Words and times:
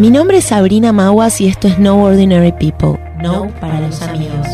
Mi 0.00 0.10
nombre 0.10 0.38
es 0.38 0.46
Sabrina 0.46 0.94
Maguas 0.94 1.42
y 1.42 1.46
esto 1.46 1.68
es 1.68 1.78
No 1.78 2.02
Ordinary 2.02 2.52
People, 2.52 2.98
No 3.22 3.48
para 3.60 3.80
los 3.80 4.00
amigos. 4.00 4.46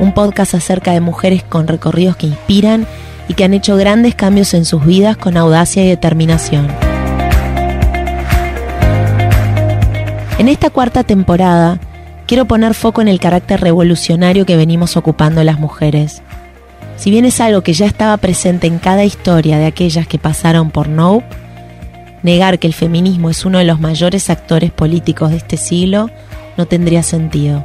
Un 0.00 0.14
podcast 0.14 0.54
acerca 0.54 0.92
de 0.92 1.02
mujeres 1.02 1.42
con 1.42 1.68
recorridos 1.68 2.16
que 2.16 2.28
inspiran 2.28 2.86
y 3.28 3.34
que 3.34 3.44
han 3.44 3.52
hecho 3.52 3.76
grandes 3.76 4.14
cambios 4.14 4.54
en 4.54 4.64
sus 4.64 4.86
vidas 4.86 5.18
con 5.18 5.36
audacia 5.36 5.84
y 5.84 5.88
determinación. 5.88 6.68
En 10.38 10.48
esta 10.48 10.70
cuarta 10.70 11.04
temporada, 11.04 11.80
quiero 12.26 12.46
poner 12.46 12.72
foco 12.72 13.02
en 13.02 13.08
el 13.08 13.20
carácter 13.20 13.60
revolucionario 13.60 14.46
que 14.46 14.56
venimos 14.56 14.96
ocupando 14.96 15.44
las 15.44 15.60
mujeres. 15.60 16.22
Si 16.96 17.10
bien 17.10 17.26
es 17.26 17.42
algo 17.42 17.60
que 17.60 17.74
ya 17.74 17.84
estaba 17.84 18.16
presente 18.16 18.68
en 18.68 18.78
cada 18.78 19.04
historia 19.04 19.58
de 19.58 19.66
aquellas 19.66 20.06
que 20.06 20.18
pasaron 20.18 20.70
por 20.70 20.88
Nope, 20.88 21.41
negar 22.22 22.58
que 22.58 22.66
el 22.66 22.74
feminismo 22.74 23.30
es 23.30 23.44
uno 23.44 23.58
de 23.58 23.64
los 23.64 23.80
mayores 23.80 24.30
actores 24.30 24.70
políticos 24.70 25.30
de 25.30 25.36
este 25.36 25.56
siglo 25.56 26.10
no 26.56 26.66
tendría 26.66 27.02
sentido. 27.02 27.64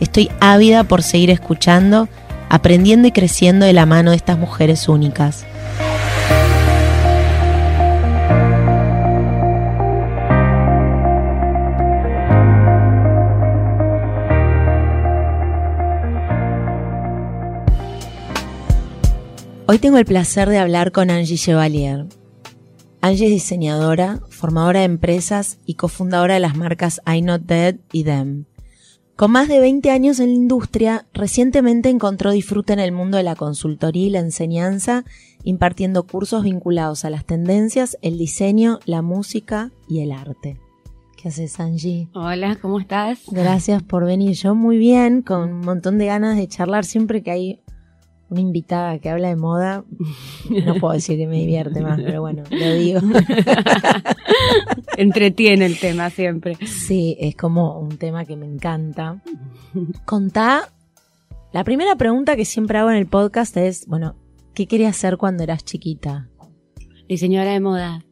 Estoy 0.00 0.30
ávida 0.40 0.84
por 0.84 1.02
seguir 1.02 1.30
escuchando, 1.30 2.08
aprendiendo 2.48 3.08
y 3.08 3.12
creciendo 3.12 3.66
de 3.66 3.72
la 3.72 3.86
mano 3.86 4.10
de 4.10 4.16
estas 4.16 4.38
mujeres 4.38 4.88
únicas. 4.88 5.44
Hoy 19.66 19.78
tengo 19.78 19.98
el 19.98 20.04
placer 20.04 20.48
de 20.48 20.58
hablar 20.58 20.90
con 20.90 21.10
Angie 21.10 21.36
Chevalier. 21.36 22.06
Angie 23.02 23.26
es 23.26 23.32
diseñadora, 23.32 24.20
formadora 24.28 24.80
de 24.80 24.84
empresas 24.84 25.58
y 25.64 25.74
cofundadora 25.74 26.34
de 26.34 26.40
las 26.40 26.54
marcas 26.54 27.00
I 27.06 27.22
Not 27.22 27.42
Dead 27.42 27.76
y 27.92 28.04
Them. 28.04 28.44
Con 29.16 29.32
más 29.32 29.48
de 29.48 29.58
20 29.58 29.90
años 29.90 30.20
en 30.20 30.26
la 30.26 30.34
industria, 30.34 31.06
recientemente 31.14 31.88
encontró 31.88 32.30
disfrute 32.30 32.74
en 32.74 32.78
el 32.78 32.92
mundo 32.92 33.16
de 33.16 33.22
la 33.22 33.36
consultoría 33.36 34.06
y 34.06 34.10
la 34.10 34.20
enseñanza, 34.20 35.04
impartiendo 35.44 36.06
cursos 36.06 36.44
vinculados 36.44 37.06
a 37.06 37.10
las 37.10 37.24
tendencias, 37.24 37.96
el 38.02 38.18
diseño, 38.18 38.80
la 38.84 39.00
música 39.00 39.72
y 39.88 40.00
el 40.00 40.12
arte. 40.12 40.58
¿Qué 41.16 41.28
haces, 41.28 41.58
Angie? 41.58 42.08
Hola, 42.14 42.56
¿cómo 42.60 42.80
estás? 42.80 43.20
Gracias 43.30 43.82
por 43.82 44.04
venir. 44.04 44.32
Yo 44.32 44.54
muy 44.54 44.76
bien, 44.76 45.22
con 45.22 45.52
un 45.52 45.60
montón 45.60 45.96
de 45.96 46.06
ganas 46.06 46.36
de 46.36 46.48
charlar 46.48 46.84
siempre 46.84 47.22
que 47.22 47.30
hay 47.30 47.60
una 48.30 48.40
invitada 48.40 48.98
que 49.00 49.10
habla 49.10 49.28
de 49.28 49.36
moda, 49.36 49.84
no 50.64 50.74
puedo 50.76 50.94
decir 50.94 51.18
que 51.18 51.26
me 51.26 51.36
divierte 51.36 51.80
más, 51.80 52.00
pero 52.00 52.20
bueno, 52.20 52.44
lo 52.48 52.74
digo. 52.74 53.00
Entretiene 54.96 55.66
el 55.66 55.78
tema 55.78 56.10
siempre. 56.10 56.56
Sí, 56.64 57.16
es 57.18 57.34
como 57.36 57.78
un 57.78 57.98
tema 57.98 58.24
que 58.24 58.36
me 58.36 58.46
encanta. 58.46 59.20
Contá, 60.04 60.70
la 61.52 61.64
primera 61.64 61.96
pregunta 61.96 62.36
que 62.36 62.44
siempre 62.44 62.78
hago 62.78 62.90
en 62.90 62.96
el 62.96 63.06
podcast 63.06 63.56
es, 63.56 63.86
bueno, 63.86 64.14
¿qué 64.54 64.66
querías 64.66 64.96
hacer 64.96 65.16
cuando 65.16 65.42
eras 65.42 65.64
chiquita? 65.64 66.28
Diseñadora 67.08 67.52
de 67.52 67.60
moda. 67.60 68.04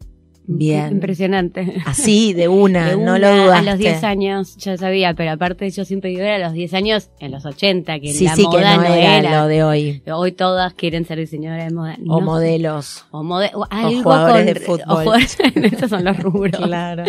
Bien. 0.50 0.92
Impresionante. 0.92 1.74
Así, 1.84 2.32
de 2.32 2.48
una, 2.64 2.88
De 2.90 2.96
no 2.96 3.18
lo 3.18 3.28
dudaste. 3.30 3.68
A 3.68 3.72
los 3.72 3.78
10 3.78 4.02
años 4.04 4.56
ya 4.56 4.76
sabía, 4.78 5.12
pero 5.14 5.32
aparte 5.32 5.68
yo 5.70 5.84
siempre 5.84 6.08
digo, 6.10 6.22
era 6.22 6.36
a 6.36 6.38
los 6.38 6.52
10 6.54 6.72
años, 6.74 7.10
en 7.20 7.32
los 7.32 7.44
80, 7.44 8.00
que 8.00 8.12
Sí, 8.14 8.24
la 8.24 8.34
sí, 8.34 8.42
que 8.42 8.56
moda 8.56 8.76
no, 8.76 8.82
no, 8.82 8.94
era, 8.94 9.18
era. 9.18 9.42
lo 9.42 9.46
de 9.48 9.62
hoy. 9.62 10.02
Hoy 10.10 10.32
todas 10.32 10.72
quieren 10.72 11.04
ser 11.04 11.18
diseñadoras 11.18 11.68
de 11.68 11.74
moda. 11.74 11.96
O 12.08 12.18
No 12.18 12.20
modelos. 12.22 13.04
O, 13.10 13.22
mode- 13.22 13.50
o 13.54 13.66
algo 13.68 14.02
jugadores 14.02 14.44
con- 14.46 14.54
de 14.54 14.60
fútbol. 14.60 14.82
o 14.88 14.96
jugadores- 15.02 15.38
estos 15.72 15.90
son 15.90 16.04
los 16.04 16.18
rubros. 16.18 16.60
Claro. 16.64 17.04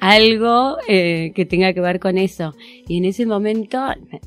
Algo 0.00 0.78
eh, 0.88 1.32
que 1.34 1.44
tenga 1.44 1.72
que 1.72 1.80
ver 1.80 2.00
con 2.00 2.18
eso. 2.18 2.54
Y 2.86 2.98
en 2.98 3.04
ese 3.04 3.26
momento, 3.26 3.78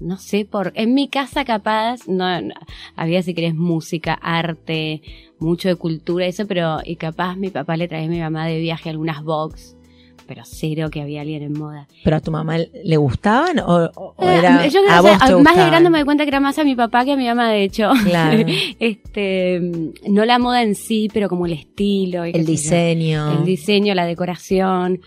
no 0.01 0.17
sé 0.17 0.45
por, 0.45 0.71
en 0.75 0.93
mi 0.93 1.07
casa 1.07 1.45
capaz, 1.45 2.07
no, 2.07 2.41
no, 2.41 2.53
había 2.95 3.23
si 3.23 3.33
querés 3.33 3.55
música, 3.55 4.13
arte, 4.13 5.01
mucho 5.41 5.67
de 5.67 5.75
cultura, 5.75 6.25
eso, 6.25 6.47
pero, 6.47 6.79
y 6.85 6.95
capaz 6.95 7.35
mi 7.35 7.49
papá 7.49 7.75
le 7.75 7.87
traía 7.87 8.05
a 8.05 8.09
mi 8.09 8.19
mamá 8.19 8.45
de 8.47 8.59
viaje 8.59 8.89
algunas 8.89 9.23
box, 9.23 9.75
pero 10.27 10.43
cero 10.45 10.89
que 10.89 11.01
había 11.01 11.21
alguien 11.21 11.43
en 11.43 11.53
moda. 11.53 11.87
¿Pero 12.05 12.15
a 12.15 12.19
tu 12.21 12.31
mamá 12.31 12.57
le 12.57 12.95
gustaban 12.97 13.59
o, 13.59 13.89
o- 13.95 14.15
Eh, 14.19 14.37
era 14.37 14.65
yo 14.67 14.79
creo 14.81 14.93
a 14.93 15.01
vos 15.01 15.17
te 15.19 15.35
más 15.43 15.57
de 15.57 15.65
grande 15.65 15.89
me 15.89 15.97
doy 15.97 16.05
cuenta 16.05 16.23
que 16.23 16.29
era 16.29 16.39
más 16.39 16.57
a 16.57 16.63
mi 16.63 16.75
papá 16.75 17.03
que 17.03 17.11
a 17.11 17.17
mi 17.17 17.25
mamá, 17.25 17.49
de 17.51 17.63
hecho. 17.63 17.91
Claro. 18.05 18.45
este, 18.79 19.59
no 20.07 20.23
la 20.25 20.39
moda 20.39 20.63
en 20.63 20.75
sí, 20.75 21.09
pero 21.13 21.27
como 21.27 21.45
el 21.47 21.53
estilo. 21.53 22.25
y 22.25 22.31
El 22.31 22.41
yo. 22.41 22.51
diseño. 22.51 23.39
El 23.39 23.45
diseño, 23.45 23.93
la 23.93 24.05
decoración. 24.05 25.01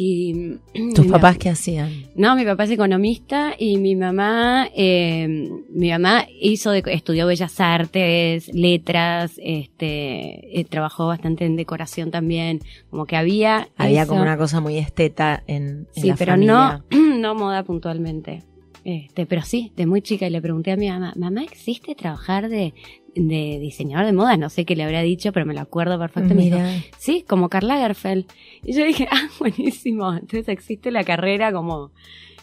Y 0.00 0.58
¿Tus 0.94 1.04
mi 1.06 1.10
papás 1.10 1.38
qué 1.38 1.48
hacían? 1.48 1.90
no, 2.14 2.36
mi 2.36 2.44
papá 2.44 2.64
es 2.64 2.70
economista 2.70 3.54
y 3.58 3.78
mi 3.78 3.96
mamá, 3.96 4.68
eh, 4.76 5.26
mi 5.70 5.90
mamá 5.90 6.24
hizo, 6.40 6.70
de- 6.70 6.84
estudió 6.86 7.26
bellas 7.26 7.58
artes, 7.60 8.48
letras, 8.54 9.32
este, 9.42 10.60
eh, 10.60 10.64
trabajó 10.64 11.08
bastante 11.08 11.46
en 11.46 11.56
decoración 11.56 12.12
también, 12.12 12.60
como 12.90 13.06
que 13.06 13.16
había. 13.16 13.68
Había 13.76 14.02
eso. 14.02 14.10
como 14.10 14.22
una 14.22 14.36
cosa 14.38 14.60
muy 14.60 14.78
esteta 14.78 15.42
en, 15.48 15.88
en 15.96 16.02
Sí, 16.02 16.08
la 16.10 16.14
pero 16.16 16.32
familia. 16.34 16.84
no, 16.90 16.98
no 17.18 17.34
moda 17.34 17.64
puntualmente. 17.64 18.44
Este, 18.84 19.26
pero 19.26 19.42
sí, 19.42 19.72
de 19.76 19.84
muy 19.86 20.00
chica 20.00 20.28
y 20.28 20.30
le 20.30 20.40
pregunté 20.40 20.70
a 20.70 20.76
mi 20.76 20.88
mamá, 20.88 21.12
mamá, 21.16 21.42
¿existe 21.42 21.94
trabajar 21.94 22.48
de, 22.48 22.72
de 23.14 23.58
diseñador 23.60 24.06
de 24.06 24.12
moda? 24.12 24.36
No 24.38 24.48
sé 24.48 24.64
qué 24.64 24.76
le 24.76 24.84
habrá 24.84 25.02
dicho, 25.02 25.30
pero 25.32 25.44
me 25.44 25.52
lo 25.52 25.60
acuerdo 25.60 25.98
perfecto. 25.98 26.34
Me 26.34 26.44
dijo, 26.44 26.56
Mira, 26.58 26.72
sí, 26.96 27.24
como 27.28 27.48
Karl 27.50 27.66
Lagerfeld. 27.66 28.26
Y 28.62 28.72
yo 28.74 28.84
dije, 28.84 29.08
ah, 29.12 29.28
buenísimo. 29.38 30.12
Entonces 30.12 30.48
existe 30.48 30.90
la 30.90 31.04
carrera 31.04 31.52
como... 31.52 31.92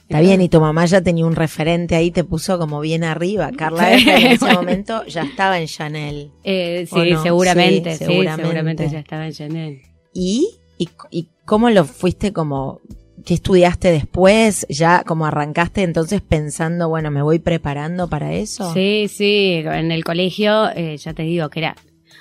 está 0.04 0.20
bien, 0.22 0.42
y 0.42 0.50
tu 0.50 0.60
mamá 0.62 0.86
ya 0.86 1.02
tenía 1.02 1.26
un 1.26 1.36
referente 1.36 1.96
ahí, 1.96 2.12
te 2.12 2.24
puso 2.24 2.58
como 2.58 2.80
bien 2.82 3.04
arriba. 3.04 3.52
Carla 3.58 3.94
en 3.94 4.08
ese 4.32 4.46
momento 4.54 5.06
ya 5.06 5.24
estaba 5.24 5.60
en 5.60 5.68
Chanel. 5.68 6.32
Eh, 6.44 6.88
¿O 6.92 7.02
sí, 7.04 7.12
no? 7.12 7.24
seguramente, 7.24 7.92
Sí, 7.94 7.98
sí, 8.00 8.06
seguramente. 8.06 8.44
seguramente. 8.44 8.90
ya 8.90 9.00
estaba 9.00 9.26
en 9.28 9.34
Chanel. 9.34 9.82
¿Y? 10.14 10.48
¿Y, 10.78 10.90
y 11.12 11.30
cómo 11.46 11.70
lo 11.70 11.86
fuiste 11.86 12.34
como, 12.34 12.82
qué 13.26 13.34
estudiaste 13.36 13.92
después? 13.92 14.66
¿Ya 14.70 15.04
como 15.04 15.26
arrancaste 15.26 15.84
entonces 15.84 16.22
pensando, 16.22 16.90
bueno, 16.90 17.12
me 17.12 17.22
voy 17.22 17.40
preparando 17.40 18.10
para 18.10 18.34
eso? 18.34 18.74
Sí, 18.74 19.08
sí, 19.10 19.62
en 19.66 19.92
el 19.92 20.04
colegio, 20.04 20.70
eh, 20.76 20.98
ya 20.98 21.14
te 21.14 21.24
digo 21.24 21.50
que 21.50 21.60
era, 21.60 21.76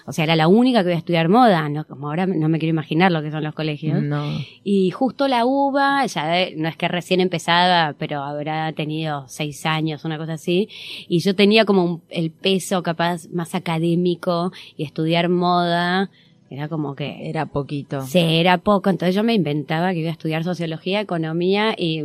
o 0.06 0.12
sea, 0.12 0.25
era 0.25 0.37
la 0.37 0.48
única 0.48 0.82
que 0.82 0.91
iba 0.91 0.97
a 0.97 0.98
estudiar 0.98 1.28
moda, 1.28 1.69
¿no? 1.69 1.87
Como 1.87 2.09
ahora 2.09 2.26
no 2.26 2.48
me 2.48 2.59
quiero 2.59 2.70
imaginar 2.70 3.10
lo 3.10 3.22
que 3.22 3.31
son 3.31 3.42
los 3.42 3.54
colegios. 3.54 4.03
No. 4.03 4.22
Y 4.62 4.91
justo 4.91 5.28
la 5.28 5.47
UBA, 5.47 6.04
ya 6.06 6.26
de- 6.28 6.54
no 6.56 6.69
es 6.69 6.76
que 6.76 6.88
recién 6.88 7.20
empezaba, 7.20 7.94
pero 7.98 8.22
habrá 8.22 8.70
tenido 8.72 9.25
seis 9.28 9.64
años, 9.66 10.04
una 10.04 10.19
cosa 10.19 10.34
así. 10.34 10.69
Y 11.09 11.20
yo 11.20 11.34
tenía 11.34 11.64
como 11.64 11.84
un- 11.84 12.03
el 12.10 12.31
peso 12.31 12.82
capaz 12.82 13.28
más 13.32 13.54
académico 13.54 14.53
y 14.76 14.84
estudiar 14.84 15.28
moda. 15.28 16.10
Era 16.50 16.69
como 16.69 16.94
que 16.94 17.28
Era 17.31 17.47
poquito. 17.47 18.03
Sí, 18.03 18.19
era 18.20 18.59
poco, 18.59 18.91
entonces 18.91 19.14
yo 19.14 19.25
me 19.25 19.34
inventaba 19.34 19.93
que 19.93 20.00
iba 20.00 20.10
a 20.10 20.12
estudiar 20.12 20.44
sociología, 20.44 21.00
economía 21.00 21.75
y, 21.76 22.03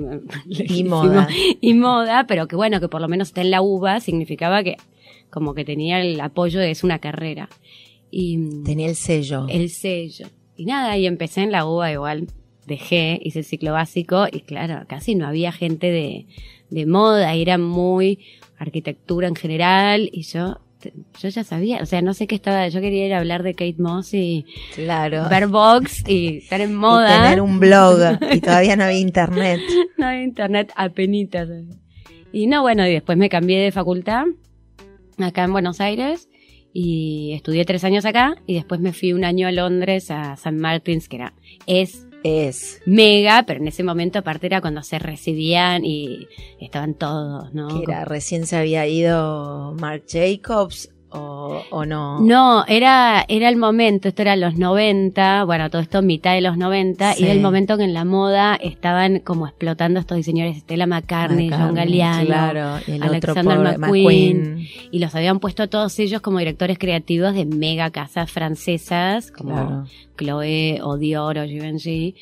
Y 0.48 0.84
moda. 0.86 1.28
y 1.62 1.74
moda, 1.74 2.26
pero 2.28 2.48
que 2.48 2.56
bueno, 2.56 2.80
que 2.80 2.88
por 2.88 3.02
lo 3.02 3.08
menos 3.10 3.28
esté 3.28 3.42
en 3.42 3.52
la 3.52 3.62
UBA 3.62 4.00
significaba 4.00 4.64
que 4.64 4.78
como 5.30 5.54
que 5.54 5.66
tenía 5.66 6.02
el 6.02 6.20
apoyo 6.22 6.60
de 6.60 6.72
es 6.72 6.84
una 6.84 6.98
carrera. 6.98 7.50
Y 8.12 8.64
Tenía 8.64 8.88
el 8.90 8.96
sello. 8.96 9.46
el 9.50 9.70
sello. 9.70 10.28
Y 10.56 10.66
nada, 10.66 10.98
y 10.98 11.06
empecé 11.06 11.42
en 11.44 11.52
la 11.52 11.66
UBA 11.66 11.92
igual, 11.94 12.28
dejé, 12.68 13.20
hice 13.24 13.40
el 13.40 13.46
ciclo 13.46 13.72
básico 13.74 14.26
y 14.32 14.42
claro, 14.42 14.86
casi 14.88 15.16
no 15.16 15.28
había 15.28 15.52
gente 15.52 15.90
de, 15.92 16.26
de 16.70 16.86
moda, 16.86 17.34
era 17.34 17.58
muy 17.58 18.20
arquitectura 18.58 19.28
en 19.28 19.36
general 19.36 20.10
y 20.12 20.24
yo 20.24 20.60
yo 21.22 21.28
ya 21.28 21.44
sabía, 21.44 21.80
o 21.82 21.86
sea, 21.86 22.02
no 22.02 22.14
sé 22.14 22.26
qué 22.26 22.36
estaba, 22.36 22.66
yo 22.70 22.80
quería 22.80 23.06
ir 23.06 23.14
a 23.14 23.20
hablar 23.20 23.44
de 23.44 23.54
Kate 23.54 23.76
Moss 23.80 24.14
y 24.14 24.46
Claro. 24.76 25.28
ver 25.30 25.48
box 25.48 26.08
y 26.08 26.38
estar 26.38 26.62
en 26.62 26.72
Y 26.72 26.74
moda. 26.74 27.22
tener 27.24 27.42
un 27.42 27.60
blog. 27.60 28.00
y 28.34 28.40
todavía 28.42 28.78
no 28.78 28.86
había 28.86 29.00
internet. 29.00 29.60
no 29.98 30.08
había 30.08 30.24
internet 30.24 30.72
apenitas. 30.78 31.50
Y 32.32 32.48
no, 32.48 32.62
bueno, 32.62 32.88
y 32.88 32.94
después 32.94 33.18
me 33.18 33.28
cambié 33.28 33.60
de 33.60 33.74
facultad 33.74 34.24
acá 35.18 35.44
en 35.44 35.52
Buenos 35.52 35.82
Aires 35.82 36.29
y 36.74 37.34
estudié 37.34 37.66
tres 37.66 37.84
años 37.84 38.06
acá 38.06 38.36
y 38.46 38.56
después 38.56 38.80
me 38.80 38.94
fui 38.94 39.14
un 39.14 39.24
año 39.24 39.48
a 39.48 39.52
Londres 39.52 40.12
a 40.12 40.36
San 40.36 40.58
Martins, 40.58 41.10
que 41.10 41.18
era, 41.18 41.34
es 41.66 42.06
Es. 42.24 42.82
mega, 42.86 43.44
pero 43.48 43.62
en 43.62 43.68
ese 43.68 43.84
momento 43.84 44.20
aparte 44.20 44.48
era 44.48 44.62
cuando 44.62 44.84
se 44.84 45.00
recibían 45.00 45.86
y 45.86 46.28
estaban 46.60 46.94
todos, 46.94 47.54
¿no? 47.54 47.68
Que 47.70 47.84
era, 47.84 48.06
recién 48.06 48.46
se 48.46 48.58
había 48.58 48.86
ido 48.88 49.74
Marc 49.80 50.04
Jacobs 50.08 50.90
o, 51.12 51.64
o 51.72 51.86
no? 51.86 52.20
No, 52.22 52.66
era, 52.68 53.26
era 53.28 53.50
el 53.50 53.56
momento, 53.56 54.08
esto 54.08 54.22
era 54.22 54.36
los 54.36 54.56
90, 54.58 55.44
bueno, 55.46 55.70
todo 55.70 55.82
esto 55.82 56.02
mitad 56.02 56.34
de 56.36 56.42
los 56.42 56.58
90, 56.58 57.14
Sí. 57.14 57.22
y 57.22 57.26
era 57.26 57.34
el 57.34 57.42
momento 57.42 57.78
que 57.78 57.84
en 57.84 57.94
la 57.94 58.06
moda 58.06 58.56
estaban 58.56 59.20
como 59.20 59.48
explotando 59.48 60.00
estos 60.00 60.18
diseñadores, 60.18 60.60
Stella 60.62 60.86
McCartney, 60.88 61.50
John 61.50 61.74
Galliano, 61.76 62.26
Claro, 62.26 62.78
y 62.88 62.92
el 62.92 62.98
otro 63.04 63.10
Alexander 63.34 63.78
McQueen, 63.80 64.68
y 64.92 65.00
los 65.00 65.16
habían 65.16 65.40
puesto 65.40 65.64
a 65.64 65.68
todos 65.68 65.98
ellos 66.00 66.22
como 66.22 66.40
directores 66.40 66.78
creativos 66.78 67.34
de 67.34 67.46
mega 67.46 67.90
casas 67.90 68.32
francesas, 68.32 69.32
como 69.32 69.54
Claro. 69.54 69.86
Chloé 70.18 70.80
o 70.84 70.98
Dior 70.98 71.38
o 71.40 71.46
Givenchy, 71.46 72.16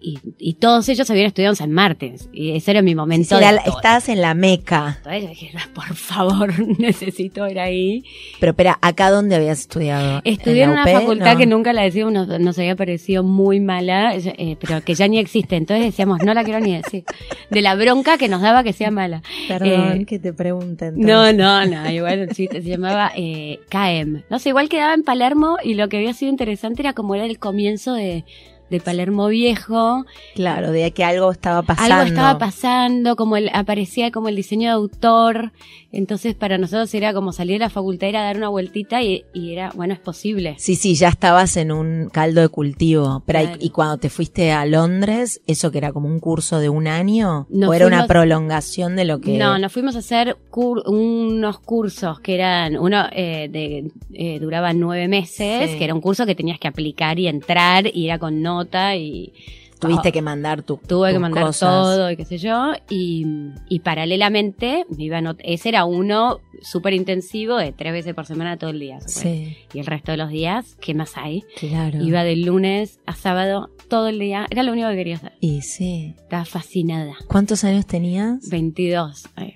y, 0.00 0.18
y 0.38 0.54
todos 0.54 0.88
ellos 0.88 1.10
habían 1.10 1.26
estudiado 1.26 1.52
en 1.52 1.56
San 1.56 1.72
Martín, 1.72 2.16
y 2.32 2.56
ese 2.56 2.70
era 2.70 2.82
mi 2.82 2.90
Sí, 2.90 2.94
momento. 2.94 3.38
sí, 3.38 3.44
era 3.44 3.56
estabas 3.56 4.08
en 4.08 4.20
la 4.20 4.34
meca. 4.34 4.94
Entonces 4.98 5.22
yo 5.22 5.28
dije, 5.28 5.52
por 5.74 5.94
favor, 5.94 6.52
necesito 6.78 7.48
ir 7.48 7.58
ahí. 7.60 8.04
Pero 8.40 8.50
espera, 8.50 8.78
¿acá 8.80 9.10
dónde 9.10 9.36
habías 9.36 9.60
estudiado? 9.60 10.20
Estudié 10.24 10.64
en 10.64 10.70
una 10.70 10.84
UP? 10.84 10.90
facultad 10.90 11.32
No. 11.32 11.38
que 11.38 11.46
nunca 11.46 11.72
la 11.72 11.82
decimos, 11.82 12.12
nos, 12.12 12.28
nos 12.40 12.58
había 12.58 12.76
parecido 12.76 13.22
muy 13.24 13.60
mala, 13.60 14.14
eh, 14.16 14.56
pero 14.60 14.82
que 14.82 14.94
ya 14.94 15.08
ni 15.08 15.18
existe. 15.18 15.56
Entonces 15.56 15.84
decíamos, 15.86 16.20
no 16.24 16.32
la 16.34 16.44
quiero 16.44 16.60
ni 16.60 16.74
decir. 16.76 17.04
De 17.50 17.60
la 17.62 17.74
bronca 17.74 18.18
que 18.18 18.28
nos 18.28 18.40
daba 18.42 18.62
que 18.64 18.72
sea 18.72 18.90
mala. 18.90 19.22
Perdón 19.48 20.00
Eh, 20.02 20.04
que 20.06 20.18
te 20.18 20.32
pregunten. 20.32 20.94
No, 20.98 21.32
no, 21.32 21.66
no, 21.66 21.90
igual 21.90 22.28
chiste 22.34 22.62
se 22.62 22.68
llamaba 22.68 23.12
eh, 23.16 23.60
KM. 23.68 24.22
No 24.30 24.38
sé, 24.38 24.50
igual 24.50 24.68
quedaba 24.68 24.94
en 24.94 25.02
Palermo 25.02 25.56
y 25.62 25.74
lo 25.74 25.88
que 25.88 25.96
había 25.98 26.12
sido 26.14 26.30
interesante 26.30 26.82
era 26.82 26.92
como 26.92 27.14
era 27.14 27.24
el 27.24 27.38
comienzo 27.38 27.94
de, 27.94 28.24
de 28.70 28.80
Palermo 28.80 29.28
Viejo. 29.28 30.04
Claro, 30.34 30.70
de 30.72 30.90
que 30.92 31.04
algo 31.04 31.30
estaba 31.30 31.62
pasando. 31.62 31.94
Algo 31.94 32.06
estaba 32.06 32.38
pasando, 32.38 33.16
como 33.16 33.36
el, 33.36 33.50
aparecía 33.52 34.10
como 34.10 34.28
el 34.28 34.36
diseño 34.36 34.68
de 34.68 34.74
autor. 34.74 35.52
Entonces 35.90 36.34
para 36.34 36.58
nosotros 36.58 36.92
era 36.94 37.14
como 37.14 37.32
salir 37.32 37.54
de 37.54 37.60
la 37.60 37.70
facultad, 37.70 38.10
era 38.10 38.22
dar 38.24 38.36
una 38.36 38.48
vueltita 38.50 39.02
y, 39.02 39.24
y 39.32 39.52
era, 39.52 39.70
bueno, 39.74 39.94
es 39.94 40.00
posible. 40.00 40.54
Sí, 40.58 40.74
sí, 40.76 40.94
ya 40.94 41.08
estabas 41.08 41.56
en 41.56 41.72
un 41.72 42.10
caldo 42.12 42.40
de 42.42 42.48
cultivo. 42.48 43.22
Pero 43.26 43.38
Claro. 43.40 43.56
y, 43.60 43.66
y 43.66 43.70
cuando 43.70 43.96
te 43.98 44.10
fuiste 44.10 44.52
a 44.52 44.66
Londres, 44.66 45.40
¿eso 45.46 45.70
que 45.70 45.78
era 45.78 45.92
como 45.92 46.08
un 46.08 46.20
curso 46.20 46.58
de 46.58 46.68
un 46.68 46.86
año? 46.88 47.46
Nos 47.48 47.70
¿O 47.70 47.74
era 47.74 47.86
una 47.86 48.06
prolongación 48.06 48.96
de 48.96 49.04
lo 49.06 49.20
que...? 49.20 49.38
No, 49.38 49.58
nos 49.58 49.72
fuimos 49.72 49.96
a 49.96 50.00
hacer 50.00 50.36
cur- 50.50 50.82
unos 50.86 51.58
cursos 51.60 52.20
que 52.20 52.34
eran, 52.34 52.76
uno 52.78 53.04
eh, 53.12 53.48
de, 53.50 53.90
eh, 54.12 54.38
duraba 54.40 54.72
nueve 54.74 55.08
meses, 55.08 55.70
Sí. 55.70 55.78
que 55.78 55.84
era 55.84 55.94
un 55.94 56.00
curso 56.00 56.26
que 56.26 56.34
tenías 56.34 56.58
que 56.58 56.68
aplicar 56.68 57.18
y 57.18 57.28
entrar 57.28 57.86
y 57.92 58.04
era 58.06 58.18
con 58.18 58.42
nota 58.58 58.96
y 58.96 59.32
Tuviste 59.80 60.08
Ah, 60.08 60.10
que 60.10 60.22
mandar 60.22 60.64
tu 60.64 60.76
tuve 60.78 61.12
que 61.12 61.20
mandar 61.20 61.44
cosas. 61.44 61.70
todo 61.70 62.10
y 62.10 62.16
qué 62.16 62.24
sé 62.24 62.36
yo 62.38 62.72
y, 62.90 63.24
y 63.68 63.78
paralelamente 63.78 64.84
me 64.96 65.04
iba 65.04 65.18
a 65.18 65.36
ese 65.38 65.68
era 65.68 65.84
uno 65.84 66.40
súper 66.62 66.94
intensivo 66.94 67.56
de 67.56 67.70
tres 67.70 67.92
veces 67.92 68.12
por 68.12 68.26
semana 68.26 68.56
todo 68.56 68.70
el 68.70 68.80
día. 68.80 68.98
Sí, 69.06 69.56
Y 69.72 69.78
el 69.78 69.86
resto 69.86 70.10
de 70.10 70.16
los 70.18 70.30
días, 70.30 70.76
¿qué 70.80 70.94
más 70.94 71.12
hay? 71.16 71.44
claro. 71.56 72.02
Iba 72.02 72.24
de 72.24 72.34
lunes 72.34 72.98
a 73.06 73.14
sábado 73.14 73.70
todo 73.88 74.08
el 74.08 74.18
día, 74.18 74.48
era 74.50 74.64
lo 74.64 74.72
único 74.72 74.88
que 74.88 74.96
quería 74.96 75.14
hacer. 75.14 75.32
Y 75.40 75.62
sí. 75.62 76.16
Estaba 76.18 76.44
fascinada. 76.44 77.14
¿Cuántos 77.28 77.62
años 77.62 77.86
tenías? 77.86 78.48
22. 78.50 79.26
Ay, 79.36 79.54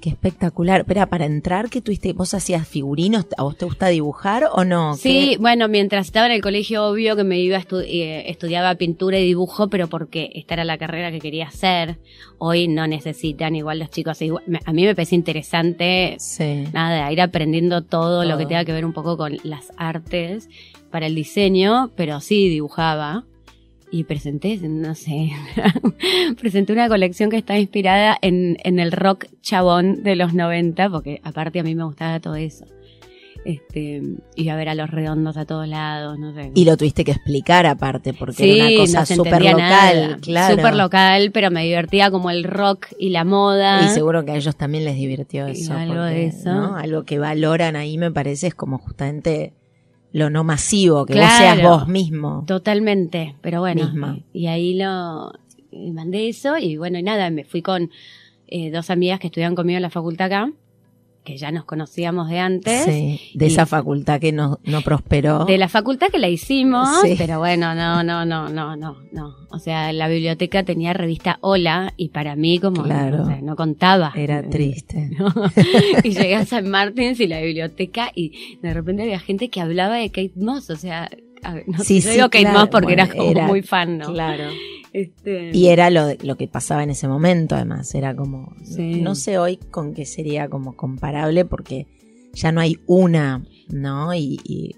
Qué 0.00 0.10
espectacular. 0.10 0.80
Espera, 0.82 1.06
para 1.06 1.24
entrar, 1.24 1.68
¿qué 1.68 1.80
tuviste? 1.80 2.12
¿Vos 2.12 2.32
hacías 2.34 2.68
figurinos? 2.68 3.26
¿A 3.36 3.42
vos 3.42 3.56
te 3.56 3.64
gusta 3.64 3.88
dibujar 3.88 4.44
o 4.52 4.62
no? 4.64 4.94
Sí, 4.94 5.30
¿Qué- 5.32 5.38
bueno, 5.38 5.66
mientras 5.68 6.06
estaba 6.06 6.26
en 6.26 6.32
el 6.32 6.42
colegio, 6.42 6.84
obvio 6.84 7.16
que 7.16 7.24
me 7.24 7.40
iba 7.40 7.56
a 7.56 7.60
estu- 7.60 7.82
eh, 7.84 8.30
estudiaba 8.30 8.74
pintura 8.76 9.18
y 9.18 9.24
dibujo, 9.26 9.68
pero 9.68 9.88
porque 9.88 10.30
esta 10.34 10.54
era 10.54 10.64
la 10.64 10.78
carrera 10.78 11.10
que 11.10 11.18
quería 11.18 11.48
hacer. 11.48 11.98
Hoy 12.38 12.68
no 12.68 12.86
necesitan, 12.86 13.56
igual 13.56 13.78
los 13.80 13.90
chicos, 13.90 14.20
igual- 14.22 14.44
me- 14.46 14.60
a 14.64 14.72
mí 14.72 14.84
me 14.84 14.94
parece 14.94 15.14
interesante, 15.16 16.16
Sí. 16.20 16.64
nada, 16.72 17.10
ir 17.10 17.20
aprendiendo 17.20 17.82
todo, 17.82 18.24
lo 18.24 18.38
que 18.38 18.46
tenga 18.46 18.64
que 18.64 18.72
ver 18.72 18.84
un 18.84 18.92
poco 18.92 19.16
con 19.16 19.38
las 19.42 19.72
artes 19.76 20.48
para 20.92 21.06
el 21.06 21.14
diseño, 21.16 21.90
pero 21.96 22.20
sí 22.20 22.48
dibujaba. 22.48 23.24
Y 23.98 24.04
presenté, 24.04 24.58
no 24.68 24.94
sé, 24.94 25.30
presenté 26.40 26.72
una 26.72 26.88
colección 26.88 27.30
que 27.30 27.36
está 27.38 27.58
inspirada 27.58 28.18
en, 28.20 28.58
en 28.62 28.78
el 28.78 28.92
rock 28.92 29.26
chabón 29.40 30.02
de 30.02 30.16
los 30.16 30.34
90, 30.34 30.90
porque 30.90 31.20
aparte 31.24 31.60
a 31.60 31.62
mí 31.62 31.74
me 31.74 31.84
gustaba 31.84 32.20
todo 32.20 32.34
eso. 32.34 32.66
Este, 33.44 34.02
iba 34.34 34.54
a 34.54 34.56
ver 34.56 34.68
a 34.68 34.74
los 34.74 34.90
redondos 34.90 35.36
a 35.36 35.44
todos 35.46 35.68
lados, 35.68 36.18
no 36.18 36.34
sé. 36.34 36.50
Y 36.54 36.64
lo 36.64 36.76
tuviste 36.76 37.04
que 37.04 37.12
explicar 37.12 37.64
aparte, 37.64 38.12
porque 38.12 38.44
era 38.56 38.64
una 38.64 38.68
Sí, 38.70 38.76
cosa 38.76 39.00
no 39.00 39.06
súper 39.24 39.42
local, 39.42 39.56
nada. 39.58 40.18
claro. 40.20 40.56
Súper 40.56 40.74
local, 40.74 41.30
pero 41.32 41.50
me 41.52 41.64
divertía 41.64 42.10
como 42.10 42.30
el 42.30 42.42
rock 42.44 42.88
y 42.98 43.10
la 43.10 43.24
moda. 43.24 43.82
Y 43.84 43.88
seguro 43.88 44.24
que 44.24 44.32
a 44.32 44.36
ellos 44.36 44.56
también 44.56 44.84
les 44.84 44.96
divirtió 44.96 45.48
Y 45.48 45.52
eso. 45.52 45.74
algo 45.74 45.94
porque, 45.94 46.10
de 46.14 46.26
eso. 46.26 46.52
¿no? 46.52 46.76
Algo 46.76 47.04
que 47.04 47.18
valoran 47.20 47.76
ahí 47.76 47.96
me 47.98 48.10
parece 48.10 48.48
es 48.48 48.54
como 48.56 48.78
justamente 48.78 49.52
lo 50.16 50.30
no 50.30 50.44
masivo, 50.44 51.04
que 51.04 51.12
vos 51.14 51.20
Claro. 51.22 51.36
seas 51.36 51.62
vos 51.62 51.88
mismo. 51.88 52.44
Totalmente, 52.46 53.36
pero 53.42 53.60
bueno. 53.60 53.84
Misma. 53.84 54.18
Y 54.32 54.46
ahí 54.46 54.74
lo 54.74 55.32
eh, 55.72 55.92
mandé 55.92 56.28
eso 56.28 56.56
y 56.56 56.76
bueno, 56.78 56.98
y 56.98 57.02
nada, 57.02 57.28
me 57.30 57.44
fui 57.44 57.60
con 57.60 57.90
eh, 58.48 58.70
dos 58.70 58.88
amigas 58.90 59.20
que 59.20 59.26
estudiaban 59.26 59.54
conmigo 59.54 59.76
en 59.76 59.82
la 59.82 59.90
facultad 59.90 60.26
acá, 60.26 60.50
que 61.26 61.36
ya 61.36 61.50
nos 61.50 61.64
conocíamos 61.66 62.30
de 62.30 62.38
antes. 62.38 62.84
Sí, 62.84 63.20
de 63.34 63.46
esa 63.46 63.66
facultad 63.66 64.20
que 64.20 64.32
no, 64.32 64.58
no 64.64 64.80
prosperó. 64.80 65.44
De 65.44 65.58
la 65.58 65.68
facultad 65.68 66.06
que 66.08 66.18
la 66.18 66.28
hicimos, 66.30 66.88
Sí. 67.02 67.16
pero 67.18 67.38
bueno, 67.40 67.74
no, 67.74 68.02
no, 68.02 68.24
no, 68.24 68.48
no, 68.48 68.76
no, 68.76 68.96
no. 69.12 69.34
O 69.50 69.58
sea, 69.58 69.92
la 69.92 70.08
biblioteca 70.08 70.62
tenía 70.62 70.92
revista 70.94 71.38
Hola 71.42 71.92
y 71.98 72.08
para 72.08 72.36
mí 72.36 72.58
como 72.58 72.82
Claro. 72.84 73.26
no, 73.42 73.56
contaba. 73.56 74.12
Era 74.16 74.42
triste. 74.48 75.10
¿no? 75.18 75.28
y 76.02 76.10
llegué 76.10 76.36
a 76.36 76.46
San 76.46 76.70
Martín 76.70 77.14
y 77.18 77.26
la 77.26 77.40
biblioteca 77.40 78.10
y 78.14 78.58
de 78.62 78.72
repente 78.72 79.02
había 79.02 79.18
gente 79.20 79.50
que 79.50 79.60
hablaba 79.60 79.96
de 79.96 80.08
Kate 80.10 80.32
Moss, 80.36 80.70
o 80.70 80.76
sea, 80.76 81.10
no 81.66 81.78
Sí, 81.84 82.00
sé, 82.00 82.08
yo 82.08 82.10
sí, 82.10 82.16
digo 82.16 82.24
Kate 82.30 82.40
claro, 82.44 82.58
Moss 82.60 82.68
porque 82.70 82.94
bueno, 82.94 83.02
era 83.04 83.12
como 83.14 83.30
era- 83.30 83.46
muy 83.46 83.62
fan, 83.62 83.98
¿no? 83.98 84.12
Claro. 84.12 84.44
Este, 84.96 85.50
Y 85.52 85.66
era 85.66 85.90
lo, 85.90 86.14
lo 86.22 86.38
que 86.38 86.48
pasaba 86.48 86.82
en 86.82 86.88
ese 86.88 87.06
momento, 87.06 87.54
además. 87.54 87.94
Era 87.94 88.16
como. 88.16 88.54
Sí. 88.64 89.02
No 89.02 89.14
sé 89.14 89.36
hoy 89.36 89.58
con 89.58 89.92
qué 89.92 90.06
sería 90.06 90.48
como 90.48 90.74
comparable, 90.74 91.44
porque 91.44 91.86
ya 92.32 92.50
no 92.50 92.62
hay 92.62 92.78
una, 92.86 93.44
¿no? 93.68 94.14
Y, 94.14 94.40
y 94.44 94.74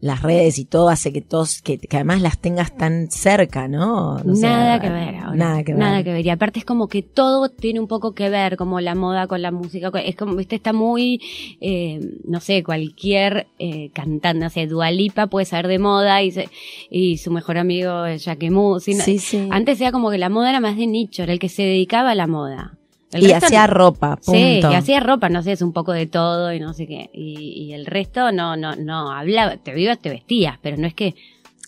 las 0.00 0.22
redes 0.22 0.58
y 0.58 0.64
todo 0.64 0.88
hace 0.88 1.12
que 1.12 1.20
todos, 1.20 1.60
que, 1.60 1.78
que 1.78 1.96
además 1.96 2.22
las 2.22 2.38
tengas 2.38 2.74
tan 2.76 3.10
cerca, 3.10 3.68
¿no? 3.68 4.18
Sea, 4.34 4.50
nada 4.50 4.80
que 4.80 4.88
ver 4.88 5.14
ahora. 5.16 5.36
Nada 5.36 5.62
que 5.62 5.72
ver. 5.72 5.78
Nada 5.78 6.02
que 6.02 6.12
ver. 6.12 6.24
Y 6.24 6.30
aparte 6.30 6.58
es 6.58 6.64
como 6.64 6.88
que 6.88 7.02
todo 7.02 7.50
tiene 7.50 7.80
un 7.80 7.86
poco 7.86 8.14
que 8.14 8.30
ver, 8.30 8.56
como 8.56 8.80
la 8.80 8.94
moda 8.94 9.26
con 9.26 9.42
la 9.42 9.50
música. 9.50 9.90
Es 10.02 10.16
como, 10.16 10.36
viste, 10.36 10.56
está 10.56 10.72
muy, 10.72 11.20
eh, 11.60 12.00
no 12.24 12.40
sé, 12.40 12.62
cualquier 12.62 13.46
eh, 13.58 13.90
cantante, 13.92 14.42
no 14.44 14.48
sé, 14.50 14.66
Dualipa 14.66 15.26
puede 15.26 15.44
saber 15.44 15.68
de 15.68 15.78
moda 15.78 16.22
y, 16.22 16.30
se- 16.30 16.48
y 16.90 17.18
su 17.18 17.30
mejor 17.30 17.58
amigo 17.58 18.06
es 18.06 18.24
Jacquemus. 18.24 18.84
Sí, 18.84 19.18
sí. 19.18 19.48
Antes 19.50 19.80
era 19.82 19.92
como 19.92 20.10
que 20.10 20.16
la 20.18 20.30
moda 20.30 20.48
era 20.48 20.60
más 20.60 20.76
de 20.78 20.86
nicho, 20.86 21.22
era 21.22 21.32
el 21.34 21.38
que 21.38 21.48
se 21.50 21.62
dedicaba 21.62 22.12
a 22.12 22.14
la 22.14 22.26
moda. 22.26 22.78
El 23.12 23.24
y 23.26 23.32
hacía 23.32 23.66
ropa, 23.66 24.16
punto. 24.16 24.32
Sí, 24.32 24.60
y 24.60 24.74
hacía 24.74 25.00
ropa, 25.00 25.28
no 25.28 25.42
sé, 25.42 25.52
es 25.52 25.62
un 25.62 25.72
poco 25.72 25.92
de 25.92 26.06
todo 26.06 26.52
y 26.52 26.60
no 26.60 26.72
sé 26.74 26.86
qué. 26.86 27.10
Y, 27.12 27.66
y 27.66 27.72
el 27.72 27.86
resto 27.86 28.30
no, 28.30 28.56
no, 28.56 28.76
no, 28.76 29.10
hablaba, 29.10 29.56
te 29.56 29.74
vivas, 29.74 29.98
te 29.98 30.10
vestías, 30.10 30.58
pero 30.62 30.76
no 30.76 30.86
es 30.86 30.94
que 30.94 31.14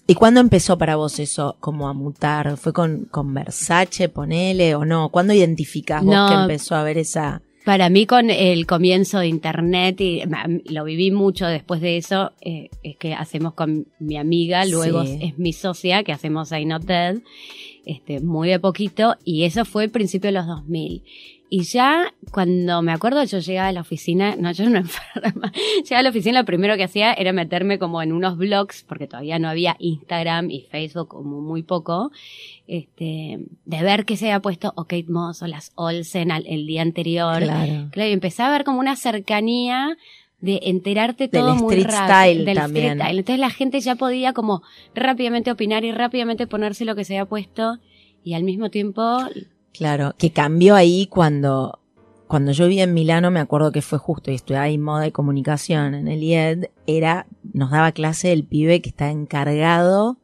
¿Y 0.06 0.14
cuándo 0.14 0.40
empezó 0.40 0.78
para 0.78 0.96
vos 0.96 1.18
eso 1.20 1.56
como 1.60 1.88
a 1.88 1.92
mutar? 1.92 2.56
¿Fue 2.56 2.72
con, 2.72 3.04
con 3.10 3.32
Versace, 3.32 4.08
ponele 4.08 4.74
o 4.74 4.84
no? 4.84 5.10
¿Cuándo 5.10 5.32
identificás 5.32 6.02
vos 6.04 6.14
No. 6.14 6.28
que 6.28 6.34
empezó 6.34 6.74
a 6.74 6.80
haber 6.80 6.98
esa... 6.98 7.42
Para 7.64 7.88
mí 7.90 8.06
con 8.06 8.28
el 8.30 8.66
comienzo 8.66 9.20
de 9.20 9.28
internet 9.28 10.00
y 10.00 10.22
lo 10.66 10.84
viví 10.84 11.12
mucho 11.12 11.46
después 11.46 11.80
de 11.80 11.96
eso, 11.96 12.32
eh, 12.40 12.70
es 12.82 12.96
que 12.96 13.14
hacemos 13.14 13.54
con 13.54 13.86
mi 14.00 14.16
amiga, 14.16 14.64
luego 14.64 15.04
Sí. 15.06 15.18
es 15.22 15.38
mi 15.38 15.52
socia, 15.52 16.02
que 16.02 16.10
hacemos 16.12 16.50
I 16.50 16.64
Not 16.64 16.82
Dead, 16.84 17.18
este, 17.86 18.20
muy 18.20 18.48
de 18.48 18.58
poquito, 18.58 19.16
y 19.24 19.44
eso 19.44 19.64
fue 19.64 19.84
el 19.84 19.90
principio 19.90 20.28
de 20.28 20.32
los 20.32 20.46
2000. 20.48 21.02
Y 21.54 21.64
ya 21.64 22.14
cuando 22.30 22.80
me 22.80 22.92
acuerdo, 22.92 23.22
yo 23.24 23.38
llegaba 23.38 23.68
a 23.68 23.72
la 23.72 23.82
oficina, 23.82 24.36
no, 24.36 24.52
yo 24.52 24.70
no 24.70 24.78
enferma, 24.86 25.52
llegaba 25.82 25.98
a 25.98 26.02
la 26.02 26.08
oficina, 26.08 26.38
lo 26.40 26.46
primero 26.46 26.76
que 26.78 26.84
hacía 26.84 27.12
era 27.12 27.34
meterme 27.34 27.78
como 27.78 28.00
en 28.00 28.12
unos 28.12 28.38
blogs, 28.38 28.84
porque 28.88 29.06
todavía 29.06 29.38
no 29.38 29.50
había 29.50 29.76
Instagram 29.78 30.50
y 30.50 30.62
Facebook 30.70 31.08
como 31.08 31.42
muy 31.42 31.62
poco, 31.62 32.10
este, 32.66 33.38
de 33.66 33.82
ver 33.82 34.04
qué 34.06 34.16
se 34.16 34.26
había 34.26 34.40
puesto 34.40 34.72
o 34.76 34.84
Kate 34.84 35.06
Moss 35.10 35.42
o 35.42 35.46
las 35.46 35.72
Olsen 35.74 36.30
al- 36.32 36.46
el 36.46 36.66
día 36.66 36.80
anterior. 36.82 37.42
Claro. 37.42 37.88
Claro, 37.90 38.08
y 38.08 38.12
empezaba 38.12 38.48
a 38.48 38.52
ver 38.52 38.64
como 38.64 38.78
una 38.80 38.96
cercanía 38.96 39.98
de 40.40 40.58
enterarte 40.64 41.28
Del 41.28 41.42
todo 41.42 41.54
muy 41.54 41.74
street 41.76 41.94
rápido. 41.94 42.06
style 42.06 42.44
del 42.46 42.56
también. 42.56 42.84
street 42.86 43.02
style. 43.02 43.18
Entonces 43.18 43.40
la 43.40 43.50
gente 43.50 43.80
ya 43.80 43.94
podía 43.96 44.32
como 44.32 44.62
rápidamente 44.94 45.50
opinar 45.50 45.84
y 45.84 45.92
rápidamente 45.92 46.46
ponerse 46.46 46.84
lo 46.86 46.96
que 46.96 47.04
se 47.04 47.14
había 47.18 47.26
puesto 47.26 47.78
y 48.24 48.34
al 48.34 48.42
mismo 48.42 48.70
tiempo 48.70 49.18
Claro, 49.72 50.14
que 50.18 50.32
cambió 50.32 50.74
ahí 50.74 51.06
cuando, 51.06 51.80
cuando 52.26 52.52
yo 52.52 52.64
vivía 52.64 52.84
en 52.84 52.94
Milano, 52.94 53.30
me 53.30 53.40
acuerdo 53.40 53.72
que 53.72 53.82
fue 53.82 53.98
justo 53.98 54.30
y 54.30 54.34
estudiaba 54.34 54.66
ahí 54.66 54.78
moda 54.78 55.06
y 55.06 55.12
comunicación 55.12 55.94
en 55.94 56.08
el 56.08 56.22
IED, 56.22 56.66
era, 56.86 57.26
nos 57.52 57.70
daba 57.70 57.92
clase 57.92 58.32
el 58.32 58.44
pibe 58.44 58.82
que 58.82 58.90
está 58.90 59.10
encargado 59.10 60.18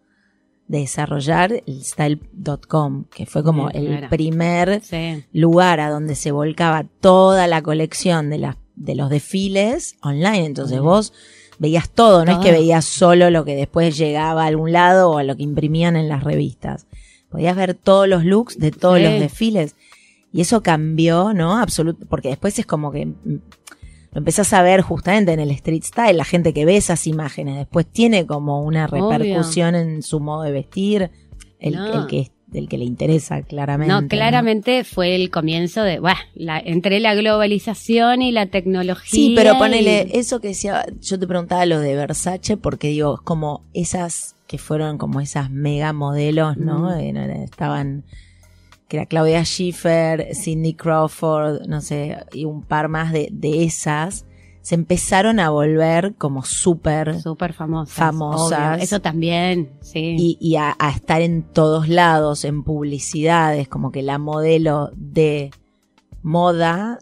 de 0.66 0.80
desarrollar 0.80 1.62
el 1.66 1.82
style.com, 1.82 3.04
que 3.14 3.24
fue 3.24 3.42
como 3.42 3.70
el 3.70 4.06
primer 4.08 4.82
sí, 4.82 5.24
lugar 5.32 5.80
a 5.80 5.88
donde 5.88 6.14
se 6.14 6.30
volcaba 6.30 6.84
toda 7.00 7.46
la 7.46 7.62
colección 7.62 8.28
de 8.28 8.38
las 8.38 8.56
de 8.78 8.94
los 8.94 9.10
desfiles 9.10 9.96
online. 10.02 10.46
Entonces 10.46 10.80
vos 10.80 11.12
veías 11.58 11.90
todo, 11.90 12.24
no 12.24 12.32
es 12.32 12.38
que 12.38 12.52
veías 12.52 12.84
solo 12.84 13.30
lo 13.30 13.44
que 13.44 13.56
después 13.56 13.96
llegaba 13.98 14.44
a 14.44 14.46
algún 14.46 14.72
lado 14.72 15.10
o 15.10 15.18
a 15.18 15.24
lo 15.24 15.36
que 15.36 15.42
imprimían 15.42 15.96
en 15.96 16.08
las 16.08 16.24
revistas. 16.24 16.86
Podías 17.30 17.56
ver 17.56 17.75
todos 17.75 18.08
los 18.08 18.25
looks 18.25 18.58
de 18.58 18.70
todos 18.70 18.99
Sí. 18.99 19.04
los 19.04 19.20
desfiles. 19.20 19.76
Y 20.32 20.40
eso 20.42 20.62
cambió, 20.62 21.32
¿no? 21.32 21.58
Absoluto, 21.58 22.06
porque 22.08 22.28
después 22.28 22.58
es 22.58 22.66
como 22.66 22.90
que 22.92 23.06
mm, 23.06 23.14
lo 24.12 24.18
empezás 24.18 24.52
a 24.52 24.62
ver 24.62 24.80
justamente 24.82 25.32
en 25.32 25.40
el 25.40 25.50
street 25.52 25.82
style, 25.85 26.16
la 26.16 26.25
gente 26.25 26.52
que 26.54 26.64
ve 26.64 26.76
esas 26.76 27.06
imágenes, 27.06 27.56
después 27.56 27.87
tiene 27.87 28.26
como 28.26 28.62
una 28.62 28.87
Obvio. 28.87 29.11
repercusión 29.11 29.75
en 29.75 30.02
su 30.02 30.20
modo 30.20 30.42
de 30.42 30.52
vestir, 30.52 31.11
el, 31.61 31.75
No. 31.75 32.02
el 32.02 32.06
que 32.06 32.30
el 32.54 32.66
que 32.66 32.78
le 32.78 32.87
interesa 32.87 33.42
claramente. 33.42 33.92
No, 33.92 34.08
claramente 34.08 34.82
fue 34.82 35.14
el 35.14 35.28
comienzo 35.30 35.82
de, 35.82 35.99
bueno, 35.99 36.18
la, 36.35 36.58
entre 36.58 36.99
la 36.99 37.14
globalización 37.14 38.23
y 38.23 38.32
la 38.32 38.47
tecnología. 38.47 39.11
Sí, 39.11 39.35
pero 39.37 39.54
y- 39.54 39.58
ponele 39.58 40.08
eso 40.18 40.40
que 40.40 40.49
decía, 40.49 40.87
yo 41.02 41.18
te 41.18 41.26
preguntaba 41.26 41.66
lo 41.66 41.78
de 41.78 41.94
Versace 41.94 42.56
porque 42.56 42.88
digo, 42.88 43.16
es 43.16 43.20
como 43.20 43.64
esas 43.75 44.35
que 44.48 44.58
fueron 44.58 44.98
como 44.98 45.20
esas 45.20 45.50
mega 45.50 45.92
modelos, 45.92 46.56
¿no? 46.56 46.88
Mm. 46.90 47.00
Eh, 47.00 47.12
no 47.12 47.20
Estaban, 47.44 48.04
que 48.88 48.96
era 48.96 49.06
Claudia 49.06 49.44
Schiffer, 49.44 50.34
Cindy 50.34 50.74
Crawford, 50.74 51.68
no 51.68 51.80
sé, 51.80 52.16
y 52.32 52.46
un 52.46 52.62
par 52.62 52.88
más 52.88 53.12
de, 53.12 53.28
de 53.30 53.64
esas, 53.64 54.24
se 54.62 54.74
empezaron 54.74 55.38
a 55.38 55.50
volver 55.50 56.14
como 56.16 56.42
súper 56.42 57.20
Súper 57.20 57.52
famosas. 57.52 57.94
Famosas. 57.94 58.74
obvio. 58.74 58.82
Eso 58.82 59.00
también, 59.00 59.70
sí. 59.82 60.16
y, 60.18 60.38
y 60.40 60.56
a, 60.56 60.74
a 60.78 60.90
estar 60.90 61.20
en 61.20 61.42
todos 61.42 61.88
lados, 61.88 62.44
en 62.44 62.64
publicidades, 62.64 63.68
como 63.68 63.92
que 63.92 64.02
la 64.02 64.18
modelo 64.18 64.90
de 64.96 65.50
moda 66.22 66.98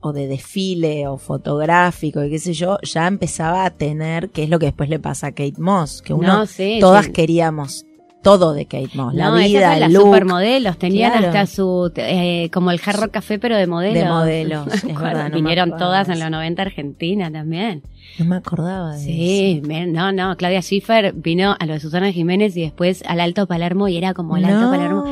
o 0.00 0.12
de 0.12 0.26
desfile 0.28 1.06
o 1.06 1.18
fotográfico 1.18 2.24
y 2.24 2.30
qué 2.30 2.38
sé 2.38 2.52
yo, 2.54 2.78
ya 2.82 3.06
empezaba 3.06 3.64
a 3.64 3.70
tener, 3.70 4.30
que 4.30 4.44
es 4.44 4.50
lo 4.50 4.58
que 4.58 4.66
después 4.66 4.88
le 4.88 4.98
pasa 4.98 5.28
a 5.28 5.32
Kate 5.32 5.54
Moss, 5.58 6.02
que 6.02 6.12
uno, 6.14 6.26
No, 6.38 6.46
sí, 6.46 6.78
todas 6.80 7.06
sí. 7.06 7.12
queríamos 7.12 7.84
todo 8.22 8.52
de 8.52 8.66
Kate 8.66 8.90
Moss, 8.94 9.14
la 9.14 9.30
no, 9.30 9.36
vida, 9.36 9.74
el 9.74 9.80
las 9.80 9.92
look 9.92 10.02
supermodelos, 10.04 10.76
tenían 10.78 11.12
Claro. 11.12 11.26
hasta 11.28 11.46
su, 11.46 11.90
eh, 11.96 12.50
como 12.52 12.70
el 12.70 12.78
jarro 12.78 13.10
café, 13.10 13.38
pero 13.38 13.56
de 13.56 13.66
modelos. 13.66 13.94
de 14.02 14.04
modelos, 14.08 14.66
es 14.84 14.84
verdad, 14.98 15.30
no 15.30 15.36
Vinieron 15.36 15.76
todas 15.78 16.08
en 16.10 16.20
los 16.20 16.30
90 16.30 16.60
a 16.62 16.66
Argentina 16.66 17.30
también. 17.30 17.82
No 18.18 18.24
me 18.26 18.36
acordaba 18.36 18.92
de 18.96 18.98
eso. 18.98 19.06
Sí, 19.06 19.62
no, 19.88 20.12
no, 20.12 20.36
Claudia 20.36 20.60
Schiffer 20.60 21.14
vino 21.14 21.56
a 21.58 21.64
lo 21.64 21.72
de 21.74 21.80
Susana 21.80 22.12
Jiménez 22.12 22.54
y 22.58 22.62
después 22.62 23.02
al 23.06 23.20
Alto 23.20 23.46
Palermo 23.46 23.88
y 23.88 23.96
era 23.96 24.12
como 24.12 24.36
el 24.36 24.44
Alto. 24.44 24.70
Palermo. 24.70 25.04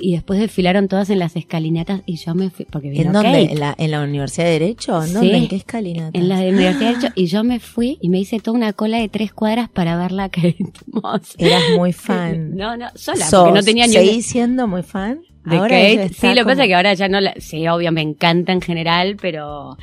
Y 0.00 0.12
después 0.12 0.40
desfilaron 0.40 0.88
todas 0.88 1.08
en 1.10 1.18
las 1.20 1.36
escalinatas 1.36 2.02
y 2.06 2.16
yo 2.16 2.34
me 2.34 2.50
fui, 2.50 2.64
porque 2.64 2.90
vino 2.90 3.04
¿En 3.06 3.12
dónde? 3.12 3.30
Kate. 3.42 3.52
¿En 3.52 3.60
la, 3.60 3.74
¿En 3.78 3.90
la 3.92 4.02
Universidad 4.02 4.44
de 4.46 4.50
Derecho? 4.52 5.00
¿En 5.00 5.08
Sí. 5.08 5.14
dónde? 5.14 5.36
¿En 5.36 5.48
qué 5.48 5.56
escalinata? 5.56 6.18
En 6.18 6.28
la 6.28 6.40
de 6.40 6.50
Universidad 6.50 6.90
de 6.90 6.96
Derecho, 6.96 7.12
y 7.14 7.26
yo 7.26 7.44
me 7.44 7.60
fui 7.60 7.98
y 8.00 8.08
me 8.08 8.18
hice 8.18 8.40
toda 8.40 8.56
una 8.56 8.72
cola 8.72 8.98
de 8.98 9.08
tres 9.08 9.32
cuadras 9.32 9.68
para 9.68 9.96
verla 9.96 10.24
a 10.24 10.28
Kate 10.30 10.56
Moss. 10.92 11.34
Eras 11.38 11.62
muy 11.76 11.92
fan. 11.94 12.56
No, 12.56 12.76
no, 12.76 12.86
sola, 12.94 13.24
Sos- 13.26 13.44
porque 13.44 13.58
no 13.60 13.64
tenía 13.64 13.86
ni 13.86 13.92
¿Seguís 13.92 14.26
siendo 14.26 14.66
muy 14.66 14.82
fan? 14.82 15.20
de 15.44 15.56
Ahora 15.58 15.68
Kate. 15.78 16.08
Sí, 16.14 16.26
lo 16.28 16.32
que 16.32 16.40
como- 16.40 16.46
pasa 16.52 16.62
es 16.62 16.68
que 16.68 16.74
ahora 16.74 16.94
ya 16.94 17.08
no 17.08 17.20
la, 17.20 17.34
sí, 17.38 17.68
obvio, 17.68 17.92
me 17.92 18.00
encanta 18.00 18.50
en 18.52 18.62
general, 18.62 19.16
pero 19.20 19.76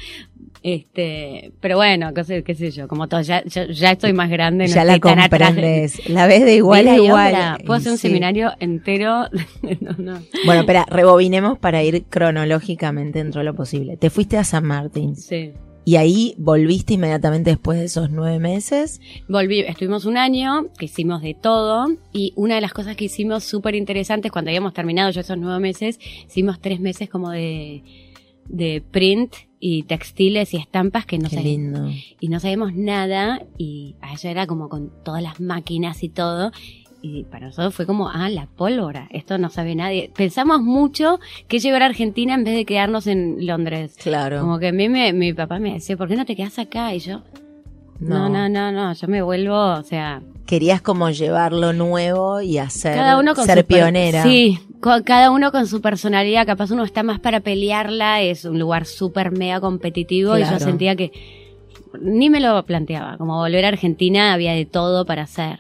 este, 0.64 1.52
pero 1.60 1.78
bueno, 1.78 2.14
qué 2.14 2.24
sé, 2.24 2.44
qué 2.44 2.54
sé 2.56 2.72
yo, 2.72 2.88
como 2.88 3.08
todo, 3.08 3.22
ya, 3.22 3.44
ya, 3.46 3.66
ya 3.68 3.92
estoy 3.92 4.14
más 4.14 4.30
grande, 4.30 4.68
no 4.68 4.74
ya 4.74 4.84
la 4.86 5.00
comprendes. 5.00 6.08
La 6.10 6.28
ves 6.28 6.44
de 6.46 6.56
igual 6.56 6.88
a 6.88 6.96
igual. 6.96 7.34
obra, 7.34 7.58
Puedo 7.66 7.80
hacer 7.80 7.92
un 7.92 7.98
Sí. 7.98 8.08
seminario 8.08 8.52
entero. 8.60 9.26
no, 9.82 9.92
no. 9.98 10.20
Bueno, 10.46 10.62
espera, 10.62 10.86
rebobinemos 10.90 11.58
para 11.58 11.84
ir 11.84 12.04
cronológicamente 12.10 13.20
dentro 13.20 13.40
de 13.40 13.46
lo 13.46 13.56
posible. 13.56 13.98
Te 13.98 14.10
fuiste 14.10 14.38
a 14.38 14.44
San 14.44 14.66
Martín 14.66 15.16
Sí. 15.16 15.52
y 15.84 15.96
ahí 15.96 16.36
volviste 16.38 16.94
inmediatamente 16.94 17.50
después 17.50 17.80
de 17.80 17.86
esos 17.86 18.12
nueve 18.12 18.38
meses. 18.40 19.02
Volví, 19.28 19.62
estuvimos 19.62 20.06
un 20.06 20.18
año, 20.18 20.68
que 20.78 20.86
hicimos 20.86 21.22
de 21.24 21.34
todo, 21.34 21.88
y 22.14 22.34
una 22.36 22.56
de 22.56 22.62
las 22.62 22.72
cosas 22.74 22.96
que 22.96 23.06
hicimos 23.06 23.44
súper 23.44 23.74
interesantes 23.76 24.32
cuando 24.32 24.50
habíamos 24.50 24.74
terminado 24.74 25.10
ya 25.10 25.22
esos 25.22 25.38
nueve 25.40 25.60
meses, 25.60 26.00
hicimos 26.28 26.60
tres 26.62 26.80
meses 26.80 27.10
como 27.10 27.32
de, 27.32 27.84
de 28.48 28.84
print 28.92 29.34
y 29.62 29.84
textiles 29.84 30.54
y 30.54 30.58
estampas 30.58 31.06
que 31.06 31.20
no 31.20 31.30
Qué 31.30 31.40
lindo. 31.40 31.90
y 32.20 32.28
no 32.28 32.40
sabíamos 32.42 32.74
nada, 32.74 33.46
y 33.58 33.96
allá 34.02 34.32
era 34.32 34.48
como 34.48 34.68
con 34.68 34.92
todas 35.04 35.22
las 35.22 35.40
máquinas 35.40 36.04
y 36.04 36.10
todo, 36.10 36.52
y 37.04 37.24
para 37.24 37.48
nosotros 37.48 37.74
fue 37.74 37.86
como, 37.86 38.10
ah, 38.10 38.30
la 38.30 38.48
pólvora, 38.48 39.08
esto 39.12 39.38
no 39.38 39.50
sabe 39.50 39.76
nadie. 39.76 40.12
Pensamos 40.16 40.62
mucho 40.62 41.20
que 41.48 41.60
llegar 41.60 41.82
a 41.84 41.86
Argentina 41.86 42.34
en 42.34 42.44
vez 42.44 42.56
de 42.56 42.66
quedarnos 42.66 43.08
en 43.08 43.46
Londres. 43.46 43.96
Claro. 44.02 44.42
Como 44.42 44.60
que 44.60 44.68
a 44.68 44.72
mí 44.72 44.90
me, 44.90 45.14
mi 45.14 45.34
papá 45.34 45.60
me 45.60 45.74
decía, 45.74 45.96
¿por 45.96 46.08
qué 46.08 46.16
no 46.16 46.26
te 46.26 46.36
quedas 46.36 46.60
acá? 46.60 46.94
Y 46.94 47.00
yo, 47.00 47.24
no, 48.00 48.30
no, 48.30 48.50
no, 48.50 48.72
no, 48.72 48.94
yo 48.94 49.08
me 49.08 49.22
vuelvo, 49.22 49.74
o 49.74 49.84
sea, 49.84 50.22
Querías 50.52 50.82
como 50.82 51.10
llevar 51.10 51.54
lo 51.54 51.72
nuevo 51.72 52.42
y 52.42 52.58
hacer 52.58 52.94
cada 52.96 53.18
uno 53.18 53.34
con 53.36 53.46
ser 53.46 53.60
su 53.60 53.66
pionera. 53.66 54.22
Sí, 54.24 54.60
co- 54.82 55.02
cada 55.06 55.32
uno 55.32 55.50
con 55.54 55.66
su 55.66 55.80
personalidad, 55.80 56.46
capaz 56.46 56.72
uno 56.72 56.84
está 56.84 57.04
más 57.04 57.22
para 57.22 57.40
pelearla, 57.40 58.22
es 58.22 58.44
un 58.44 58.60
lugar 58.60 58.86
súper 58.86 59.32
mega 59.32 59.62
competitivo 59.62 60.38
y 60.38 60.42
yo 60.42 60.60
sentía 60.66 60.98
que 60.98 61.12
ni 62.02 62.30
me 62.30 62.42
lo 62.42 62.66
planteaba, 62.66 63.18
como 63.18 63.38
volver 63.38 63.64
a 63.64 63.70
Argentina 63.70 64.34
había 64.34 64.52
de 64.52 64.66
todo 64.66 65.06
para 65.06 65.22
hacer. 65.24 65.60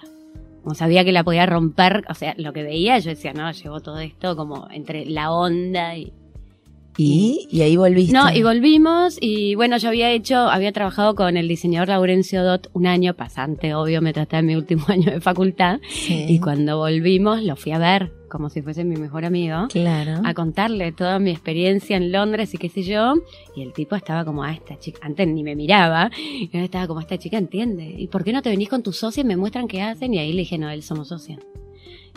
Como 0.63 0.75
sabía 0.75 1.05
que 1.05 1.13
la 1.13 1.23
podía 1.23 1.45
romper, 1.45 2.03
o 2.09 2.13
sea, 2.13 2.35
lo 2.37 2.51
que 2.51 2.63
veía, 2.63 2.99
yo 2.99 3.11
decía, 3.11 3.31
no, 3.33 3.49
llevo 3.51 3.79
todo 3.79 3.99
esto 3.99 4.35
como 4.35 4.67
entre 4.71 5.05
la 5.05 5.31
onda 5.31 5.95
y, 5.95 6.11
¿Y? 6.97 7.47
Y 7.49 7.61
ahí 7.61 7.77
volviste. 7.77 8.13
No, 8.13 8.31
y 8.31 8.43
volvimos 8.43 9.17
y 9.21 9.55
bueno, 9.55 9.77
yo 9.77 9.89
había 9.89 10.11
hecho, 10.11 10.37
había 10.37 10.71
trabajado 10.71 11.15
con 11.15 11.37
el 11.37 11.47
diseñador 11.47 11.87
Laurencio 11.89 12.43
Dot 12.43 12.69
un 12.73 12.85
año 12.87 13.13
pasante, 13.15 13.73
obvio, 13.73 14.01
me 14.01 14.13
traté 14.13 14.37
en 14.37 14.45
mi 14.47 14.55
último 14.55 14.83
año 14.89 15.11
de 15.11 15.21
facultad 15.21 15.79
Sí. 15.89 16.25
y 16.27 16.39
cuando 16.39 16.77
volvimos 16.77 17.43
lo 17.43 17.55
fui 17.55 17.71
a 17.71 17.77
ver 17.79 18.11
como 18.29 18.49
si 18.49 18.61
fuese 18.61 18.85
mi 18.85 18.95
mejor 18.95 19.25
amigo. 19.25 19.67
Claro. 19.67 20.21
A 20.23 20.33
contarle 20.33 20.93
toda 20.93 21.19
mi 21.19 21.31
experiencia 21.31 21.97
en 21.97 22.13
Londres 22.13 22.53
y 22.53 22.57
qué 22.57 22.69
sé 22.69 22.81
yo. 22.81 23.15
Y 23.57 23.61
el 23.61 23.73
tipo 23.73 23.93
estaba 23.97 24.23
como, 24.23 24.41
ah, 24.45 24.53
esta 24.53 24.79
chica, 24.79 24.99
antes 25.03 25.27
ni 25.27 25.43
me 25.43 25.53
miraba. 25.53 26.09
Y 26.17 26.49
estaba 26.53 26.87
como, 26.87 27.01
esta 27.01 27.17
chica 27.17 27.37
entiende. 27.37 27.93
¿Y 27.97 28.07
por 28.07 28.23
qué 28.23 28.31
no 28.31 28.41
te 28.41 28.49
venís 28.49 28.69
con 28.69 28.83
tus 28.83 28.95
socios 28.95 29.25
y 29.25 29.27
me 29.27 29.35
muestran 29.35 29.67
qué 29.67 29.81
hacen? 29.81 30.13
Y 30.13 30.19
ahí 30.19 30.31
le 30.31 30.39
dije, 30.43 30.57
no, 30.57 30.69
él 30.69 30.81
somos 30.81 31.09
socios. 31.09 31.39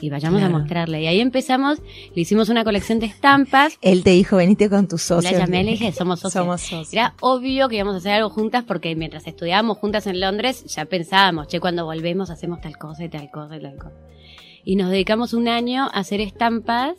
Y 0.05 0.11
vayamos 0.11 0.41
Claro. 0.41 0.55
a 0.55 0.59
mostrarle. 0.59 1.03
Y 1.03 1.07
ahí 1.07 1.21
empezamos, 1.21 1.81
le 2.15 2.21
hicimos 2.21 2.51
una 2.51 2.63
colección 2.63 2.99
de 3.01 3.07
estampas. 3.07 3.79
Él 3.81 4.03
te 4.05 4.11
dijo, 4.11 4.37
venite 4.37 4.69
con 4.69 4.87
tus 4.87 5.01
socios. 5.01 5.33
La 5.33 5.39
llamé 5.39 5.65
le 5.65 5.71
dije, 5.71 5.93
somos 5.93 6.21
socios. 6.21 6.45
Somos 6.45 6.61
socios. 6.61 6.93
Era 6.93 7.15
obvio 7.23 7.71
que 7.71 7.77
íbamos 7.77 7.95
a 7.95 7.99
hacer 7.99 8.13
algo 8.13 8.29
juntas 8.29 8.65
porque 8.65 8.95
mientras 8.97 9.27
estudiábamos 9.27 9.79
juntas 9.79 10.07
en 10.07 10.21
Londres 10.21 10.63
ya 10.67 10.85
pensábamos, 10.85 11.49
che, 11.49 11.59
cuando 11.59 11.87
volvemos 11.87 12.29
hacemos 12.29 12.61
tal 12.61 12.77
cosa 12.77 13.03
y 13.05 13.09
tal 13.09 13.31
cosa 13.31 13.57
y 13.57 13.63
tal 13.63 13.77
cosa. 13.77 13.97
Y 14.63 14.77
nos 14.77 14.91
dedicamos 14.91 15.33
un 15.33 15.49
año 15.49 15.85
a 15.85 16.01
hacer 16.01 16.21
estampas 16.21 16.97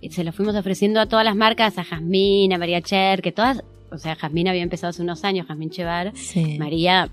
y 0.00 0.10
se 0.10 0.24
lo 0.24 0.32
fuimos 0.32 0.56
ofreciendo 0.56 0.98
a 0.98 1.06
todas 1.06 1.24
las 1.24 1.36
marcas, 1.36 1.78
a 1.78 1.84
Jazmín, 1.84 2.52
a 2.52 2.58
María 2.58 2.80
Cher, 2.82 3.22
que 3.22 3.30
todas, 3.30 3.62
o 3.92 3.98
sea, 3.98 4.16
Jazmín 4.16 4.48
había 4.48 4.62
empezado 4.64 4.90
hace 4.90 5.02
unos 5.02 5.22
años, 5.22 5.46
Jazmín 5.46 5.70
Chevar, 5.70 6.10
Sí. 6.16 6.56
María 6.58 7.08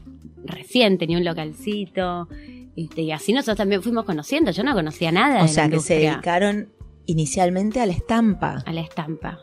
recién 0.46 0.98
tenía 0.98 1.18
un 1.20 1.26
localcito. 1.26 2.28
Este, 2.78 3.02
Y 3.02 3.12
así 3.12 3.34
nosotros 3.34 3.58
también 3.58 3.82
fuimos 3.84 4.06
conociendo. 4.06 4.52
Yo 4.52 4.64
no 4.64 4.74
conocía 4.74 5.12
nada. 5.12 5.42
O 5.42 5.44
de 5.44 5.50
sea, 5.50 5.66
la 5.66 5.72
que 5.72 5.80
se 5.80 5.96
dedicaron 5.96 6.70
inicialmente 7.06 7.82
a 7.82 7.86
la 7.86 7.94
estampa. 7.94 8.64
a 8.66 8.72
la 8.72 8.82
estampa. 8.82 9.40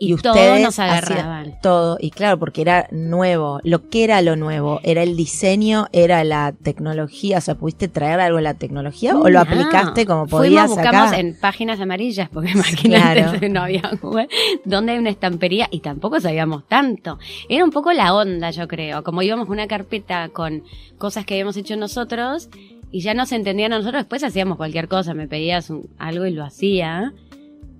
Y 0.00 0.12
Y, 0.12 0.16
todos 0.16 0.36
ustedes 0.36 0.62
nos 0.62 0.78
agarraban. 0.78 1.58
todo, 1.60 1.96
y 2.00 2.10
claro, 2.10 2.38
porque 2.38 2.60
era 2.62 2.86
nuevo. 2.92 3.60
Lo 3.64 3.88
que 3.88 4.04
era 4.04 4.22
lo 4.22 4.36
nuevo, 4.36 4.80
era 4.84 5.02
el 5.02 5.16
diseño, 5.16 5.88
era 5.92 6.22
la 6.24 6.52
tecnología. 6.52 7.38
O 7.38 7.40
sea, 7.40 7.56
¿pudiste 7.56 7.88
traer 7.88 8.20
algo 8.20 8.36
de 8.36 8.42
la 8.44 8.54
tecnología 8.54 9.16
o 9.16 9.28
lo 9.28 9.40
aplicaste 9.40 10.06
como 10.06 10.26
Fuimos, 10.26 10.46
podías 10.46 10.68
buscamos 10.68 11.08
acá? 11.08 11.18
en 11.18 11.36
páginas 11.40 11.80
amarillas, 11.80 12.28
porque 12.32 12.50
imagínate, 12.54 13.22
Claro. 13.22 13.48
no 13.50 13.62
había 13.62 13.90
Google, 14.00 14.28
donde 14.64 14.92
hay 14.92 14.98
una 14.98 15.10
estampería 15.10 15.68
y 15.70 15.80
tampoco 15.80 16.20
sabíamos 16.20 16.66
tanto. 16.68 17.18
Era 17.48 17.64
un 17.64 17.70
poco 17.70 17.92
la 17.92 18.14
onda, 18.14 18.50
yo 18.50 18.68
creo. 18.68 19.02
Como 19.02 19.22
íbamos 19.22 19.48
a 19.48 19.52
una 19.52 19.66
carpeta 19.66 20.28
con 20.28 20.62
cosas 20.98 21.24
que 21.26 21.34
habíamos 21.34 21.56
hecho 21.56 21.76
nosotros 21.76 22.48
y 22.92 23.00
ya 23.00 23.14
nos 23.14 23.32
entendían 23.32 23.72
a 23.72 23.78
nosotros, 23.78 24.02
después 24.04 24.22
hacíamos 24.22 24.56
cualquier 24.56 24.88
cosa, 24.88 25.12
me 25.12 25.26
pedías 25.28 25.70
un- 25.70 25.88
algo 25.98 26.24
y 26.24 26.30
lo 26.30 26.44
hacía. 26.44 27.12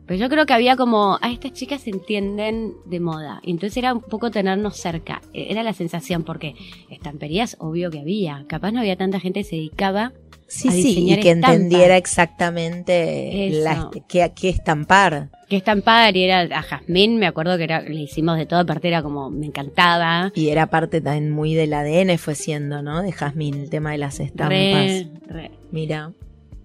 Pero 0.08 0.18
yo 0.18 0.28
creo 0.30 0.46
que 0.46 0.54
había 0.54 0.74
como, 0.76 1.18
a 1.20 1.30
estas 1.30 1.52
chicas 1.52 1.82
se 1.82 1.90
entienden 1.90 2.72
de 2.86 2.98
moda. 2.98 3.40
Y 3.44 3.50
entonces 3.50 3.76
era 3.76 3.92
un 3.92 4.00
poco 4.00 4.30
tenernos 4.30 4.76
cerca. 4.78 5.20
E- 5.34 5.52
Era 5.52 5.62
la 5.62 5.74
sensación, 5.74 6.24
porque 6.24 6.54
estamperías, 6.90 7.56
obvio 7.60 7.90
que 7.90 8.00
había. 8.00 8.44
Capaz 8.48 8.72
no 8.72 8.80
había 8.80 8.96
tanta 8.96 9.20
gente 9.20 9.40
que 9.40 9.44
se 9.44 9.56
dedicaba 9.56 10.12
Sí, 10.46 10.68
a 10.68 10.72
sí, 10.72 10.78
y 10.78 10.82
diseñar 10.84 11.20
que 11.20 11.30
entendiera 11.30 11.96
exactamente 11.98 13.50
la, 13.62 13.90
qué, 14.08 14.32
qué 14.34 14.48
estampar. 14.48 15.28
que 15.48 15.56
estampar 15.56 16.16
y 16.16 16.24
era 16.24 16.40
a 16.40 16.62
Jazmín, 16.62 17.18
me 17.18 17.26
acuerdo 17.26 17.58
que 17.58 17.64
era, 17.64 17.82
le 17.82 18.00
hicimos 18.00 18.38
de 18.38 18.46
todo, 18.46 18.60
aparte 18.60 18.88
era 18.88 19.02
como, 19.02 19.28
me 19.30 19.44
encantaba. 19.44 20.32
Y 20.34 20.48
era 20.48 20.68
parte 20.68 21.02
también 21.02 21.30
muy 21.30 21.54
del 21.54 21.74
ADN, 21.74 22.16
fue 22.16 22.34
siendo, 22.34 22.80
¿no? 22.82 23.02
De 23.02 23.12
Jazmín, 23.12 23.56
el 23.56 23.68
tema 23.68 23.92
de 23.92 23.98
las 23.98 24.20
estampas. 24.20 24.48
Re, 24.50 25.06
re. 25.26 25.50
Mira. 25.70 26.12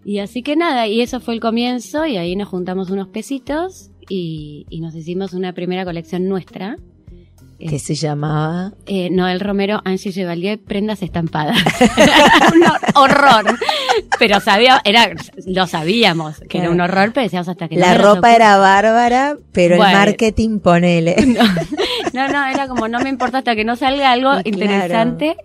Y 0.06 0.20
así 0.20 0.42
que 0.44 0.56
nada, 0.56 0.88
y 0.88 1.02
eso 1.02 1.20
fue 1.20 1.34
el 1.34 1.40
comienzo, 1.40 2.06
y 2.06 2.18
ahí 2.18 2.36
nos 2.36 2.50
juntamos 2.50 2.90
unos 2.90 3.08
pesitos 3.08 3.90
y, 4.10 4.66
y 4.70 4.82
nos 4.82 4.94
hicimos 4.96 5.34
una 5.34 5.54
primera 5.54 5.86
colección 5.86 6.28
nuestra. 6.28 6.78
que 7.58 7.80
se 7.80 7.96
llamaba 7.96 8.74
eh, 8.86 9.10
Noel 9.10 9.40
Romero, 9.40 9.82
Angie 9.86 10.12
Chevalier, 10.12 10.60
prendas 10.60 11.02
estampadas. 11.02 11.58
un 12.54 12.64
horror. 12.96 13.58
Pero 14.20 14.42
sabía, 14.42 14.82
era, 14.84 15.10
lo 15.46 15.68
sabíamos 15.68 16.42
que 16.50 16.58
era 16.58 16.70
un 16.70 16.82
horror, 16.82 17.12
pero 17.14 17.24
decíamos 17.24 17.48
hasta 17.48 17.70
que 17.70 17.78
La 17.78 17.98
ropa 17.98 18.36
era 18.36 18.58
bárbara, 18.58 19.38
pero 19.54 19.76
el 19.76 19.82
marketing 19.82 20.60
ponele. 20.60 21.16
No, 22.14 22.28
no, 22.28 22.46
era 22.46 22.68
como 22.68 22.88
no 22.88 23.00
me 23.00 23.10
importa 23.10 23.40
hasta 23.40 23.56
que 23.56 23.64
no 23.66 23.76
salga 23.76 24.12
algo 24.12 24.34
interesante. 24.44 25.36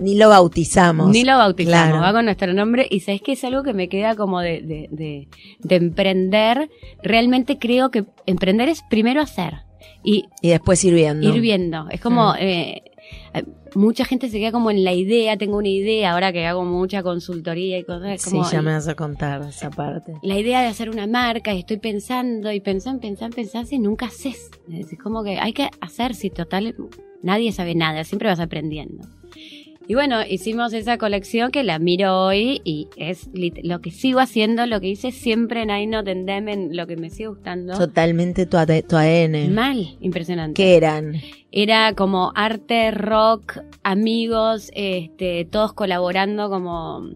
Ni 0.00 0.16
lo 0.16 0.28
bautizamos. 0.28 1.10
Ni 1.10 1.24
lo 1.24 1.36
bautizamos, 1.36 2.02
va 2.02 2.12
con 2.12 2.24
nuestro 2.24 2.52
nombre. 2.52 2.86
Y 2.90 3.00
sabes 3.00 3.22
que 3.22 3.32
es 3.32 3.44
algo 3.44 3.62
que 3.62 3.74
me 3.74 3.88
queda 3.88 4.16
como 4.16 4.40
de, 4.40 4.62
de, 4.62 4.88
de, 4.90 5.28
de 5.60 5.76
emprender. 5.76 6.70
Realmente 7.02 7.58
creo 7.58 7.90
que 7.90 8.04
emprender 8.26 8.68
es 8.68 8.82
primero 8.88 9.20
hacer. 9.20 9.68
Y, 10.02 10.28
después 10.42 10.82
ir 10.84 10.94
viendo. 10.94 11.28
Ir 11.28 11.40
viendo. 11.40 11.86
Es 11.90 12.00
como, 12.00 12.34
eh, 12.38 12.82
mucha 13.74 14.04
gente 14.04 14.28
se 14.28 14.38
queda 14.38 14.52
como 14.52 14.70
en 14.70 14.84
la 14.84 14.92
idea, 14.92 15.36
tengo 15.36 15.58
una 15.58 15.68
idea, 15.68 16.12
ahora 16.12 16.32
que 16.32 16.46
hago 16.46 16.64
mucha 16.64 17.02
consultoría 17.02 17.78
y 17.78 17.84
cosas. 17.84 18.24
Como, 18.24 18.44
sí, 18.44 18.52
ya 18.52 18.62
me 18.62 18.72
vas 18.72 18.88
a 18.88 18.94
contar 18.94 19.42
esa 19.42 19.70
parte. 19.70 20.14
La 20.22 20.38
idea 20.38 20.60
de 20.62 20.68
hacer 20.68 20.90
una 20.90 21.06
marca 21.06 21.52
y 21.54 21.60
estoy 21.60 21.78
pensando 21.78 22.52
y 22.52 22.60
pensando, 22.60 23.00
pensando, 23.00 23.34
pensando 23.34 23.68
y 23.70 23.78
nunca 23.78 24.06
haces. 24.06 24.50
Es 24.72 24.98
como 25.02 25.22
que 25.22 25.38
hay 25.38 25.52
que 25.52 25.68
hacer, 25.80 26.14
si 26.14 26.30
total, 26.30 26.74
nadie 27.22 27.52
sabe 27.52 27.74
nada, 27.74 28.04
siempre 28.04 28.28
vas 28.28 28.40
aprendiendo. 28.40 29.06
Y 29.90 29.94
bueno, 29.94 30.20
hicimos 30.22 30.74
esa 30.74 30.98
colección 30.98 31.50
que 31.50 31.62
la 31.62 31.78
miro 31.78 32.26
hoy 32.26 32.60
y 32.62 32.88
es 32.96 33.30
lo 33.62 33.80
que 33.80 33.90
sigo 33.90 34.20
haciendo, 34.20 34.66
lo 34.66 34.82
que 34.82 34.88
hice 34.88 35.12
siempre 35.12 35.62
en 35.62 35.70
Aino 35.70 36.04
Tendemen, 36.04 36.76
lo 36.76 36.86
que 36.86 36.98
me 36.98 37.08
sigue 37.08 37.28
gustando. 37.28 37.72
Totalmente 37.72 38.44
tu, 38.44 38.58
ADN. 38.58 39.54
Mal, 39.54 39.96
impresionante. 40.00 40.62
¿Qué 40.62 40.76
eran? 40.76 41.14
Era 41.50 41.94
como 41.94 42.32
arte, 42.34 42.90
rock, 42.90 43.60
amigos, 43.82 44.70
este, 44.74 45.46
todos 45.46 45.72
colaborando 45.72 46.50
como... 46.50 47.08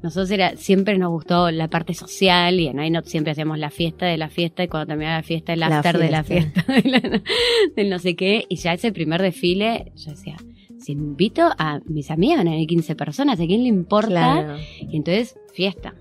Nosotros 0.00 0.30
era, 0.30 0.56
siempre 0.56 0.96
nos 0.98 1.10
gustó 1.10 1.50
la 1.50 1.66
parte 1.66 1.94
social 1.94 2.60
y 2.60 2.68
en 2.68 2.78
Aino 2.78 3.02
siempre 3.02 3.32
hacíamos 3.32 3.58
la 3.58 3.70
fiesta 3.70 4.06
de 4.06 4.18
la 4.18 4.28
fiesta 4.28 4.62
y 4.62 4.68
cuando 4.68 4.86
terminaba 4.86 5.16
la 5.16 5.22
fiesta 5.24 5.54
el 5.54 5.62
after 5.64 5.98
de 5.98 6.10
la 6.10 6.22
fiesta, 6.22 6.64
del 7.74 7.90
no 7.90 7.98
sé 7.98 8.14
qué. 8.14 8.44
Y 8.48 8.56
ya 8.56 8.74
ese 8.74 8.92
primer 8.92 9.20
desfile, 9.20 9.90
yo 9.96 10.10
decía, 10.10 10.36
si 10.84 10.92
invito 10.92 11.50
a 11.58 11.80
mis 11.86 12.10
amigas, 12.10 12.44
hay 12.44 12.66
15 12.66 12.94
personas, 12.94 13.40
¿a 13.40 13.46
quién 13.46 13.62
le 13.62 13.68
importa? 13.68 14.58
Y 14.80 14.96
entonces, 14.96 15.36
fiesta. 15.54 15.94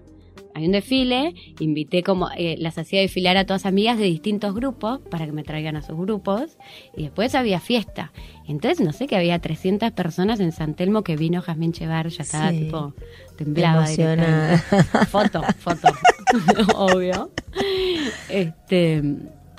Hay 0.55 0.65
un 0.65 0.73
desfile, 0.73 1.33
invité 1.59 2.03
como, 2.03 2.29
eh, 2.37 2.57
las 2.59 2.77
hacía 2.77 2.99
desfilar 2.99 3.37
a 3.37 3.45
todas 3.45 3.65
amigas 3.65 3.97
de 3.97 4.03
distintos 4.03 4.53
grupos 4.53 4.99
para 5.09 5.25
que 5.25 5.31
me 5.31 5.43
traigan 5.43 5.75
a 5.77 5.81
sus 5.81 5.97
grupos 5.97 6.57
y 6.95 7.03
después 7.03 7.33
había 7.33 7.59
fiesta. 7.59 8.11
Entonces, 8.47 8.85
no 8.85 8.93
sé, 8.93 9.07
que 9.07 9.15
había 9.15 9.39
300 9.39 9.91
personas 9.93 10.39
en 10.41 10.51
San 10.51 10.75
Telmo 10.75 11.03
que 11.03 11.15
vino 11.15 11.41
Jazmín 11.41 11.71
Chevar, 11.71 12.09
ya 12.09 12.21
estaba 12.21 12.51
tipo, 12.51 12.93
temblaba. 13.35 13.87
Foto, 15.09 15.41
foto, 15.57 15.87
obvio. 16.75 17.31
Este, 18.29 19.01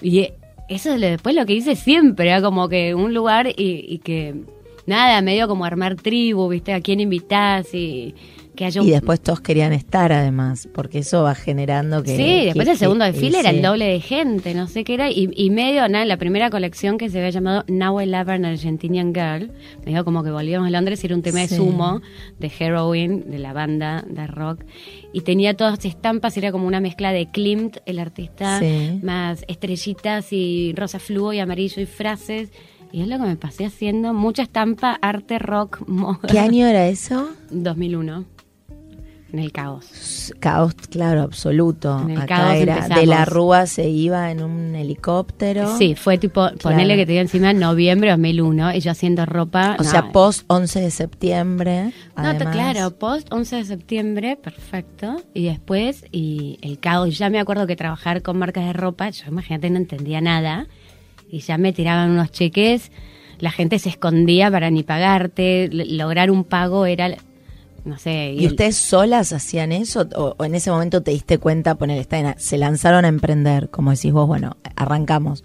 y 0.01 0.29
eso 0.69 0.97
después 0.97 1.35
lo 1.35 1.45
que 1.45 1.55
hice 1.55 1.75
siempre, 1.75 2.41
como 2.41 2.69
que 2.69 2.95
un 2.95 3.15
lugar 3.15 3.49
y 3.57 3.99
que 3.99 4.45
nada, 4.87 5.21
medio 5.23 5.49
como 5.49 5.65
armar 5.65 5.97
tribu, 5.97 6.49
¿viste? 6.49 6.73
¿A 6.73 6.81
quién 6.81 7.01
invitás? 7.01 7.75
Y 7.75 8.15
que 8.55 8.65
haya 8.65 8.83
Y 8.83 8.91
después 8.91 9.21
todos 9.21 9.41
querían 9.41 9.73
estar 9.73 10.13
además, 10.13 10.69
porque 10.73 11.01
eso 11.01 11.23
va 11.23 11.35
generando 11.35 12.03
que... 12.03 12.17
Sí, 12.17 12.45
después 12.47 12.69
el 12.69 12.79
segundo 12.79 13.05
desfile 13.05 13.41
era 13.41 13.51
el 13.51 13.63
doble 13.63 13.87
de 13.87 14.01
gente, 14.01 14.55
no 14.55 14.69
sé 14.69 14.85
qué 14.85 14.95
era, 14.95 15.11
y, 15.11 15.51
medio, 15.51 15.89
nada, 15.89 16.05
la 16.05 16.17
primera 16.17 16.51
colección 16.51 16.99
que 16.99 17.09
se 17.11 17.19
había 17.19 17.31
llamado 17.31 17.65
Now 17.69 18.01
I 18.01 18.07
Love 18.07 18.29
an 18.29 18.45
Argentinian 18.45 19.13
Girl, 19.13 19.51
medio 19.85 20.05
como 20.05 20.23
que 20.23 20.31
volvíamos 20.31 20.69
a 20.69 20.71
Londres 20.71 21.03
y 21.03 21.07
era 21.07 21.17
un 21.17 21.23
tema 21.23 21.41
de 21.41 21.49
sumo, 21.49 22.01
de 22.39 22.53
Heroin, 22.59 23.31
de 23.31 23.39
la 23.39 23.53
banda 23.53 24.05
de 24.09 24.27
rock, 24.27 24.65
y 25.13 25.23
tenía 25.23 25.57
todas 25.57 25.85
estampas, 25.85 26.37
era 26.37 26.53
como 26.53 26.67
una 26.67 26.81
mezcla 26.81 27.13
de 27.13 27.31
Klimt, 27.31 27.79
el 27.87 27.99
artista, 27.99 28.61
más 29.03 29.45
estrellitas 29.49 30.33
y 30.33 30.73
rosa 30.77 30.99
fluo 30.99 31.33
y 31.33 31.41
amarillo 31.41 31.83
y 31.83 31.87
frases, 31.87 32.51
y 32.95 33.03
es 33.03 33.09
lo 33.09 33.19
que 33.19 33.25
me 33.25 33.35
pasé 33.35 33.67
haciendo, 33.67 34.15
mucha 34.15 34.45
estampa, 34.45 34.97
arte, 35.03 35.41
rock, 35.41 35.81
moda. 35.89 36.21
¿Qué 36.29 36.39
año 36.39 36.65
era 36.65 36.87
eso? 36.87 37.29
2001. 37.51 38.25
En 39.33 39.39
el 39.41 39.51
caos. 39.51 40.33
Caos, 40.39 40.77
claro, 40.91 41.23
absoluto. 41.23 42.01
En 42.03 42.11
el 42.11 42.19
Acá 42.19 42.37
caos 42.37 42.55
era 42.55 42.89
de 42.89 43.05
la 43.05 43.25
Rúa 43.25 43.67
se 43.67 43.89
iba 43.89 44.31
en 44.31 44.45
un 44.45 44.77
helicóptero. 44.77 45.77
Sí, 45.77 45.97
fue 45.97 46.19
tipo, 46.19 46.49
ponerle 46.63 46.95
que 46.95 47.05
te 47.05 47.19
encima 47.19 47.53
noviembre 47.53 48.11
2001 48.11 48.77
y 48.77 48.81
yo 48.81 48.93
haciendo 48.93 49.27
ropa. 49.27 49.75
O 49.81 49.83
sea, 49.83 50.13
post 50.13 50.45
11 50.47 50.81
de 50.83 50.91
septiembre. 50.93 51.93
No, 52.17 52.39
claro, 52.53 52.93
post 52.97 53.27
11 53.33 53.57
de 53.57 53.65
septiembre, 53.65 54.37
perfecto. 54.37 55.17
Y 55.35 55.47
después, 55.47 56.05
y 56.13 56.61
el 56.63 56.79
caos, 56.79 57.19
ya 57.19 57.29
me 57.29 57.41
acuerdo 57.41 57.67
que 57.67 57.75
trabajar 57.75 58.23
con 58.23 58.39
marcas 58.39 58.67
de 58.67 58.73
ropa, 58.73 59.11
yo 59.11 59.25
imagínate, 59.27 59.69
no 59.69 59.79
entendía 59.79 60.21
nada 60.21 60.69
y 61.35 61.41
ya 61.41 61.59
me 61.59 61.73
tiraban 61.73 62.11
unos 62.11 62.31
cheques, 62.31 62.93
la 63.41 63.51
gente 63.51 63.81
se 63.81 63.89
escondía 63.89 64.53
para 64.53 64.71
ni 64.71 64.85
pagarte, 64.85 65.69
lograr 65.73 66.31
un 66.31 66.45
pago 66.45 66.87
era, 66.87 67.13
no 67.85 67.99
sé. 67.99 68.35
¿Y, 68.39 68.47
ustedes 68.47 68.77
solas 68.77 69.33
hacían 69.33 69.73
eso? 69.73 70.07
O, 70.15 70.45
en 70.45 70.55
ese 70.55 70.71
momento 70.71 71.03
te 71.03 71.11
diste 71.11 71.39
cuenta, 71.39 71.75
poner, 71.75 72.07
se 72.37 72.57
lanzaron 72.57 73.05
a 73.05 73.09
emprender, 73.09 73.69
como 73.69 73.91
decís 73.91 74.13
vos, 74.13 74.29
bueno, 74.29 74.59
arrancamos. 74.77 75.43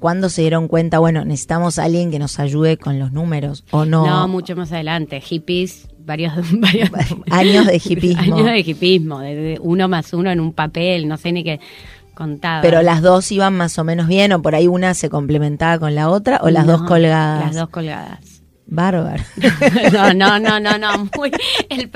¿Cuándo 0.00 0.28
se 0.28 0.42
dieron 0.42 0.68
cuenta, 0.68 0.98
bueno, 0.98 1.24
necesitamos 1.24 1.78
a 1.78 1.84
alguien 1.84 2.10
que 2.10 2.18
nos 2.18 2.38
ayude 2.38 2.76
con 2.76 2.98
los 2.98 3.10
números 3.10 3.64
o 3.70 3.86
no? 3.86 4.04
No, 4.04 4.28
mucho 4.28 4.54
más 4.54 4.70
adelante. 4.70 5.22
Hippies, 5.22 5.88
varios, 6.04 6.34
varios 6.60 6.90
años 7.30 7.66
de 7.66 7.76
hippismo. 7.82 8.36
años 8.36 8.52
de 8.52 8.60
hippismo, 8.60 9.20
de 9.20 9.58
uno 9.62 9.88
más 9.88 10.12
uno 10.12 10.30
en 10.30 10.40
un 10.40 10.52
papel, 10.52 11.08
no 11.08 11.16
sé 11.16 11.32
ni 11.32 11.42
qué. 11.42 11.58
Pero 12.62 12.82
las 12.82 13.02
dos 13.02 13.30
iban 13.32 13.56
más 13.56 13.78
o 13.78 13.84
menos 13.84 14.06
bien, 14.06 14.32
o 14.32 14.42
por 14.42 14.54
ahí 14.54 14.66
una 14.66 14.94
se 14.94 15.10
complementaba 15.10 15.78
con 15.78 15.94
la 15.94 16.08
otra, 16.10 16.40
o 16.42 16.50
las 16.50 16.66
dos 16.66 16.82
colgadas. 16.82 17.46
Las 17.46 17.56
dos 17.56 17.68
colgadas. 17.70 18.40
Bárbaro. 18.70 19.22
no, 19.92 20.14
no, 20.14 20.38
no, 20.38 20.60
no, 20.60 20.78
no. 20.78 21.08
Muy, 21.16 21.32
el, 21.68 21.90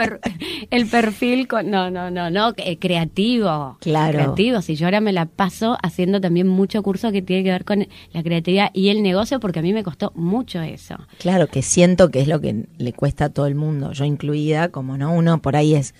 el 0.70 0.86
perfil, 0.88 1.46
con, 1.46 1.70
no, 1.70 1.88
no, 1.88 2.10
no, 2.10 2.30
no, 2.30 2.52
eh, 2.56 2.78
creativo. 2.78 3.78
Claro. 3.80 4.12
Creativo. 4.12 4.60
Si 4.60 4.74
yo 4.74 4.86
ahora 4.86 5.00
me 5.00 5.12
la 5.12 5.26
paso 5.26 5.78
haciendo 5.82 6.20
también 6.20 6.48
mucho 6.48 6.82
curso 6.82 7.12
que 7.12 7.22
tiene 7.22 7.44
que 7.44 7.50
ver 7.50 7.64
con 7.64 7.86
la 8.12 8.22
creatividad 8.24 8.70
y 8.74 8.88
el 8.88 9.04
negocio, 9.04 9.38
porque 9.38 9.60
a 9.60 9.62
mí 9.62 9.72
me 9.72 9.84
costó 9.84 10.10
mucho 10.16 10.60
eso. 10.62 10.96
Claro, 11.18 11.46
que 11.46 11.62
siento 11.62 12.10
que 12.10 12.20
es 12.20 12.28
lo 12.28 12.40
que 12.40 12.66
le 12.76 12.92
cuesta 12.92 13.26
a 13.26 13.28
todo 13.28 13.46
el 13.46 13.54
mundo, 13.54 13.92
yo 13.92 14.04
incluida, 14.04 14.70
como 14.70 14.98
no, 14.98 15.12
uno 15.12 15.40
por 15.40 15.54
ahí 15.54 15.74
es 15.74 15.94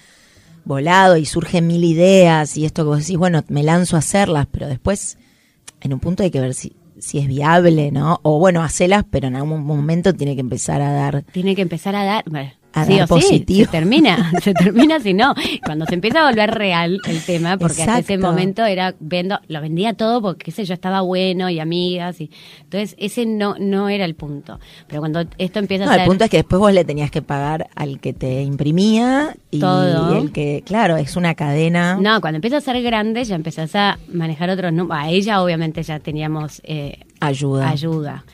volado 0.65 1.17
y 1.17 1.27
surgen 1.27 1.67
mil 1.67 1.85
ideas 1.85 2.57
y 2.57 2.65
esto 2.65 2.83
que 2.83 2.89
vos 2.89 2.99
decís, 3.01 3.17
bueno, 3.17 3.45
me 3.49 3.63
lanzo 3.63 3.97
a 3.97 4.01
hacerlas, 4.01 4.47
pero 4.51 4.67
después 4.67 5.19
en 5.81 5.93
un 5.93 6.01
punto 6.01 6.23
hay 6.23 6.31
que 6.31 6.41
ver 6.41 6.55
si, 6.55 6.77
si 6.99 7.19
es 7.19 7.27
viable, 7.27 7.91
¿no? 7.91 8.21
O 8.23 8.39
bueno, 8.39 8.63
hacelas, 8.63 9.05
pero 9.11 9.29
en 9.29 9.37
algún 9.37 9.65
momento 9.65 10.15
tiene 10.15 10.35
que 10.35 10.41
empezar 10.41 10.81
a 10.81 10.93
dar. 10.93 11.23
Tiene 11.33 11.55
que 11.55 11.63
empezar 11.63 11.95
a 11.95 12.05
dar 12.05 12.25
sí 12.87 13.01
o 13.01 13.21
Sí, 13.21 13.45
se 13.47 13.67
termina, 13.67 14.33
se 14.43 14.53
termina 14.55 15.01
si 15.01 15.15
no. 15.15 15.35
Cuando 15.65 15.87
se 15.87 15.95
empieza 15.95 16.23
a 16.23 16.31
volver 16.31 16.51
real 16.51 17.01
el 17.07 17.23
tema, 17.23 17.57
porque 17.57 17.83
hasta 17.83 17.99
ese 18.01 18.19
momento 18.19 18.65
era 18.65 18.95
vendo, 19.01 19.39
lo 19.49 19.61
vendía 19.61 19.95
todo 19.95 20.21
porque 20.21 20.47
qué 20.47 20.51
sé 20.51 20.65
yo 20.65 20.75
estaba 20.75 21.01
bueno 21.03 21.49
y 21.49 21.61
amigas 21.61 22.21
y 22.21 22.31
entonces 22.63 22.97
ese 22.99 23.27
no 23.27 23.57
no 23.59 23.89
era 23.89 24.05
el 24.05 24.15
punto. 24.15 24.59
Pero 24.89 25.01
cuando 25.01 25.25
esto 25.39 25.59
empieza 25.59 25.85
a 25.85 25.89
ser 25.89 26.01
el 26.01 26.07
punto 26.07 26.25
es 26.25 26.31
que 26.31 26.39
después 26.39 26.61
vos 26.61 26.73
le 26.73 26.85
tenías 26.85 27.11
que 27.11 27.23
pagar 27.23 27.69
al 27.75 28.01
que 28.01 28.13
te 28.13 28.43
imprimía 28.43 29.37
y 29.51 29.61
todo. 29.61 30.19
el 30.19 30.33
que, 30.33 30.63
claro, 30.67 30.97
es 30.97 31.17
una 31.17 31.35
cadena. 31.35 31.97
No, 32.01 32.21
cuando 32.21 32.37
empieza 32.37 32.59
a 32.59 32.61
ser 32.61 32.83
grande 32.83 33.25
ya 33.25 33.37
empezás 33.37 33.75
a 33.75 33.99
manejar 34.13 34.51
otros 34.51 34.73
números. 34.73 35.05
A 35.05 35.11
ella 35.11 35.43
obviamente 35.43 35.83
ya 35.83 36.01
teníamos 36.01 36.61
eh, 36.65 36.99
ayuda. 37.21 37.69
Ayuda. 37.69 38.25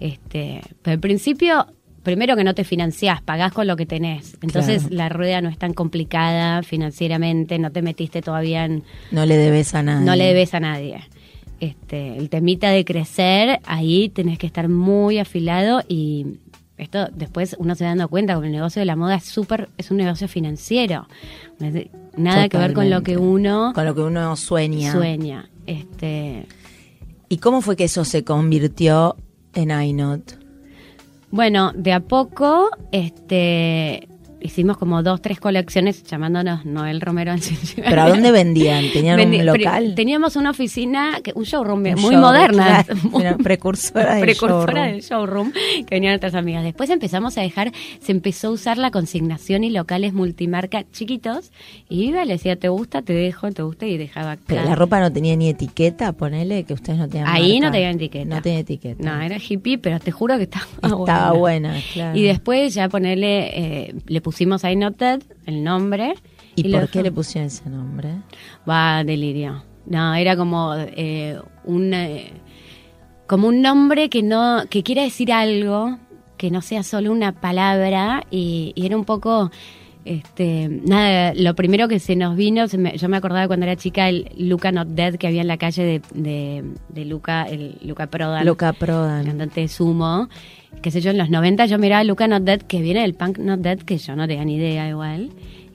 Este, 0.00 0.62
pero 0.82 0.94
al 0.94 1.00
principio 1.00 1.66
primero 2.02 2.36
que 2.36 2.44
no 2.44 2.54
te 2.54 2.64
financiás, 2.64 3.22
pagás 3.22 3.52
con 3.52 3.66
lo 3.66 3.76
que 3.76 3.86
tenés. 3.86 4.36
Entonces 4.42 4.90
la 4.90 5.08
rueda 5.08 5.40
no 5.40 5.48
es 5.48 5.58
tan 5.58 5.74
complicada 5.74 6.62
financieramente, 6.62 7.58
no 7.58 7.70
te 7.70 7.82
metiste 7.82 8.22
todavía 8.22 8.64
en... 8.64 8.84
No 9.10 9.26
le 9.26 9.36
debes 9.36 9.74
a 9.74 9.82
nadie. 9.82 10.06
No 10.06 10.16
le 10.16 10.24
debes 10.24 10.54
a 10.54 10.60
nadie. 10.60 11.00
Este, 11.60 12.16
el 12.16 12.30
temita 12.30 12.70
de 12.70 12.84
crecer, 12.84 13.60
ahí 13.64 14.08
tenés 14.08 14.38
que 14.38 14.46
estar 14.46 14.68
muy 14.68 15.18
afilado 15.18 15.82
y 15.88 16.38
esto 16.78 17.08
después 17.14 17.54
uno 17.58 17.74
se 17.74 17.84
da 17.84 17.90
dando 17.90 18.08
cuenta, 18.08 18.34
como 18.34 18.46
el 18.46 18.52
negocio 18.52 18.80
de 18.80 18.86
la 18.86 18.96
moda 18.96 19.16
es 19.16 19.24
súper, 19.24 19.68
es 19.76 19.90
un 19.90 19.98
negocio 19.98 20.26
financiero. 20.26 21.06
Nada 22.16 22.48
que 22.48 22.56
ver 22.56 22.72
con 22.72 22.88
lo 22.88 23.02
que 23.02 23.18
uno... 23.18 23.72
Con 23.74 23.84
lo 23.84 23.94
que 23.94 24.00
uno 24.00 24.34
sueña. 24.36 24.92
Sueña. 24.92 25.50
Este... 25.66 26.46
¿Y 27.28 27.36
cómo 27.36 27.60
fue 27.60 27.76
que 27.76 27.84
eso 27.84 28.04
se 28.04 28.24
convirtió 28.24 29.16
en 29.54 29.70
iNot? 29.70 30.39
Bueno, 31.30 31.72
de 31.76 31.92
a 31.92 32.00
poco, 32.00 32.70
este, 32.90 34.08
hicimos 34.40 34.76
como 34.78 35.02
dos, 35.02 35.20
tres 35.22 35.38
colecciones 35.40 36.02
llamándonos 36.04 36.64
Noel 36.64 37.00
Romero. 37.00 37.34
¿Pero 37.76 38.02
a 38.02 38.08
dónde 38.08 38.30
vendían? 38.32 38.84
¿Tenían 38.92 39.18
Vendi- 39.18 39.40
un 39.40 39.46
local? 39.46 39.94
Teníamos 39.94 40.36
una 40.36 40.50
oficina, 40.50 41.20
que- 41.22 41.32
un 41.34 41.44
showroom 41.44 41.84
Un 41.84 42.00
muy 42.00 42.16
moderna. 42.16 42.84
claro, 42.84 43.36
precursora 43.42 44.14
del 44.16 44.22
precursora 44.22 44.72
showroom. 44.72 44.92
del 44.92 45.00
showroom 45.02 45.52
que 45.86 45.94
venían 45.94 46.14
otras 46.16 46.34
amigas. 46.34 46.64
Después 46.64 46.90
empezamos 46.90 47.36
a 47.38 47.42
dejar, 47.42 47.72
se 48.00 48.12
empezó 48.12 48.48
a 48.48 48.50
usar 48.52 48.78
la 48.78 48.90
consignación 48.90 49.64
y 49.64 49.70
locales 49.70 50.12
multimarca 50.12 50.84
chiquitos 50.92 51.50
y 51.88 52.04
iba, 52.04 52.24
le 52.24 52.34
decía, 52.34 52.56
te 52.56 52.68
gusta, 52.68 53.02
te 53.02 53.12
dejo, 53.12 53.50
te 53.52 53.62
gusta 53.62 53.86
y 53.86 53.96
dejaba 53.98 54.32
acá. 54.32 54.42
Pero 54.46 54.64
la 54.64 54.74
ropa 54.74 55.00
no 55.00 55.12
tenía 55.12 55.36
ni 55.36 55.48
etiqueta, 55.48 56.12
ponele 56.12 56.64
que 56.64 56.74
ustedes 56.74 56.98
no 56.98 57.08
tenían 57.08 57.28
Ahí 57.28 57.54
marca. 57.60 57.66
no 57.66 57.72
tenía 57.72 57.90
etiqueta. 57.90 58.34
No 58.36 58.42
tenía 58.42 58.58
etiqueta. 58.60 59.02
No, 59.04 59.20
era 59.20 59.36
hippie, 59.36 59.78
pero 59.78 59.98
te 60.00 60.10
juro 60.10 60.36
que 60.36 60.44
estaba, 60.44 60.66
Estaba 60.82 61.32
buena, 61.32 61.76
claro. 61.92 62.18
Y 62.18 62.22
después 62.22 62.74
ya 62.74 62.88
ponerle, 62.88 63.50
eh, 63.88 63.94
le 64.06 64.20
pusimos 64.30 64.62
I 64.62 64.76
Not 64.76 64.96
Dead, 64.96 65.20
el 65.44 65.64
nombre. 65.64 66.14
¿Y, 66.54 66.68
lo 66.68 66.78
por 66.78 66.88
qué 66.88 67.02
le 67.02 67.10
pusieron 67.10 67.48
ese 67.48 67.68
nombre? 67.68 68.10
Va, 68.68 69.02
delirio. 69.02 69.64
No, 69.86 70.14
era 70.14 70.36
como 70.36 70.72
eh, 70.76 71.36
un 71.64 71.92
eh, 71.92 72.32
como 73.26 73.48
un 73.48 73.60
nombre 73.60 74.08
que 74.08 74.22
no 74.22 74.62
que 74.70 74.84
quiera 74.84 75.02
decir 75.02 75.32
algo 75.32 75.98
que 76.36 76.52
no 76.52 76.62
sea 76.62 76.84
solo 76.84 77.10
una 77.10 77.32
palabra 77.40 78.24
y, 78.30 78.72
y 78.76 78.86
era 78.86 78.96
un 78.96 79.04
poco 79.04 79.50
este 80.04 80.68
nada 80.86 81.34
lo 81.34 81.54
primero 81.54 81.86
que 81.88 81.98
se 81.98 82.16
nos 82.16 82.34
vino 82.36 82.66
se 82.68 82.78
me- 82.78 82.96
yo 82.96 83.08
me 83.08 83.16
acordaba 83.18 83.46
cuando 83.46 83.66
era 83.66 83.76
chica 83.76 84.08
el 84.08 84.28
Luca 84.38 84.72
Not 84.72 84.88
Dead 84.88 85.16
que 85.16 85.26
había 85.26 85.42
en 85.42 85.48
la 85.48 85.58
calle 85.58 85.82
de, 85.84 86.02
de, 86.14 86.64
de 86.88 87.04
Luca 87.04 87.42
el 87.44 87.76
Luca 87.82 88.06
Prodan. 88.06 88.46
Luca 88.46 88.72
Prodan. 88.72 89.26
cantante 89.26 89.60
de 89.60 89.68
sumo. 89.68 90.28
Qué 90.82 90.90
sé 90.90 91.00
yo 91.00 91.10
en 91.10 91.18
los 91.18 91.28
90 91.30 91.66
yo 91.66 91.78
miraba 91.78 92.00
a 92.00 92.04
Luca 92.04 92.26
Not 92.28 92.44
Dead 92.44 92.60
que 92.62 92.80
viene 92.80 93.02
del 93.02 93.14
punk 93.14 93.38
Not 93.38 93.60
Dead 93.60 93.78
que 93.78 93.98
yo 93.98 94.16
no 94.16 94.26
tenía 94.26 94.44
ni 94.44 94.54
idea 94.56 94.88
igual 94.88 95.30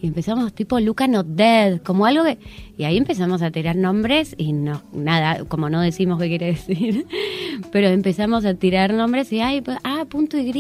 y 0.05 0.07
empezamos 0.07 0.53
tipo 0.53 0.79
Luca 0.79 1.07
Not 1.07 1.25
Dead 1.27 1.81
como 1.81 2.05
algo 2.05 2.23
que 2.23 2.37
y 2.77 2.83
ahí 2.83 2.95
empezamos 2.97 3.41
a 3.41 3.49
tirar 3.51 3.75
nombres 3.75 4.35
y 4.37 4.53
no 4.53 4.83
nada 4.93 5.43
como 5.45 5.69
no 5.69 5.81
decimos 5.81 6.21
qué 6.21 6.27
quiere 6.29 6.45
decir 6.47 7.05
pero 7.71 7.87
empezamos 7.87 8.45
a 8.45 8.53
tirar 8.53 8.93
nombres 8.93 9.33
y 9.33 9.41
ay 9.41 9.61
pues, 9.61 9.77
ah 9.83 10.05
punto 10.07 10.37
y 10.37 10.51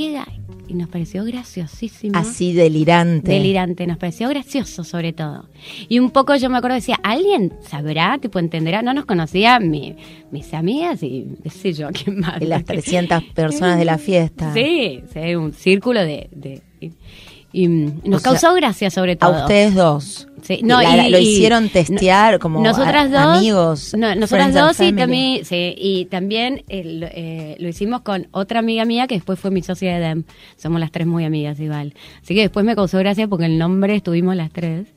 y 0.67 0.73
nos 0.73 0.89
pareció 0.89 1.23
graciosísimo 1.23 2.17
Así 2.17 2.51
delirante. 2.53 3.31
delirante, 3.31 3.85
nos 3.85 3.97
pareció 3.99 4.27
gracioso 4.29 4.83
sobre 4.83 5.13
todo. 5.13 5.47
Y 5.89 5.99
un 5.99 6.09
poco 6.09 6.35
yo 6.35 6.49
me 6.49 6.57
acuerdo, 6.57 6.73
decía, 6.75 6.99
¿alguien 7.03 7.53
sabrá, 7.61 8.17
tipo, 8.17 8.39
entenderá? 8.39 8.81
No 8.81 8.91
nos 8.93 9.05
conocía 9.05 9.59
mi- 9.59 9.95
mis 10.31 10.51
amigas 10.55 11.03
y 11.03 11.27
qué 11.43 11.51
sé 11.51 11.73
yo, 11.73 11.89
quién 11.93 12.19
más. 12.19 12.41
Y 12.41 12.45
las 12.45 12.65
300 12.65 13.23
personas 13.35 13.77
de 13.77 13.85
la 13.85 13.99
fiesta. 13.99 14.53
Sí, 14.55 15.01
sí, 15.13 15.35
un 15.35 15.53
círculo 15.53 16.01
de... 16.01 16.29
de- 16.31 16.61
y, 17.55 17.63
y, 17.63 17.67
nos 17.67 17.95
O 18.03 18.19
sea, 18.19 18.31
causó 18.31 18.53
gracia 18.53 18.89
sobre 18.89 19.13
A 19.13 19.17
todo. 19.17 19.41
ustedes 19.41 19.73
dos. 19.75 20.27
Sí, 20.41 20.59
no, 20.63 20.79
La- 20.81 21.07
y- 21.07 21.09
lo 21.11 21.17
y- 21.17 21.21
hicieron 21.23 21.69
testear 21.69 22.37
como 22.37 22.61
nosotras 22.61 23.11
a- 23.11 23.25
dos, 23.25 23.37
amigos. 23.39 23.95
no, 23.97 24.13
nosotras 24.13 24.53
dos 24.53 24.79
y 24.79 24.93
también, 24.93 25.43
sí, 25.43 25.73
y 25.75 26.05
también 26.05 26.63
eh, 26.69 26.83
lo, 26.83 27.07
eh, 27.07 27.55
lo 27.59 27.67
hicimos 27.67 28.01
con 28.01 28.27
otra 28.31 28.59
amiga 28.59 28.85
mía 28.85 29.07
que 29.07 29.15
después 29.15 29.39
fue 29.39 29.49
mi 29.49 29.63
socia 29.63 29.95
de 29.95 29.99
DEM. 30.05 30.23
Somos 30.57 30.79
las 30.79 30.91
tres 30.91 31.07
muy 31.07 31.25
amigas 31.25 31.59
igual. 31.59 31.93
Así 32.21 32.35
que 32.35 32.41
después 32.41 32.63
me 32.65 32.75
causó 32.75 32.99
gracia 32.99 33.27
porque 33.27 33.45
el 33.45 33.57
nombre 33.57 33.95
estuvimos 33.95 34.35
las 34.35 34.51
tres. 34.51 34.87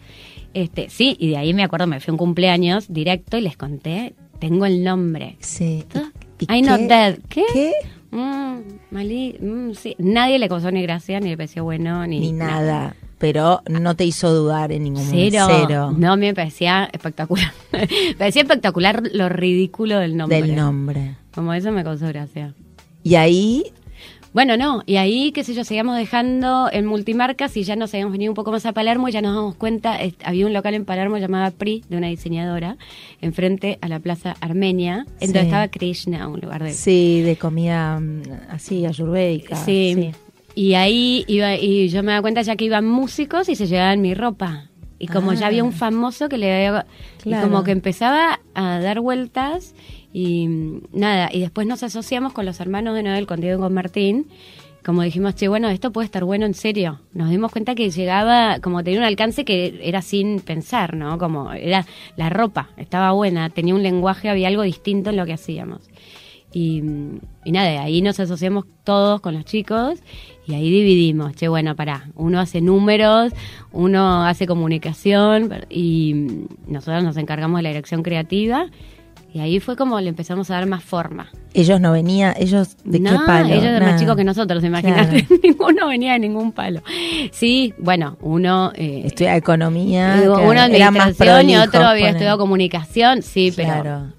Este, 0.53 0.88
sí, 0.90 1.16
y 1.18 1.29
de 1.31 1.37
ahí 1.38 1.55
me 1.55 1.62
acuerdo, 1.62 1.87
me 1.87 2.01
fui 2.01 2.11
a 2.11 2.14
un 2.14 2.18
cumpleaños 2.18 2.87
directo 2.92 3.38
y 3.38 3.40
les 3.42 3.57
conté, 3.57 4.14
tengo 4.38 4.66
el 4.66 4.83
nombre. 4.85 5.37
Sí. 5.40 5.85
Todo- 5.90 6.05
¿Y 6.40 6.55
I 6.55 6.62
not 6.62 6.81
dead. 6.83 7.18
¿Qué? 7.29 7.42
¿Qué? 7.53 7.73
Mm, 8.11 8.59
malí, 8.90 9.37
mm, 9.40 9.73
sí. 9.75 9.94
Nadie 9.99 10.38
le 10.38 10.49
causó 10.49 10.71
ni 10.71 10.83
gracia, 10.83 11.21
ni 11.21 11.31
le 11.31 11.37
pareció 11.37 11.64
bueno, 11.64 12.07
ni, 12.07 12.21
Ni 12.21 12.33
nada. 12.33 12.94
Pero 13.18 13.62
no 13.68 13.97
te 13.97 14.05
hizo 14.05 14.33
dudar 14.33 14.71
en 14.71 14.85
ningún 14.85 15.05
Cero. 15.05 15.47
momento. 15.49 15.66
Cero. 15.68 15.94
No, 15.97 16.16
me 16.16 16.35
parecía 16.35 16.88
espectacular. 16.92 17.53
me 17.73 18.14
parecía 18.16 18.42
espectacular 18.42 19.03
lo 19.12 19.29
ridículo 19.29 19.99
del 19.99 20.16
nombre. 20.16 20.40
Del 20.40 20.55
nombre. 20.55 21.16
Como 21.35 21.53
eso 21.53 21.73
me 21.73 21.83
causó 21.83 22.07
gracia. 22.07 22.55
Y 23.03 23.16
ahí, 23.16 23.73
Bueno, 24.35 24.57
no, 24.57 24.83
y 24.87 24.97
ahí, 24.97 25.33
qué 25.33 25.43
sé 25.43 25.55
yo, 25.55 25.64
seguíamos 25.64 25.97
dejando 25.97 26.69
en 26.71 26.85
multimarcas 26.87 27.57
y 27.57 27.62
ya 27.64 27.77
nos 27.77 27.95
habíamos 27.95 28.12
venido 28.12 28.31
un 28.31 28.35
poco 28.37 28.53
más 28.53 28.67
a 28.67 28.73
Palermo 28.73 29.09
y 29.09 29.12
ya 29.12 29.23
nos 29.23 29.35
damos 29.35 29.55
cuenta, 29.57 30.01
es- 30.01 30.14
había 30.23 30.47
un 30.47 30.53
local 30.53 30.75
en 30.75 30.85
Palermo 30.85 31.17
llamado 31.19 31.51
PRI, 31.53 31.83
de 31.88 31.97
una 31.97 32.09
diseñadora, 32.09 32.77
enfrente 33.23 33.79
a 33.81 33.88
la 33.88 33.99
Plaza 34.01 34.37
Armenia, 34.41 35.07
en 35.21 35.33
donde 35.33 35.41
estaba 35.49 35.69
Krishna, 35.69 36.29
un 36.29 36.41
lugar 36.41 36.62
de... 36.62 36.73
sí, 36.73 37.23
de 37.23 37.37
comida 37.37 37.99
mm, 38.01 38.23
así, 38.51 38.85
ayurvédica. 38.85 39.57
Sí. 39.57 40.11
Y 40.55 40.75
ahí 40.75 41.25
iba, 41.27 41.55
y 41.57 41.88
yo 41.88 42.03
me 42.03 42.12
daba 42.12 42.23
cuenta 42.23 42.43
ya 42.43 42.55
que 42.57 42.64
iban 42.67 42.85
músicos 42.87 43.49
y 43.49 43.55
se 43.57 43.67
llevaban 43.67 44.01
mi 44.03 44.12
ropa. 44.14 44.64
Y 44.99 45.07
como 45.07 45.33
ya 45.33 45.45
Ah. 45.45 45.49
había 45.49 45.62
un 45.64 45.73
famoso 45.73 46.29
que 46.29 46.37
le 46.38 46.53
había, 46.67 46.85
Claro. 47.23 47.47
y 47.47 47.49
como 47.51 47.62
que 47.64 47.71
empezaba 47.71 48.41
a 48.55 48.81
dar 48.81 49.01
vueltas 49.01 49.75
y 50.12 50.49
mm, 50.49 50.81
nada, 50.92 51.29
y 51.33 51.40
después 51.40 51.66
nos 51.66 51.83
asociamos 51.83 52.33
con 52.33 52.47
los 52.47 52.61
hermanos 52.61 52.94
de 52.94 53.03
Noel, 53.03 53.27
con 53.27 53.40
Diego 53.40 53.59
y 53.59 53.62
con 53.62 53.75
Martín, 53.75 54.27
como 54.85 55.03
dijimos, 55.03 55.35
che, 55.35 55.49
bueno, 55.49 55.68
esto 55.68 55.92
puede 55.92 56.07
estar 56.07 56.25
bueno 56.25 56.47
en 56.47 56.55
serio. 56.55 57.01
Nos 57.12 57.29
dimos 57.29 57.53
cuenta 57.53 57.75
que 57.75 57.90
llegaba, 57.90 58.59
como 58.61 58.83
tenía 58.83 59.01
un 59.01 59.05
alcance 59.05 59.44
que 59.44 59.81
era 59.83 60.01
sin 60.01 60.40
pensar, 60.40 60.97
¿no? 60.97 61.18
Como 61.18 61.53
era 61.53 61.85
la 62.16 62.31
ropa, 62.31 62.71
estaba 62.77 63.12
buena, 63.12 63.51
tenía 63.51 63.75
un 63.75 63.83
lenguaje, 63.83 64.31
había 64.31 64.49
algo 64.49 64.62
distinto 64.62 65.11
en 65.11 65.16
lo 65.16 65.27
que 65.27 65.35
hacíamos. 65.35 65.90
Y, 66.53 66.83
y 67.44 67.53
nada, 67.53 67.83
ahí 67.83 68.01
nos 68.01 68.18
asociamos 68.21 68.64
todos 68.83 69.21
con 69.21 69.35
los 69.35 69.44
chicos 69.44 69.99
y 70.47 70.55
ahí 70.55 70.71
dividimos. 70.71 71.35
Che, 71.35 71.49
bueno, 71.49 71.77
pará, 71.77 72.09
uno 72.14 72.40
hace 72.40 72.62
números, 72.62 73.35
uno 73.73 74.25
hace 74.25 74.47
comunicación 74.47 75.66
y 75.68 76.47
nosotros 76.66 77.05
nos 77.05 77.18
encargamos 77.18 77.59
de 77.59 77.64
la 77.64 77.68
dirección 77.68 78.03
creativa. 78.03 78.71
Y 79.38 79.40
ahí 79.40 79.61
fue 79.61 79.77
como 79.77 80.01
le 80.01 80.09
empezamos 80.09 80.51
a 80.51 80.55
dar 80.55 80.66
más 80.66 80.83
forma. 80.83 81.29
Ellos 81.55 81.81
no 81.81 81.92
venían, 81.92 82.35
ellos 82.38 82.77
de 82.85 82.98
no, 83.01 83.11
qué 83.12 83.16
palo. 83.27 83.48
ellos 83.48 83.64
eran 83.64 83.90
más 83.92 84.01
chicos 84.01 84.16
que 84.16 84.24
nosotros, 84.24 84.62
imagínate. 84.64 85.24
Claro. 85.24 85.40
Ninguno 85.44 85.88
venía 85.88 86.12
de 86.14 86.18
ningún 86.18 86.53
palo. 86.53 86.83
Sí, 87.33 87.72
bueno, 87.79 88.16
uno... 88.20 88.72
eh, 88.74 89.03
Estudia 89.05 89.37
economía. 89.37 90.20
uno 90.24 90.37
claro, 90.53 90.74
era 90.74 90.90
más 90.90 91.01
administración 91.03 91.51
y 91.51 91.53
prolijo, 91.55 91.62
otro 91.68 91.85
había 91.87 92.09
estudiado 92.11 92.38
comunicación, 92.38 93.22
sí, 93.22 93.53
pero 93.55 93.68
Claro. 93.68 94.12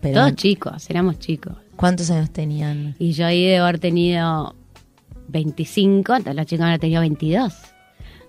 Pero, 0.00 0.14
todos 0.20 0.34
chicos, 0.34 0.90
éramos 0.90 1.18
chicos. 1.20 1.52
¿Cuántos 1.76 2.10
años 2.10 2.30
tenían? 2.30 2.96
Y 2.98 3.12
yo 3.12 3.24
ahí 3.26 3.44
debo 3.46 3.64
haber 3.66 3.78
tenido 3.78 4.54
25, 5.28 6.16
entonces 6.16 6.34
los 6.34 6.46
chicos 6.46 6.66
han 6.66 6.78
tenido 6.80 7.00
22. 7.00 7.54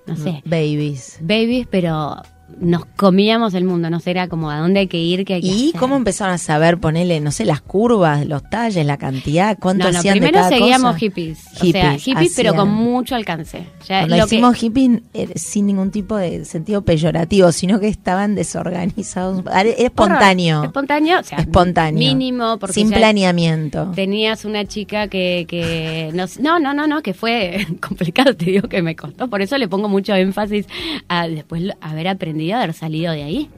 No 0.05 0.15
sé, 0.17 0.41
Babies. 0.45 1.17
babies, 1.21 1.65
pero 1.71 2.21
nos 2.59 2.85
comíamos 2.85 3.53
el 3.53 3.63
mundo, 3.65 3.89
no 3.89 3.99
sé, 3.99 4.11
era 4.11 4.27
como 4.27 4.49
a 4.49 4.59
dónde 4.59 4.81
hay 4.81 4.87
que 4.87 4.97
ir, 4.97 5.25
qué 5.25 5.35
hay 5.35 5.41
que 5.41 5.47
¿Y 5.47 5.69
hacer. 5.69 5.79
cómo 5.79 5.95
empezaron 5.95 6.33
a 6.33 6.37
saber 6.37 6.77
ponerle, 6.79 7.19
no 7.19 7.31
sé, 7.31 7.45
las 7.45 7.61
curvas, 7.61 8.25
los 8.25 8.49
talles, 8.49 8.85
la 8.85 8.97
cantidad, 8.97 9.57
cuánto 9.59 9.85
No, 9.85 9.91
no, 9.91 9.99
hacían 9.99 10.15
de 10.15 10.19
primero 10.21 10.37
cada 10.39 10.49
seguíamos 10.49 10.87
cosa? 10.93 10.99
hippies, 10.99 11.39
o 11.47 11.49
sea, 11.55 11.63
Hippies, 11.65 12.03
hippies 12.03 12.33
pero 12.35 12.55
con 12.55 12.69
mucho 12.69 13.15
alcance. 13.15 13.65
Ya 13.87 13.99
Cuando 14.01 14.17
lo 14.17 14.27
que- 14.27 14.35
decimos 14.35 14.63
hippie 14.63 15.01
eh, 15.13 15.29
sin 15.35 15.67
ningún 15.67 15.91
tipo 15.91 16.15
de 16.17 16.45
sentido 16.45 16.83
peyorativo, 16.83 17.51
sino 17.51 17.79
que 17.79 17.87
estaban 17.87 18.35
desorganizados. 18.35 19.43
Era 19.47 19.61
espontáneo. 19.69 20.63
Espontáneo, 20.63 21.19
o 21.19 21.23
sea, 21.23 21.37
espontáneo. 21.39 21.99
mínimo, 21.99 22.57
porque 22.59 22.73
sin 22.73 22.89
planeamiento. 22.91 23.91
Tenías 23.95 24.45
una 24.45 24.65
chica 24.65 25.07
que, 25.07 25.45
que 25.47 26.11
nos- 26.13 26.39
no, 26.39 26.59
no, 26.59 26.73
no, 26.73 26.87
no, 26.87 27.01
que 27.01 27.13
fue 27.13 27.65
complicado, 27.87 28.35
te 28.35 28.45
digo 28.45 28.67
que 28.67 28.81
me 28.81 28.95
costó. 28.95 29.27
Por 29.29 29.41
eso 29.41 29.57
le 29.57 29.67
pongo 29.67 29.89
mucho 29.89 30.13
énfasis 30.15 30.65
a 31.07 31.27
después 31.27 31.63
haber 31.81 32.07
aprendido, 32.07 32.42
haber 32.51 32.73
salido 32.73 33.13
de 33.13 33.23
ahí. 33.23 33.49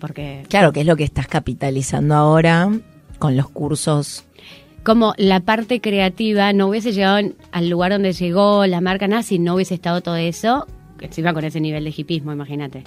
Porque 0.00 0.44
Claro 0.48 0.72
que 0.72 0.80
es 0.80 0.86
lo 0.86 0.96
que 0.96 1.04
estás 1.04 1.26
capitalizando 1.28 2.14
ahora 2.14 2.70
con 3.18 3.36
los 3.36 3.48
cursos. 3.48 4.24
como 4.82 5.14
la 5.16 5.40
parte 5.40 5.80
creativa 5.80 6.52
no 6.52 6.66
hubiese 6.68 6.92
llegado 6.92 7.20
al 7.52 7.68
lugar 7.68 7.92
donde 7.92 8.12
llegó 8.12 8.66
la 8.66 8.80
marca 8.80 9.06
nada 9.06 9.22
si 9.22 9.38
no 9.38 9.54
hubiese 9.54 9.74
estado 9.74 10.00
todo 10.00 10.16
eso, 10.16 10.66
encima 11.00 11.32
con 11.32 11.44
ese 11.44 11.60
nivel 11.60 11.84
de 11.84 11.94
hipismo, 11.96 12.32
imagínate. 12.32 12.82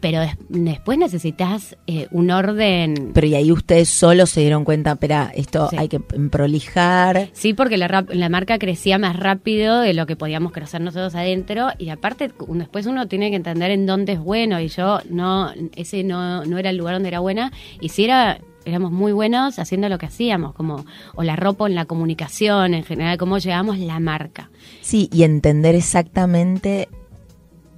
Pero 0.00 0.20
des- 0.20 0.36
después 0.48 0.98
necesitas 0.98 1.76
eh, 1.86 2.06
un 2.10 2.30
orden. 2.30 3.12
Pero 3.14 3.26
y 3.26 3.34
ahí 3.34 3.50
ustedes 3.50 3.88
solo 3.88 4.26
se 4.26 4.40
dieron 4.40 4.64
cuenta, 4.64 4.92
espera, 4.92 5.32
esto 5.34 5.68
Sí. 5.70 5.76
hay 5.78 5.88
que 5.88 6.00
prolijar. 6.00 7.28
Sí, 7.32 7.54
porque 7.54 7.76
la, 7.76 8.04
la 8.08 8.28
marca 8.28 8.58
crecía 8.58 8.98
más 8.98 9.16
rápido 9.16 9.80
de 9.80 9.94
lo 9.94 10.06
que 10.06 10.16
podíamos 10.16 10.52
crecer 10.52 10.80
nosotros 10.80 11.14
adentro 11.14 11.68
y 11.78 11.88
aparte 11.90 12.30
después 12.48 12.86
uno 12.86 13.08
tiene 13.08 13.30
que 13.30 13.36
entender 13.36 13.70
en 13.70 13.86
dónde 13.86 14.12
es 14.12 14.20
bueno 14.20 14.60
y 14.60 14.68
yo 14.68 15.00
no, 15.10 15.50
ese 15.74 16.04
no, 16.04 16.44
no 16.44 16.58
era 16.58 16.70
el 16.70 16.76
lugar 16.76 16.94
donde 16.94 17.08
era 17.08 17.20
buena 17.20 17.52
y 17.80 17.88
si 17.88 18.04
era, 18.04 18.38
éramos 18.64 18.92
muy 18.92 19.12
buenos 19.12 19.58
haciendo 19.58 19.88
lo 19.88 19.98
que 19.98 20.06
hacíamos, 20.06 20.54
como 20.54 20.84
o 21.14 21.22
la 21.22 21.36
ropa 21.36 21.64
o 21.64 21.66
en 21.66 21.74
la 21.74 21.84
comunicación 21.86 22.74
en 22.74 22.84
general, 22.84 23.16
cómo 23.18 23.38
llevamos 23.38 23.78
la 23.78 23.98
marca. 24.00 24.50
Sí, 24.82 25.08
y 25.12 25.22
entender 25.22 25.74
exactamente 25.74 26.88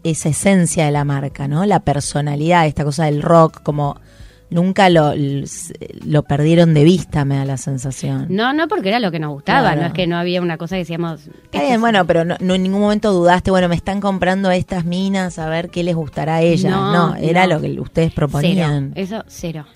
esa 0.05 0.29
esencia 0.31 0.87
de 0.87 0.93
la 0.93 1.05
marca, 1.05 1.49
¿no? 1.49 1.65
La 1.67 1.81
personalidad, 1.81 2.67
esta 2.67 2.85
cosa 2.85 3.05
del 3.07 3.23
rock, 3.23 3.63
como 3.63 4.01
nunca 4.51 4.89
lo, 4.89 5.13
lo 6.07 6.23
perdieron 6.23 6.73
de 6.73 6.83
vista, 6.85 7.25
me 7.27 7.37
da 7.37 7.45
la 7.45 7.59
sensación. 7.59 8.27
No, 8.31 8.53
no 8.55 8.67
porque 8.67 8.89
era 8.89 8.99
lo 9.01 9.11
que 9.11 9.19
nos 9.19 9.33
gustaba, 9.33 9.61
Claro. 9.61 9.81
no 9.83 9.87
es 9.89 9.93
que 9.93 10.07
no 10.07 10.17
había 10.17 10.41
una 10.41 10.57
cosa 10.57 10.77
que 10.77 10.81
decíamos... 10.81 11.27
Está 11.45 11.61
bien, 11.63 11.81
bueno, 11.81 12.07
pero 12.07 12.25
no, 12.25 12.37
no 12.41 12.55
en 12.55 12.63
ningún 12.63 12.81
momento 12.81 13.13
dudaste, 13.13 13.51
bueno, 13.51 13.69
me 13.69 13.75
están 13.75 14.01
comprando 14.01 14.51
estas 14.51 14.87
minas, 14.87 15.39
a 15.39 15.49
ver 15.51 15.69
qué 15.69 15.83
les 15.83 15.95
gustará 15.95 16.37
a 16.37 16.43
ellas. 16.43 16.71
No, 16.73 17.11
No, 17.11 17.17
era 17.17 17.47
no. 17.47 17.55
lo 17.57 17.61
que 17.61 17.79
ustedes 17.81 18.13
proponían. 18.13 18.93
Cero, 18.95 19.05
eso 19.05 19.25
cero. 19.29 19.67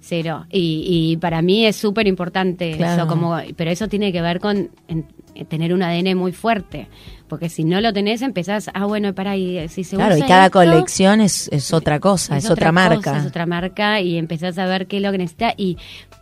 Cero. 0.00 0.46
Y, 0.50 0.84
y 1.12 1.16
para 1.18 1.42
mí 1.42 1.64
es 1.66 1.76
súper 1.76 2.06
importante 2.08 2.76
Claro. 2.76 3.02
eso, 3.02 3.08
como, 3.08 3.36
pero 3.56 3.70
eso 3.70 3.88
tiene 3.88 4.12
que 4.12 4.20
ver 4.20 4.40
con 4.40 4.70
en- 4.88 5.06
en 5.34 5.46
tener 5.46 5.72
un 5.72 5.82
ADN 5.82 6.14
muy 6.16 6.32
fuerte. 6.32 6.88
Porque 7.32 7.48
si 7.48 7.64
no 7.64 7.80
lo 7.80 7.94
tenés, 7.94 8.20
empezás, 8.20 8.68
ah, 8.74 8.84
bueno, 8.84 9.14
para 9.14 9.38
y 9.38 9.66
si 9.70 9.84
se 9.84 9.96
Claro, 9.96 10.18
y 10.18 10.20
cada 10.20 10.44
esto, 10.48 10.58
colección 10.58 11.22
es, 11.22 11.48
es 11.50 11.72
otra 11.72 11.98
cosa, 11.98 12.36
es, 12.36 12.44
otra, 12.50 12.66
cosa, 12.66 12.72
marca. 12.72 13.16
es 13.16 13.24
otra 13.24 13.46
marca 13.46 14.02
y 14.02 14.18
empezás 14.18 14.58
a 14.58 14.66
ver 14.66 14.86
qué 14.86 14.98
es 14.98 15.02
lo 15.02 15.10
que 15.12 15.16
necesita. 15.16 15.54
Y 15.56 15.78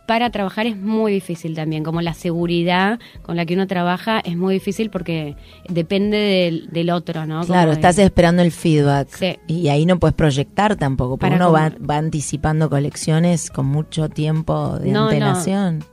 para 0.07 0.29
trabajar 0.29 0.67
es 0.67 0.77
muy 0.77 1.11
difícil 1.11 1.53
también, 1.53 1.83
como 1.83 2.01
la 2.01 2.13
seguridad 2.13 2.97
con 3.23 3.35
la 3.35 3.45
que 3.45 3.55
uno 3.55 3.67
trabaja 3.67 4.21
es 4.21 4.37
muy 4.37 4.53
difícil 4.53 4.89
porque 4.89 5.35
depende 5.67 6.15
del, 6.15 6.69
del 6.71 6.89
otro, 6.91 7.25
¿no? 7.25 7.41
Como 7.41 7.47
Claro, 7.47 7.71
de- 7.71 7.75
estás 7.75 7.97
esperando 7.97 8.41
el 8.41 8.53
feedback. 8.53 9.09
Sí. 9.13 9.37
Y 9.47 9.67
ahí 9.67 9.85
no 9.85 9.99
puedes 9.99 10.15
proyectar 10.15 10.77
tampoco, 10.77 11.17
porque 11.17 11.35
Para 11.35 11.45
uno 11.49 11.51
va, 11.51 11.97
anticipando 11.97 12.69
colecciones 12.69 13.51
con 13.51 13.65
mucho 13.65 14.07
tiempo 14.07 14.79
de 14.79 14.91
No. 14.91 15.09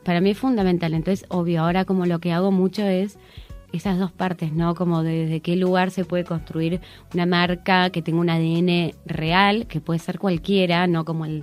Para 0.04 0.20
mí 0.20 0.30
es 0.30 0.38
fundamental. 0.38 0.94
Entonces, 0.94 1.26
obvio, 1.28 1.62
ahora 1.62 1.84
como 1.84 2.06
lo 2.06 2.20
que 2.20 2.32
hago 2.32 2.52
mucho 2.52 2.84
es 2.84 3.18
esas 3.72 3.98
dos 3.98 4.10
partes, 4.12 4.52
¿no? 4.52 4.74
Como 4.74 5.02
de- 5.02 5.24
desde 5.26 5.40
qué 5.40 5.56
lugar 5.56 5.90
se 5.90 6.04
puede 6.04 6.24
construir 6.24 6.80
una 7.12 7.26
marca 7.26 7.90
que 7.90 8.00
tenga 8.02 8.20
un 8.20 8.30
ADN 8.30 8.94
real, 9.06 9.66
que 9.66 9.80
puede 9.80 9.98
ser 9.98 10.18
cualquiera, 10.18 10.86
no 10.86 11.04
como 11.04 11.24
el, 11.26 11.42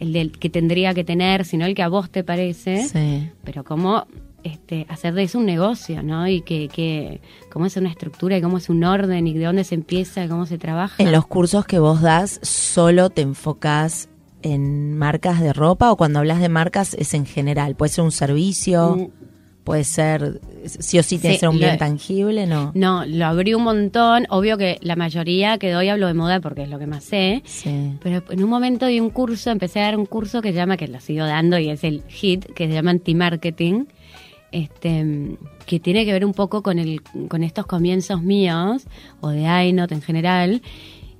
el 0.00 0.12
del 0.12 0.32
que 0.32 0.50
tendría 0.50 0.94
que 0.94 1.04
tener, 1.04 1.44
sino 1.44 1.66
el 1.66 1.74
que 1.74 1.82
a 1.82 1.88
vos 1.88 2.10
te 2.10 2.24
parece, 2.24 2.84
Sí. 2.84 3.30
pero 3.44 3.62
cómo 3.64 4.06
este, 4.42 4.86
hacer 4.88 5.12
de 5.14 5.24
eso 5.24 5.38
un 5.38 5.44
negocio, 5.46 6.02
¿no? 6.02 6.26
Y 6.26 6.40
que, 6.40 6.68
que 6.68 7.20
cómo 7.52 7.66
es 7.66 7.76
una 7.76 7.90
estructura 7.90 8.38
y 8.38 8.40
cómo 8.40 8.56
es 8.56 8.70
un 8.70 8.82
orden 8.84 9.26
y 9.26 9.34
de 9.34 9.44
dónde 9.44 9.64
se 9.64 9.74
empieza 9.74 10.24
y 10.24 10.28
cómo 10.28 10.46
se 10.46 10.56
trabaja. 10.58 11.02
En 11.02 11.12
los 11.12 11.26
cursos 11.26 11.66
que 11.66 11.78
vos 11.78 12.00
das, 12.00 12.40
¿solo 12.42 13.10
te 13.10 13.20
enfocás 13.20 14.08
en 14.42 14.96
marcas 14.96 15.40
de 15.40 15.52
ropa 15.52 15.92
o 15.92 15.96
cuando 15.96 16.20
hablas 16.20 16.40
de 16.40 16.48
marcas 16.48 16.94
es 16.94 17.12
en 17.12 17.26
general? 17.26 17.76
¿Puede 17.76 17.90
ser 17.92 18.02
un 18.04 18.12
servicio? 18.12 18.96
Mm. 18.96 19.29
¿Puede 19.64 19.84
ser, 19.84 20.40
sí 20.64 20.98
o 20.98 21.02
sí 21.02 21.18
tiene 21.18 21.34
que 21.34 21.38
Sí, 21.38 21.40
ser 21.40 21.48
un 21.50 21.58
bien 21.58 21.72
lo- 21.72 21.78
tangible? 21.78 22.46
No. 22.46 22.72
No, 22.74 23.04
lo 23.04 23.26
abrí 23.26 23.52
un 23.54 23.62
montón. 23.62 24.26
Obvio 24.30 24.56
que 24.56 24.78
la 24.80 24.96
mayoría 24.96 25.58
que 25.58 25.70
doy 25.70 25.88
hablo 25.88 26.06
de 26.06 26.14
moda 26.14 26.40
porque 26.40 26.62
es 26.62 26.68
lo 26.70 26.78
que 26.78 26.86
más 26.86 27.04
sé. 27.04 27.42
Sí. 27.44 27.92
Pero 28.02 28.22
en 28.30 28.42
un 28.42 28.48
momento 28.50 28.86
di 28.86 29.00
un 29.00 29.10
curso, 29.10 29.50
empecé 29.50 29.80
a 29.80 29.84
dar 29.84 29.98
un 29.98 30.06
curso 30.06 30.40
que 30.40 30.48
se 30.50 30.54
llama, 30.56 30.76
que 30.78 30.88
lo 30.88 30.98
sigo 31.00 31.26
dando 31.26 31.58
y 31.58 31.68
es 31.68 31.84
el 31.84 32.02
HIT, 32.08 32.46
que 32.54 32.66
se 32.68 32.72
llama 32.72 32.90
Anti-Marketing, 32.92 33.84
este, 34.50 35.36
que 35.66 35.78
tiene 35.78 36.04
que 36.04 36.12
ver 36.12 36.24
un 36.24 36.32
poco 36.34 36.62
con, 36.62 36.78
el, 36.78 37.02
con 37.28 37.42
estos 37.44 37.66
comienzos 37.66 38.22
míos, 38.22 38.84
o 39.20 39.28
de 39.28 39.42
iNot 39.66 39.92
en 39.92 40.02
general. 40.02 40.62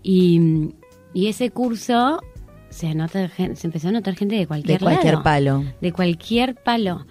Y, 0.02 0.70
y 1.12 1.26
ese 1.28 1.50
curso 1.50 2.20
se, 2.70 2.88
anota, 2.88 3.30
se 3.36 3.66
empezó 3.66 3.88
a 3.88 3.92
notar 3.92 4.14
gente 4.16 4.34
de 4.34 4.40
De 4.42 4.46
cualquier, 4.46 4.80
cualquier 4.80 5.12
lado 5.14 5.24
palo. 5.24 5.64
de 5.80 5.92
cualquier 5.92 6.54
palo. 6.54 7.06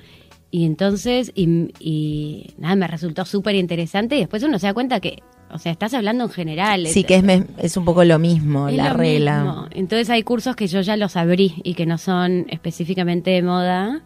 Y 0.51 0.65
entonces, 0.65 1.31
y, 1.35 1.71
y 1.79 2.53
nada, 2.57 2.75
me 2.75 2.87
resultó 2.87 3.23
súper 3.25 3.55
interesante 3.55 4.15
y 4.17 4.19
después 4.21 4.41
uno 4.43 4.57
se 4.57 4.65
da 4.67 4.73
cuenta 4.73 4.99
que, 4.99 5.21
o 5.51 5.59
sea, 5.59 5.71
estás 5.71 5.93
hablando 5.93 6.23
en 6.23 6.29
general. 6.31 6.87
Sí, 6.87 7.03
que 7.03 7.15
es, 7.17 7.23
es 7.59 7.77
un 7.77 7.85
poco 7.85 8.03
lo 8.03 8.17
mismo, 8.17 8.67
es 8.67 8.75
la 8.75 8.91
lo 8.91 8.97
regla. 8.97 9.43
mismo. 9.43 9.67
Entonces 9.71 10.09
hay 10.09 10.23
cursos 10.23 10.55
que 10.55 10.67
yo 10.67 10.81
ya 10.81 10.97
los 10.97 11.15
abrí 11.15 11.55
y 11.63 11.75
que 11.75 11.85
no 11.85 11.97
son 11.97 12.47
específicamente 12.49 13.29
de 13.31 13.41
moda. 13.43 14.01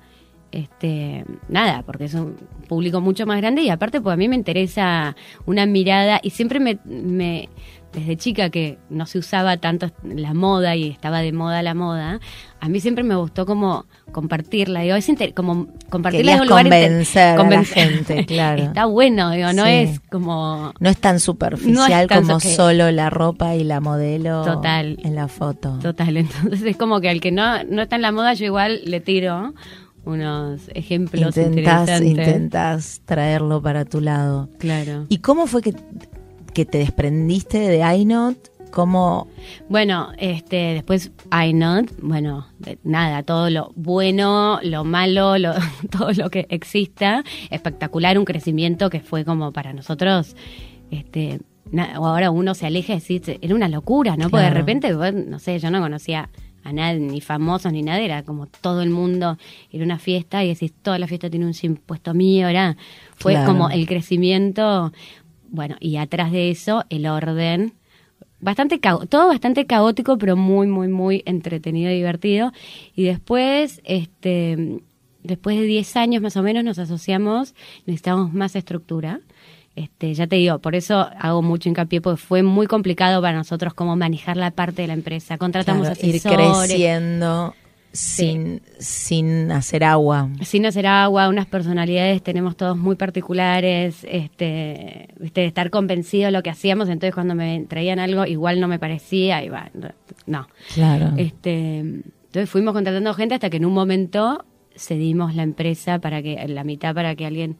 Este, 0.52 1.26
nada, 1.50 1.82
porque 1.84 2.06
es 2.06 2.14
un 2.14 2.36
público 2.68 3.02
mucho 3.02 3.26
más 3.26 3.38
grande 3.38 3.64
y 3.64 3.70
aparte 3.70 4.02
pues 4.02 4.14
a 4.14 4.18
mí 4.18 4.28
me 4.30 4.36
interesa 4.36 5.16
una 5.48 5.66
mirada 5.66 6.20
y 6.22 6.30
siempre 6.30 6.60
me, 6.60 6.78
me 6.86 7.50
desde 7.94 8.18
chica 8.18 8.50
que 8.50 8.78
no 8.90 9.06
se 9.06 9.20
usaba 9.20 9.58
tanto 9.58 9.92
la 10.04 10.34
moda 10.34 10.76
y 10.76 10.90
estaba 10.90 11.20
de 11.22 11.32
moda 11.32 11.62
la 11.62 11.74
moda, 11.76 12.20
a 12.60 12.70
mí 12.70 12.80
siempre 12.80 13.04
me 13.04 13.16
gustó 13.16 13.46
como 13.46 13.86
compartirla, 14.12 14.82
digo, 14.82 14.96
es 14.96 15.08
inter- 15.10 15.34
como 15.34 15.68
compartirla 15.90 16.42
un 16.42 16.48
lugar 16.48 16.66
inter- 16.66 17.36
convencer 17.38 17.40
a 17.40 17.46
la 17.46 17.64
gente, 17.64 18.26
claro. 18.28 18.64
Está 18.64 18.86
bueno, 18.86 19.32
digo, 19.32 19.54
no 19.54 19.66
Sí. 19.66 19.72
es 19.72 20.00
como 20.12 20.74
No 20.80 20.90
es 20.90 20.98
tan 20.98 21.20
superficial 21.20 21.74
No 21.74 21.86
es 21.86 22.08
tan 22.08 22.26
como 22.26 22.40
solo 22.40 22.92
la 22.92 23.10
ropa 23.10 23.56
y 23.56 23.64
la 23.64 23.80
modelo 23.80 24.44
Total. 24.44 24.98
en 25.04 25.16
la 25.16 25.28
foto. 25.28 25.78
Total, 25.82 26.18
entonces 26.18 26.62
es 26.64 26.78
como 26.78 27.00
que 27.00 27.10
al 27.10 27.22
que 27.22 27.32
no, 27.32 27.64
no 27.66 27.84
está 27.84 27.96
en 27.98 28.02
la 28.02 28.12
moda, 28.12 28.34
yo 28.34 28.46
igual 28.46 28.82
le 28.86 29.00
tiro 29.02 29.54
unos 30.06 30.62
ejemplos 30.74 31.38
Intentás, 31.38 31.48
interesantes. 32.02 32.08
intentás 32.10 33.02
traerlo 33.06 33.62
para 33.62 33.86
tu 33.86 34.02
lado. 34.02 34.50
Claro. 34.60 35.06
¿Y 35.10 35.20
cómo 35.20 35.48
fue 35.48 35.62
que, 35.62 35.74
que 36.54 36.66
te 36.66 36.78
desprendiste 36.80 37.60
de 37.60 37.96
iNot? 37.98 38.52
¿Cómo? 38.72 39.28
Bueno, 39.70 40.10
este, 40.18 40.74
después 40.74 41.12
iNot, 41.48 41.92
bueno, 42.02 42.48
de- 42.58 42.80
nada, 42.84 43.22
todo 43.22 43.50
lo 43.52 43.72
bueno, 43.76 44.60
lo 44.64 44.84
malo, 44.84 45.38
lo, 45.38 45.54
todo 45.92 46.12
lo 46.14 46.30
que 46.32 46.48
exista, 46.50 47.24
espectacular, 47.52 48.18
un 48.18 48.26
crecimiento 48.26 48.90
que 48.90 49.00
fue 49.00 49.26
como 49.26 49.52
para 49.52 49.74
nosotros, 49.74 50.36
este, 50.90 51.40
o 51.98 52.08
ahora 52.08 52.32
uno 52.32 52.56
se 52.56 52.66
aleja 52.66 52.94
y 52.94 53.00
dice, 53.00 53.38
era 53.42 53.54
una 53.54 53.68
locura, 53.70 54.16
¿no? 54.18 54.30
Porque 54.30 54.46
de 54.46 54.52
Claro. 54.52 54.56
repente, 54.56 54.92
no 55.28 55.38
sé, 55.40 55.60
yo 55.60 55.70
no 55.70 55.80
conocía 55.80 56.30
a 56.64 56.72
nadie, 56.72 57.00
ni 57.00 57.20
famosos 57.20 57.72
ni 57.74 57.82
nada, 57.84 58.00
era 58.00 58.24
como 58.24 58.48
todo 58.48 58.82
el 58.82 58.90
mundo, 58.90 59.38
era 59.70 59.84
una 59.84 60.00
fiesta 60.00 60.44
y 60.44 60.48
decís, 60.48 60.74
toda 60.82 60.98
la 60.98 61.08
fiesta 61.08 61.30
tiene 61.30 61.46
un 61.46 61.54
impuesto 61.62 62.14
mío, 62.14 62.48
era, 62.48 62.78
fue 63.16 63.34
Claro. 63.34 63.48
como 63.52 63.70
el 63.70 63.86
crecimiento, 63.86 64.94
bueno, 65.54 65.76
y 65.80 65.98
atrás 65.98 66.32
de 66.32 66.50
eso, 66.50 66.84
el 66.90 67.06
orden, 67.06 67.74
bastante 68.40 68.82
cao- 68.82 69.08
todo 69.08 69.28
bastante 69.28 69.66
caótico, 69.68 70.18
pero 70.18 70.36
muy, 70.36 70.66
muy, 70.66 70.88
muy 70.88 71.22
entretenido 71.28 71.92
y 71.92 71.96
divertido. 71.96 72.52
Y 72.96 73.04
después, 73.04 73.80
este, 73.84 74.80
después 75.22 75.56
de 75.58 75.64
10 75.64 75.96
años 75.96 76.24
más 76.24 76.36
o 76.38 76.42
menos, 76.42 76.64
nos 76.64 76.80
asociamos, 76.80 77.54
necesitamos 77.86 78.34
más 78.34 78.56
estructura. 78.56 79.20
Este, 79.76 80.12
ya 80.16 80.26
te 80.26 80.38
digo, 80.38 80.58
por 80.58 80.74
eso 80.74 81.08
hago 81.20 81.44
mucho 81.44 81.70
hincapié, 81.70 82.02
porque 82.02 82.18
fue 82.18 82.42
muy 82.42 82.66
complicado 82.66 83.22
para 83.22 83.38
nosotros 83.38 83.76
cómo 83.76 83.96
manejar 83.96 84.38
la 84.38 84.50
parte 84.52 84.82
de 84.82 84.88
la 84.88 84.94
empresa. 84.96 85.38
Contratamos 85.38 85.88
claro, 85.88 86.00
ir 86.08 86.16
asesores. 86.16 86.68
creciendo 86.68 87.56
sin, 87.94 88.62
sin 88.80 89.52
hacer 89.52 89.84
agua? 89.84 90.30
sin 90.42 90.66
hacer 90.66 90.88
agua, 90.88 91.30
unas 91.30 91.46
personalidades 91.46 92.24
tenemos 92.24 92.58
todos 92.58 92.76
muy 92.76 92.96
particulares, 92.96 94.06
este, 94.10 95.08
estar 95.36 95.70
convencido 95.70 96.26
de 96.26 96.32
lo 96.32 96.42
que 96.42 96.50
hacíamos, 96.50 96.90
entonces 96.90 97.14
cuando 97.14 97.36
me 97.36 97.66
traían 97.70 98.00
algo 98.00 98.26
igual 98.26 98.60
no 98.60 98.68
me 98.68 98.80
parecía, 98.80 99.44
y 99.44 99.50
va, 99.50 99.70
no. 100.26 100.48
Claro. 100.74 101.14
Este, 101.18 101.80
entonces 101.80 102.50
fuimos 102.50 102.74
contratando 102.74 103.14
gente 103.14 103.36
hasta 103.36 103.52
que 103.52 103.58
en 103.58 103.66
un 103.66 103.74
momento 103.74 104.44
cedimos 104.76 105.36
la 105.36 105.44
empresa 105.44 106.00
para 106.00 106.24
que, 106.24 106.48
la 106.48 106.64
mitad 106.64 106.96
para 106.96 107.16
que 107.16 107.28
alguien 107.28 107.58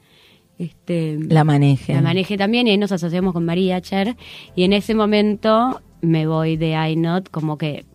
este, 0.58 1.18
la 1.30 1.44
maneje. 1.44 1.94
la 1.94 2.02
maneje 2.02 2.38
también 2.38 2.68
y 2.68 2.72
ahí 2.72 2.78
nos 2.78 2.92
asociamos 2.92 3.34
con 3.34 3.46
María 3.46 3.82
Cher 3.82 4.16
y 4.56 4.64
en 4.64 4.74
ese 4.74 4.96
momento 4.96 5.82
me 6.02 6.26
voy 6.28 6.58
de 6.58 6.76
iNot 6.90 7.30
como 7.30 7.58
que 7.58 7.86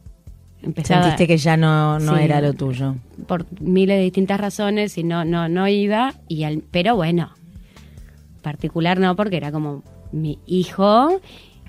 empezaba 0.68 1.02
Sentiste 1.02 1.26
que 1.26 1.37
ya 1.38 1.57
no, 1.57 1.98
no 1.98 2.16
Sí. 2.16 2.22
era 2.22 2.40
lo 2.40 2.52
tuyo. 2.52 2.94
por 3.26 3.44
miles 3.61 3.96
de 3.98 4.02
distintas 4.04 4.38
razones 4.40 4.96
y 4.98 5.02
no 5.02 5.24
no 5.24 5.48
no 5.48 5.66
iba 5.66 6.14
y 6.28 6.44
al, 6.44 6.62
pero 6.70 6.94
bueno 6.94 7.31
particular 8.42 8.98
no 9.00 9.16
porque 9.16 9.37
era 9.37 9.50
como 9.52 9.83
mi 10.12 10.38
hijo 10.46 11.20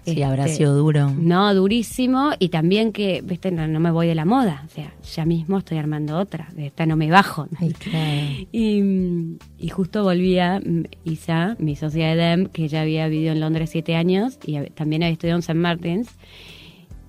Sí, 0.05 0.23
habrá 0.23 0.45
este, 0.45 0.57
sido 0.59 0.75
duro. 0.75 1.11
no 1.15 1.53
durísimo 1.53 2.31
y 2.39 2.49
también 2.49 2.93
que 2.93 3.21
viste 3.23 3.51
no, 3.51 3.67
no 3.67 3.79
me 3.79 3.91
voy 3.91 4.07
de 4.07 4.15
la 4.15 4.25
moda 4.25 4.63
o 4.65 4.69
sea 4.69 4.93
ya 5.13 5.25
mismo 5.25 5.57
estoy 5.59 5.77
armando 5.77 6.17
otra 6.17 6.47
de 6.55 6.67
esta 6.67 6.85
no 6.85 6.95
me 6.95 7.11
bajo 7.11 7.47
Ay, 7.59 7.73
claro. 7.73 8.47
y, 8.51 9.37
y 9.59 9.69
justo 9.69 10.03
volvía 10.03 10.61
Isa, 11.03 11.55
mi 11.59 11.75
socia 11.75 12.07
de 12.09 12.15
DEM, 12.15 12.45
que 12.47 12.67
ya 12.69 12.81
había 12.81 13.07
vivido 13.07 13.33
en 13.33 13.41
Londres 13.41 13.69
siete 13.71 13.95
años 13.95 14.39
y 14.45 14.57
también 14.71 15.03
había 15.03 15.13
estudiado 15.13 15.37
en 15.37 15.41
St. 15.41 15.53
Martins. 15.53 16.09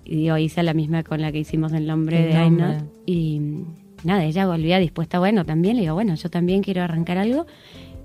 Y 0.05 0.17
digo, 0.17 0.37
Isa, 0.39 0.63
la 0.63 0.75
misma 0.75 1.03
con 1.05 1.21
la 1.21 1.31
que 1.33 1.39
hicimos 1.39 1.73
el 1.73 1.87
nombre 1.87 2.25
El 2.27 2.33
de. 2.33 2.37
Aina. 2.39 2.85
Y 3.07 3.39
mm, 3.41 3.65
nada, 4.05 4.25
ella 4.25 4.47
volvía 4.47 4.79
dispuesta, 4.79 5.19
bueno, 5.19 5.45
también. 5.45 5.77
Le 5.77 5.83
digo, 5.83 5.95
bueno, 5.95 6.15
yo 6.15 6.29
también 6.31 6.63
quiero 6.63 6.83
arrancar 6.83 7.19
algo. 7.19 7.47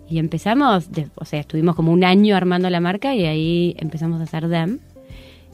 Y 0.07 0.19
empezamos, 0.19 0.91
de- 0.91 1.07
o 1.15 1.25
sea, 1.25 1.39
estuvimos 1.39 1.75
como 1.75 1.91
un 1.91 2.03
año 2.03 2.35
armando 2.35 2.69
la 2.69 2.79
marca 2.79 3.15
y 3.15 3.25
ahí 3.25 3.75
empezamos 3.79 4.19
a 4.21 4.23
hacer 4.25 4.47
DEM. 4.47 4.79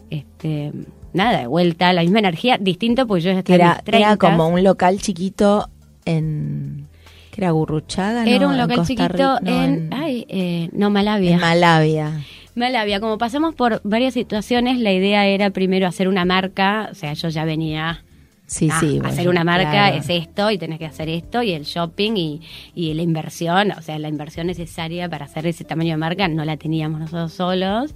Este, 0.10 0.74
nada, 1.14 1.40
de 1.40 1.48
vuelta, 1.48 1.94
la 1.94 2.02
misma 2.02 2.20
energía, 2.20 2.58
distinto, 2.60 3.08
pues 3.08 3.24
yo 3.24 3.32
ya 3.32 3.40
estaba 3.40 3.56
era, 3.56 3.82
era 3.86 4.14
30s. 4.14 4.18
como 4.18 4.50
un 4.50 4.62
local 4.64 5.00
chiquito 5.00 5.70
en... 6.04 6.88
que 7.32 7.42
era 7.42 7.52
Gurruchaga? 7.52 8.26
Era 8.26 8.40
no? 8.42 8.48
un 8.48 8.54
En 8.56 8.60
local 8.62 8.78
Costa 8.78 8.94
chiquito 9.08 9.38
en, 9.46 9.94
ay, 9.94 10.26
eh, 10.28 10.70
no, 10.74 10.90
Malavia. 10.90 11.36
en 11.36 11.40
Malavia. 11.40 12.12
Malavia, 12.56 13.00
como 13.00 13.18
pasamos 13.18 13.56
por 13.56 13.82
varias 13.84 14.14
situaciones, 14.14 14.80
la 14.80 14.92
idea 14.92 15.26
era 15.26 15.50
primero 15.52 15.88
hacer 15.88 16.08
una 16.08 16.26
marca, 16.26 16.90
o 16.92 16.96
sea, 16.96 17.14
yo 17.14 17.30
ya 17.30 17.46
venía 17.46 18.04
Sí, 18.52 18.68
ah, 18.70 18.78
sí, 18.82 19.00
hacer 19.02 19.24
bueno, 19.24 19.30
una 19.32 19.44
marca 19.46 19.72
claro. 19.72 19.96
es 19.96 20.10
esto 20.10 20.52
y 20.52 20.58
tenés 20.58 20.78
que 20.78 20.86
hacer 20.86 21.08
esto 21.08 21.42
y 21.42 21.54
el 21.54 21.64
shopping 21.64 22.18
y, 22.18 22.42
y 22.76 22.94
la 22.94 23.02
inversión, 23.02 23.72
o 23.72 23.82
sea, 23.82 23.98
la 23.98 24.10
inversión 24.10 24.48
necesaria 24.48 25.08
para 25.08 25.24
hacer 25.24 25.48
ese 25.48 25.64
tamaño 25.64 25.92
de 25.92 25.98
marca 25.98 26.28
no 26.28 26.44
la 26.44 26.58
teníamos 26.58 27.00
nosotros 27.00 27.32
solos. 27.32 27.96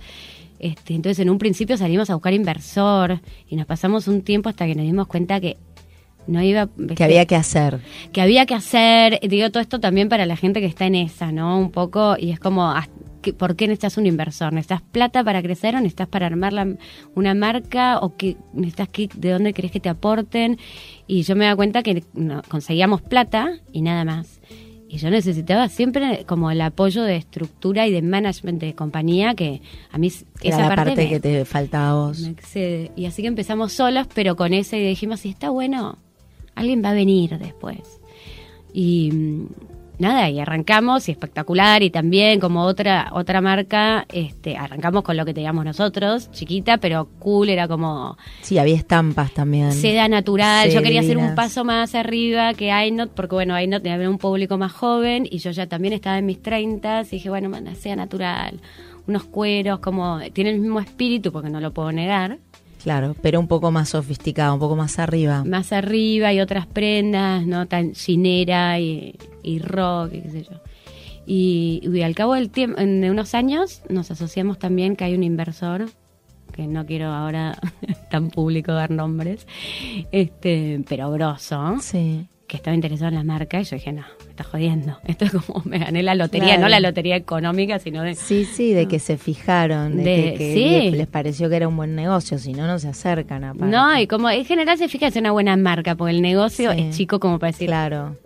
Este, 0.59 0.93
entonces 0.95 1.19
en 1.19 1.29
un 1.29 1.39
principio 1.39 1.75
salimos 1.75 2.09
a 2.09 2.13
buscar 2.13 2.33
inversor 2.33 3.19
y 3.49 3.57
nos 3.57 3.65
pasamos 3.65 4.07
un 4.07 4.21
tiempo 4.21 4.47
hasta 4.47 4.65
que 4.65 4.75
nos 4.75 4.85
dimos 4.85 5.07
cuenta 5.07 5.41
que 5.41 5.57
no 6.27 6.41
iba 6.41 6.67
Que 6.95 7.03
había 7.03 7.25
que 7.25 7.35
hacer. 7.35 7.79
que 8.11 8.21
había 8.21 8.45
que 8.45 8.55
hacer, 8.55 9.19
digo 9.27 9.49
todo 9.51 9.61
esto 9.61 9.79
también 9.79 10.09
para 10.09 10.25
la 10.25 10.35
gente 10.35 10.59
que 10.61 10.67
está 10.67 10.85
en 10.85 10.95
esa, 10.95 11.31
¿no? 11.31 11.57
Un 11.59 11.71
poco, 11.71 12.15
y 12.19 12.31
es 12.31 12.39
como, 12.39 12.63
ah, 12.65 12.87
¿qué- 13.21 13.33
¿por 13.33 13.55
qué 13.55 13.67
necesitas 13.67 13.97
un 13.97 14.05
inversor? 14.05 14.53
¿Necesitas 14.53 14.81
plata 14.81 15.23
para 15.23 15.41
crecer 15.41 15.75
o 15.75 15.79
necesitas 15.79 16.07
para 16.07 16.27
armar 16.27 16.53
la- 16.53 16.75
una 17.15 17.33
marca 17.33 17.99
o 17.99 18.15
qué, 18.15 18.37
necesitas 18.53 18.89
qué, 18.89 19.09
de 19.15 19.31
dónde 19.31 19.53
crees 19.53 19.71
que 19.71 19.79
te 19.79 19.89
aporten? 19.89 20.57
Y 21.07 21.23
yo 21.23 21.35
me 21.35 21.45
da 21.45 21.55
cuenta 21.55 21.81
que 21.83 22.03
no, 22.13 22.41
conseguíamos 22.49 23.01
plata 23.01 23.53
y 23.71 23.81
nada 23.81 24.05
más. 24.05 24.39
Y 24.87 24.97
yo 24.99 25.09
necesitaba 25.09 25.67
siempre 25.67 26.25
como 26.27 26.51
el 26.51 26.61
apoyo 26.61 27.01
de 27.03 27.15
estructura 27.17 27.87
y 27.87 27.91
de 27.91 28.03
management 28.03 28.61
de 28.61 28.75
compañía 28.75 29.33
que 29.33 29.61
a 29.91 29.97
mí 29.97 30.11
Era 30.41 30.57
esa 30.57 30.69
la 30.69 30.75
parte, 30.75 30.95
me- 30.95 31.09
que 31.09 31.19
te 31.19 31.43
faltaba 31.43 31.89
a 31.89 31.93
vos. 32.07 32.19
me 32.21 32.29
excede. 32.29 32.91
Y 32.95 33.05
así 33.07 33.23
que 33.23 33.27
empezamos 33.27 33.73
solos, 33.73 34.07
pero 34.13 34.35
con 34.35 34.53
ese 34.53 34.77
y 34.79 34.87
dijimos, 34.87 35.21
si 35.21 35.29
está 35.29 35.49
bueno, 35.49 35.97
alguien 36.55 36.83
va 36.83 36.89
a 36.89 36.93
venir 36.93 37.37
después. 37.37 38.01
Y 38.73 39.11
mm, 39.11 39.45
nada, 39.99 40.29
y 40.29 40.39
arrancamos, 40.39 41.07
y 41.07 41.11
espectacular, 41.11 41.81
y 41.83 41.89
también 41.89 42.39
como 42.39 42.63
otra, 42.63 43.09
otra 43.13 43.41
marca, 43.41 44.05
este, 44.11 44.57
arrancamos 44.57 45.03
con 45.03 45.15
lo 45.17 45.25
que 45.25 45.33
teníamos 45.33 45.63
nosotros, 45.65 46.29
chiquita, 46.31 46.77
pero 46.77 47.07
cool, 47.19 47.49
era 47.49 47.67
como 47.67 48.17
Sí, 48.41 48.57
había 48.57 48.75
estampas 48.75 49.31
también. 49.31 49.71
seda 49.71 50.07
natural. 50.07 50.69
Yo 50.69 50.81
quería 50.81 50.99
hacer 51.01 51.17
un 51.17 51.35
paso 51.35 51.63
más 51.63 51.95
arriba 51.95 52.53
que 52.53 52.69
iNot, 52.87 53.11
porque 53.11 53.35
bueno, 53.35 53.59
iNot 53.59 53.83
tenía 53.83 54.09
un 54.09 54.17
público 54.17 54.57
más 54.57 54.71
joven, 54.73 55.27
y 55.29 55.37
yo 55.37 55.51
ya 55.51 55.67
también 55.67 55.93
estaba 55.93 56.17
en 56.17 56.25
mis 56.25 56.41
30 56.41 57.03
y 57.03 57.05
dije, 57.11 57.29
bueno, 57.29 57.49
man, 57.49 57.73
sea 57.75 57.95
natural. 57.95 58.59
Unos 59.07 59.23
cueros, 59.25 59.79
como, 59.79 60.19
tiene 60.33 60.49
el 60.49 60.59
mismo 60.59 60.79
espíritu, 60.79 61.31
porque 61.31 61.49
no 61.49 61.59
lo 61.61 61.71
puedo 61.73 61.91
negar, 61.91 62.39
Claro, 62.85 63.15
pero 63.19 63.39
un 63.39 63.47
poco 63.47 63.71
más 63.71 63.89
sofisticado, 63.89 64.53
un 64.53 64.59
poco 64.59 64.75
más 64.75 64.99
arriba. 64.99 65.43
más 65.43 65.73
arriba 65.73 66.31
y 66.31 66.39
otras 66.39 66.67
prendas, 66.67 67.43
no 67.43 67.65
tan 67.65 67.93
chinera 67.93 68.79
y, 68.79 69.15
y 69.41 69.57
rock, 69.57 70.13
y 70.13 70.21
qué 70.21 70.29
sé 70.29 70.43
yo. 70.43 70.61
Y, 71.25 71.81
y 71.83 72.01
al 72.03 72.13
cabo 72.13 72.35
del 72.35 72.51
tiempo, 72.51 72.79
en 72.79 73.01
de 73.01 73.09
unos 73.09 73.33
años, 73.33 73.81
nos 73.89 74.11
asociamos 74.11 74.59
también 74.59 74.95
que 74.95 75.03
hay 75.03 75.15
un 75.15 75.23
inversor, 75.23 75.89
que 76.53 76.67
no 76.67 76.85
quiero 76.85 77.07
ahora 77.07 77.57
tan 78.11 78.29
público 78.29 78.71
dar 78.71 78.91
nombres, 78.91 79.47
este, 80.11 80.79
pero 80.87 81.09
grosso, 81.09 81.77
Sí. 81.81 82.27
Que 82.47 82.57
estaba 82.57 82.75
interesado 82.75 83.09
en 83.09 83.15
la 83.15 83.23
marca, 83.23 83.59
y 83.59 83.63
yo 83.63 83.75
dije, 83.75 83.91
no, 83.91 84.03
me 84.25 84.29
está 84.31 84.43
jodiendo. 84.43 84.99
Esto 85.07 85.25
es 85.25 85.31
como 85.31 85.63
me 85.65 85.79
gané 85.79 86.03
la 86.03 86.13
lotería, 86.13 86.49
Claro. 86.49 86.61
no 86.61 86.69
la 86.69 86.79
lotería 86.79 87.15
económica, 87.15 87.79
sino 87.79 88.03
de 88.03 88.13
Sí, 88.15 88.45
sí, 88.45 88.71
de 88.73 88.87
que 88.87 88.99
se 88.99 89.17
fijaron, 89.17 89.97
de, 89.97 90.03
De- 90.03 90.33
que, 90.35 90.53
sí. 90.53 90.91
les, 90.91 91.07
pareció 91.07 91.49
que 91.49 91.55
era 91.55 91.67
un 91.67 91.75
buen 91.75 91.95
negocio, 91.95 92.37
si 92.37 92.53
no, 92.53 92.67
no 92.67 92.77
se 92.77 92.87
acercan 92.89 93.43
aparte. 93.43 93.65
No, 93.75 93.99
y 93.99 94.05
como 94.07 94.29
en 94.29 94.45
general 94.45 94.77
se 94.77 94.87
fija 94.89 95.07
es 95.07 95.15
una 95.15 95.31
buena 95.31 95.57
marca, 95.57 95.95
porque 95.95 96.11
el 96.11 96.21
negocio 96.21 96.71
Sí. 96.73 96.81
es 96.81 96.95
chico 96.97 97.19
como 97.19 97.39
para 97.39 97.51
decir, 97.51 97.67
Claro. 97.67 98.17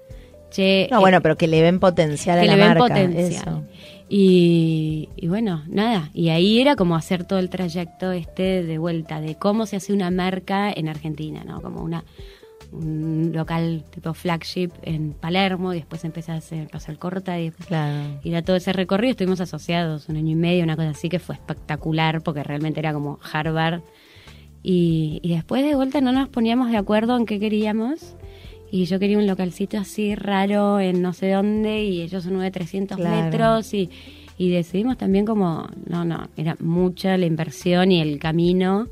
che, 0.52 0.88
No, 0.92 0.98
eh, 0.98 1.00
bueno, 1.00 1.22
pero 1.22 1.38
que 1.38 1.48
le 1.48 1.62
ven 1.62 1.80
potencial 1.80 2.40
que 2.40 2.44
a 2.44 2.46
la 2.48 2.56
le 2.56 2.60
ven 2.60 2.68
marca. 2.68 2.82
potencial. 2.94 3.68
Y, 4.12 5.08
y 5.16 5.28
bueno, 5.28 5.64
nada, 5.68 6.10
y 6.14 6.30
ahí 6.30 6.60
era 6.60 6.76
como 6.76 6.96
hacer 6.96 7.24
todo 7.24 7.38
el 7.40 7.50
trayecto 7.50 8.12
este 8.12 8.64
de 8.64 8.78
vuelta, 8.80 9.22
de 9.22 9.36
cómo 9.36 9.66
se 9.68 9.76
hace 9.76 9.94
una 9.94 10.10
marca 10.12 10.72
en 10.76 10.90
Argentina, 10.90 11.44
¿no? 11.46 11.62
Como 11.62 11.82
una 11.84 12.04
un 12.72 13.32
local 13.34 13.84
tipo 13.90 14.14
flagship 14.14 14.70
en 14.84 15.14
Palermo, 15.14 15.74
y 15.74 15.78
después 15.78 16.04
empecé 16.06 16.32
a 16.32 16.36
hacer 16.36 16.68
Paso 16.70 16.92
el 16.92 17.00
Corta, 17.00 17.40
y 17.40 17.46
después 17.46 17.68
Claro. 17.68 18.20
ir 18.24 18.36
a 18.36 18.42
todo 18.44 18.56
ese 18.56 18.74
recorrido. 18.74 19.12
Estuvimos 19.12 19.42
asociados 19.42 20.08
un 20.10 20.18
año 20.18 20.32
y 20.32 20.36
medio, 20.36 20.64
una 20.64 20.76
cosa 20.76 20.90
así 20.90 21.10
que 21.10 21.20
fue 21.20 21.36
espectacular, 21.36 22.22
porque 22.22 22.44
realmente 22.44 22.80
era 22.80 22.94
como 22.94 23.20
Harvard. 23.32 23.82
Y, 24.62 25.20
y 25.24 25.34
después 25.36 25.64
de 25.64 25.76
vuelta 25.76 26.02
no 26.02 26.12
nos 26.12 26.28
poníamos 26.30 26.70
de 26.70 26.78
acuerdo 26.78 27.16
en 27.18 27.26
qué 27.26 27.40
queríamos. 27.40 28.16
Y 28.72 28.86
yo 28.86 29.00
quería 29.00 29.18
un 29.18 29.26
localcito 29.26 29.78
así 29.80 30.14
raro 30.14 30.80
en 30.80 31.02
no 31.02 31.14
sé 31.14 31.32
dónde, 31.32 31.84
y 31.84 32.02
ellos 32.02 32.24
son 32.24 32.40
de 32.40 32.52
300 32.52 32.98
Claro. 32.98 33.24
metros. 33.24 33.74
Y, 33.74 33.90
y 34.38 34.50
decidimos 34.52 34.98
también 34.98 35.26
como, 35.26 35.68
no, 35.88 36.06
no, 36.06 36.28
era 36.38 36.56
mucha 36.60 37.18
la 37.18 37.26
inversión 37.26 37.92
y 37.92 38.00
el 38.02 38.20
camino. 38.20 38.88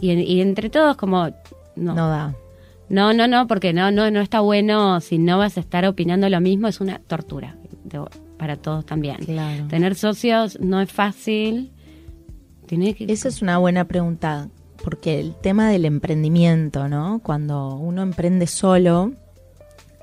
Y, 0.00 0.12
y 0.12 0.40
entre 0.40 0.70
todos 0.70 0.96
como, 0.96 1.26
no, 1.76 1.94
No 1.94 2.08
da. 2.08 2.34
No, 2.90 3.14
no, 3.14 3.28
no, 3.28 3.46
porque 3.46 3.72
no, 3.72 3.90
no, 3.90 4.10
no 4.10 4.20
está 4.20 4.40
bueno 4.40 5.00
si 5.00 5.16
no 5.16 5.38
vas 5.38 5.56
a 5.56 5.60
estar 5.60 5.86
opinando 5.86 6.28
lo 6.28 6.40
mismo, 6.40 6.68
es 6.68 6.80
una 6.80 6.98
tortura 6.98 7.56
para 8.36 8.56
todos 8.56 8.84
también. 8.84 9.16
Claro. 9.18 9.66
Tener 9.68 9.94
socios 9.94 10.58
no 10.60 10.80
es 10.80 10.90
fácil. 10.90 11.72
Tiene 12.66 12.94
que 12.94 13.04
Esa 13.12 13.28
es 13.28 13.42
una 13.42 13.58
buena 13.58 13.84
pregunta, 13.84 14.48
porque 14.82 15.20
el 15.20 15.34
tema 15.34 15.68
del 15.70 15.84
emprendimiento, 15.84 16.88
¿no? 16.88 17.20
Cuando 17.22 17.76
uno 17.76 18.02
emprende 18.02 18.46
solo 18.46 19.12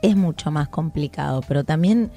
es 0.02 0.16
mucho 0.16 0.52
más 0.52 0.70
complicado, 0.70 1.42
pero 1.48 1.64
también 1.64 2.12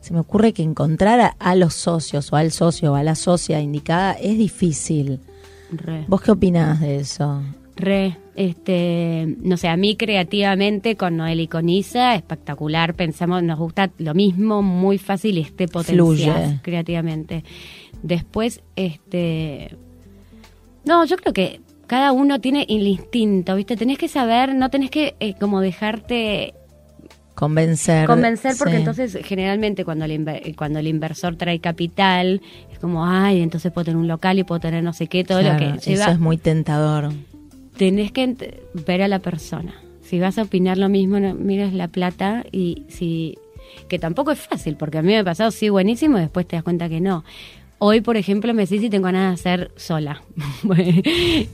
se 0.00 0.12
me 0.12 0.20
ocurre 0.20 0.52
que 0.52 0.62
encontrar 0.62 1.20
a, 1.20 1.36
a 1.38 1.54
los 1.54 1.74
socios 1.74 2.32
o 2.32 2.36
al 2.36 2.52
socio 2.52 2.92
o 2.92 2.94
a 2.94 3.02
la 3.02 3.14
socia 3.14 3.60
indicada 3.60 4.12
es 4.12 4.38
difícil. 4.38 5.20
re, 5.72 6.04
¿Vos 6.06 6.20
qué 6.20 6.30
opinás 6.30 6.80
de 6.80 6.96
eso? 6.96 7.42
Re, 7.76 8.16
este, 8.36 9.36
no 9.42 9.56
sé, 9.56 9.68
a 9.68 9.76
mí 9.76 9.96
creativamente 9.96 10.96
con 10.96 11.16
Noel 11.16 11.40
y 11.40 11.48
con 11.48 11.68
Isa, 11.68 12.14
espectacular, 12.14 12.94
pensamos, 12.94 13.42
nos 13.42 13.58
gusta 13.58 13.90
lo 13.98 14.14
mismo, 14.14 14.62
muy 14.62 14.98
fácil 14.98 15.38
y 15.38 15.40
este 15.42 15.68
potencial 15.68 15.96
Fluye. 15.96 16.60
creativamente. 16.62 17.44
Después, 18.02 18.60
este, 18.76 19.76
no, 20.84 21.04
yo 21.04 21.16
creo 21.16 21.32
que 21.32 21.60
cada 21.86 22.12
uno 22.12 22.40
tiene 22.40 22.66
el 22.68 22.86
instinto, 22.86 23.54
¿viste? 23.56 23.76
Tenés 23.76 23.98
que 23.98 24.08
saber, 24.08 24.54
no 24.54 24.70
tenés 24.70 24.90
que 24.90 25.14
eh, 25.20 25.34
como 25.38 25.60
dejarte 25.60 26.54
Convencer. 27.34 28.06
convencer 28.06 28.54
porque 28.58 28.74
sí. 28.74 28.78
entonces 28.80 29.18
generalmente 29.24 29.84
cuando 29.86 30.04
el, 30.04 30.54
cuando 30.54 30.78
el 30.78 30.86
inversor 30.86 31.36
trae 31.36 31.60
capital 31.60 32.42
es 32.70 32.78
como 32.78 33.06
ay 33.06 33.40
entonces 33.40 33.72
puedo 33.72 33.86
tener 33.86 33.96
un 33.96 34.06
local 34.06 34.38
y 34.38 34.44
puedo 34.44 34.60
tener 34.60 34.84
no 34.84 34.92
sé 34.92 35.06
qué 35.06 35.24
todo 35.24 35.40
Claro, 35.40 35.54
lo 35.54 35.58
que 35.58 35.78
lleva 35.80 36.02
Eso 36.04 36.10
es 36.12 36.20
muy 36.20 36.36
tentador. 36.36 37.10
Tenés 37.76 38.12
que 38.12 38.60
ver 38.86 39.02
a 39.02 39.08
la 39.08 39.18
persona. 39.20 39.74
Si 40.02 40.18
vas 40.20 40.38
a 40.38 40.42
opinar 40.42 40.78
lo 40.78 40.88
mismo 40.88 41.18
no, 41.20 41.34
mires 41.34 41.72
la 41.72 41.88
plata 41.88 42.44
y 42.52 42.82
si 42.88 43.38
que 43.88 43.98
tampoco 43.98 44.30
es 44.32 44.38
fácil 44.40 44.76
porque 44.76 44.98
a 44.98 45.02
mí 45.02 45.08
me 45.08 45.18
ha 45.18 45.24
pasado 45.24 45.50
sí 45.50 45.68
buenísimo 45.70 46.18
y 46.18 46.22
después 46.22 46.46
te 46.46 46.56
das 46.56 46.62
cuenta 46.64 46.88
que 46.88 47.00
no. 47.00 47.24
Hoy 47.78 48.00
por 48.00 48.16
ejemplo 48.16 48.52
me 48.54 48.62
decís 48.62 48.80
si 48.80 48.90
tengo 48.90 49.04
ganas 49.06 49.28
de 49.30 49.34
hacer 49.50 49.70
sola. 49.76 50.22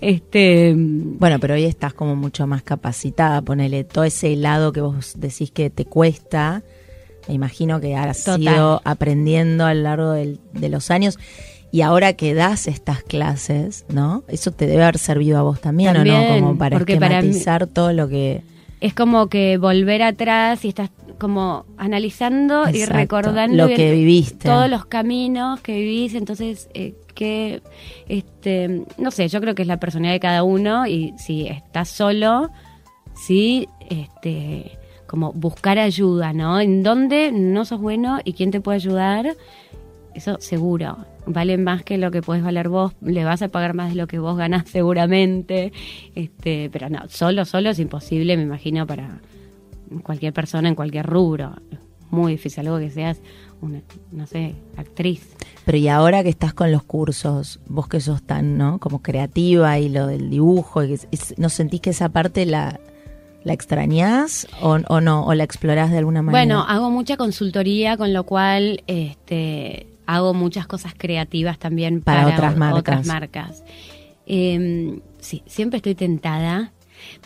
Este 0.00 0.74
Bueno, 0.76 1.38
pero 1.40 1.54
hoy 1.54 1.64
estás 1.64 1.94
como 1.94 2.16
mucho 2.16 2.46
más 2.46 2.62
capacitada, 2.62 3.42
ponele 3.42 3.84
todo 3.84 4.04
ese 4.04 4.34
lado 4.36 4.72
que 4.72 4.80
vos 4.80 5.14
decís 5.16 5.50
que 5.50 5.70
te 5.70 5.84
cuesta, 5.84 6.62
me 7.28 7.34
imagino 7.34 7.80
que 7.80 7.94
has 7.96 8.24
Total. 8.24 8.42
ido 8.42 8.80
aprendiendo 8.84 9.64
a 9.66 9.74
lo 9.74 9.82
largo 9.82 10.10
del- 10.12 10.40
de 10.52 10.68
los 10.68 10.90
años 10.90 11.18
y 11.70 11.82
ahora 11.82 12.14
que 12.14 12.34
das 12.34 12.66
estas 12.66 13.02
clases, 13.02 13.84
¿no? 13.88 14.24
Eso 14.28 14.50
te 14.52 14.66
debe 14.66 14.82
haber 14.82 14.98
servido 14.98 15.38
a 15.38 15.42
vos 15.42 15.60
también, 15.60 15.96
¿o 15.96 16.04
no? 16.04 16.28
Como 16.40 16.56
para 16.58 16.78
porque 16.78 16.96
para 16.96 17.20
mí- 17.22 17.28
esquematizar 17.28 17.66
todo 17.66 17.92
lo 17.92 18.08
que... 18.08 18.42
es 18.80 18.94
como 18.94 19.28
que 19.28 19.58
volver 19.58 20.02
atrás 20.02 20.64
y 20.64 20.68
estás 20.68 20.90
como 21.18 21.64
analizando 21.76 22.68
y 22.70 22.84
recordando 22.84 23.56
lo 23.56 23.74
que 23.74 23.90
viviste. 23.92 24.48
todos 24.48 24.70
los 24.70 24.86
caminos 24.86 25.58
que 25.60 25.72
vivís 25.74 26.14
entonces 26.14 26.68
eh, 26.74 26.94
que 27.14 27.60
este 28.08 28.84
no 28.98 29.10
sé 29.10 29.26
yo 29.26 29.40
creo 29.40 29.56
que 29.56 29.62
es 29.62 29.68
la 29.68 29.78
personalidad 29.80 30.14
de 30.14 30.20
cada 30.20 30.44
uno 30.44 30.86
y 30.86 31.12
si 31.18 31.48
estás 31.48 31.88
solo 31.88 32.50
sí 33.16 33.68
este 33.90 34.78
como 35.08 35.32
buscar 35.32 35.80
ayuda 35.80 36.32
no 36.32 36.60
en 36.60 36.84
dónde 36.84 37.32
no 37.32 37.64
sos 37.64 37.80
bueno 37.80 38.20
y 38.22 38.34
quién 38.34 38.52
te 38.52 38.60
puede 38.60 38.76
ayudar 38.76 39.34
eso 40.14 40.36
seguro 40.38 40.98
vale 41.32 41.58
más 41.58 41.82
que 41.82 41.98
lo 41.98 42.10
que 42.10 42.22
puedes 42.22 42.42
valer 42.42 42.68
vos 42.68 42.92
le 43.00 43.24
vas 43.24 43.42
a 43.42 43.48
pagar 43.48 43.74
más 43.74 43.90
de 43.90 43.96
lo 43.96 44.06
que 44.06 44.18
vos 44.18 44.36
ganás 44.36 44.68
seguramente 44.70 45.72
este 46.14 46.70
pero 46.72 46.88
no 46.88 47.00
solo 47.08 47.44
solo 47.44 47.70
es 47.70 47.78
imposible 47.78 48.36
me 48.36 48.42
imagino 48.42 48.86
para 48.86 49.20
cualquier 50.02 50.32
persona 50.32 50.68
en 50.68 50.74
cualquier 50.74 51.06
rubro 51.06 51.54
muy 52.10 52.32
difícil 52.32 52.60
algo 52.66 52.78
que 52.78 52.90
seas 52.90 53.20
una 53.60 53.80
no 54.12 54.26
sé 54.26 54.54
actriz 54.76 55.34
Pero 55.64 55.76
y 55.78 55.88
ahora 55.88 56.22
que 56.22 56.28
estás 56.30 56.54
con 56.54 56.72
los 56.72 56.82
cursos, 56.84 57.60
vos 57.66 57.88
que 57.88 58.00
sos 58.00 58.22
tan, 58.22 58.56
¿no? 58.56 58.78
Como 58.78 59.02
creativa 59.02 59.78
y 59.78 59.88
lo 59.90 60.06
del 60.06 60.30
dibujo, 60.30 60.82
y 60.84 60.94
es- 60.94 61.34
¿no 61.36 61.48
sentís 61.50 61.80
que 61.82 61.90
esa 61.90 62.08
parte 62.08 62.46
la, 62.46 62.80
la 63.44 63.52
extrañás 63.52 64.46
o, 64.62 64.78
o 64.88 65.00
no? 65.02 65.26
¿O 65.26 65.34
la 65.34 65.44
explorás 65.44 65.90
de 65.90 65.98
alguna 65.98 66.22
manera? 66.22 66.42
Bueno, 66.42 66.64
hago 66.66 66.88
mucha 66.90 67.18
consultoría, 67.18 67.98
con 67.98 68.14
lo 68.14 68.24
cual 68.24 68.82
este, 68.86 69.88
hago 70.08 70.32
muchas 70.32 70.66
cosas 70.66 70.94
creativas 70.96 71.58
también 71.58 72.00
Para 72.00 72.22
para, 72.22 72.34
otras 72.34 72.56
marcas. 72.56 72.80
otras 72.80 73.06
marcas. 73.06 73.64
Eh, 74.26 75.00
sí, 75.18 75.42
siempre 75.46 75.76
estoy 75.76 75.94
tentada 75.94 76.72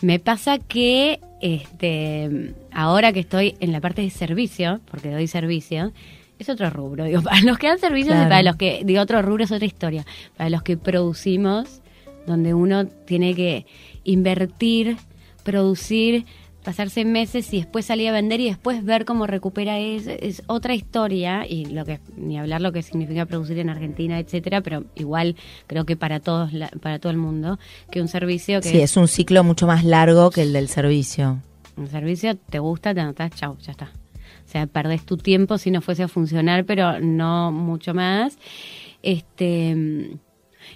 Me 0.01 0.19
pasa 0.19 0.59
que 0.59 1.21
este 1.41 2.53
ahora 2.73 3.13
que 3.13 3.21
estoy 3.21 3.55
en 3.61 3.71
la 3.71 3.79
parte 3.79 4.01
de 4.01 4.09
servicio, 4.09 4.81
porque 4.91 5.09
doy 5.09 5.27
servicio, 5.27 5.93
es 6.39 6.49
otro 6.49 6.69
rubro. 6.69 7.05
Digo, 7.05 7.21
para 7.21 7.41
los 7.41 7.57
que 7.57 7.67
dan 7.67 7.79
servicios 7.79 8.15
y 8.15 8.23
para 8.23 8.43
los 8.43 8.57
que, 8.57 8.81
digo, 8.83 9.01
otro 9.01 9.21
rubro 9.21 9.45
es 9.45 9.51
otra 9.51 9.65
historia. 9.65 10.05
Para 10.35 10.49
los 10.49 10.61
que 10.61 10.75
producimos, 10.75 11.81
donde 12.27 12.53
uno 12.53 12.85
tiene 12.85 13.33
que 13.33 13.65
invertir, 14.03 14.97
producir, 15.43 16.25
pasarse 16.63 17.05
meses 17.05 17.53
y 17.53 17.57
después 17.57 17.85
salir 17.85 18.09
a 18.09 18.11
vender 18.11 18.39
y 18.39 18.45
después 18.45 18.83
ver 18.83 19.05
cómo 19.05 19.27
recupera 19.27 19.79
es, 19.79 20.07
es 20.07 20.43
otra 20.47 20.73
historia 20.73 21.45
y 21.47 21.65
lo 21.65 21.85
que 21.85 21.99
ni 22.15 22.39
hablar 22.39 22.61
lo 22.61 22.71
que 22.71 22.81
significa 22.81 23.25
producir 23.25 23.59
en 23.59 23.69
Argentina 23.69 24.19
etcétera 24.19 24.61
pero 24.61 24.85
igual 24.95 25.35
creo 25.67 25.85
que 25.85 25.95
para 25.95 26.19
todos 26.19 26.51
para 26.81 26.99
todo 26.99 27.11
el 27.11 27.17
mundo 27.17 27.59
que 27.91 28.01
un 28.01 28.07
servicio 28.07 28.61
que 28.61 28.69
sí 28.69 28.81
es 28.81 28.97
un 28.97 29.07
ciclo 29.07 29.43
mucho 29.43 29.67
más 29.67 29.83
largo 29.83 30.31
que 30.31 30.41
el 30.41 30.53
del 30.53 30.67
servicio. 30.69 31.41
Un 31.75 31.89
servicio 31.89 32.35
te 32.37 32.59
gusta 32.59 32.93
te 32.93 33.01
anotas 33.01 33.31
chau 33.35 33.57
ya 33.59 33.71
está. 33.71 33.91
O 34.45 34.49
sea 34.49 34.67
perdés 34.67 35.05
tu 35.05 35.17
tiempo 35.17 35.57
si 35.57 35.71
no 35.71 35.81
fuese 35.81 36.03
a 36.03 36.07
funcionar 36.07 36.65
pero 36.65 36.99
no 36.99 37.51
mucho 37.51 37.93
más. 37.93 38.37
Este 39.01 39.75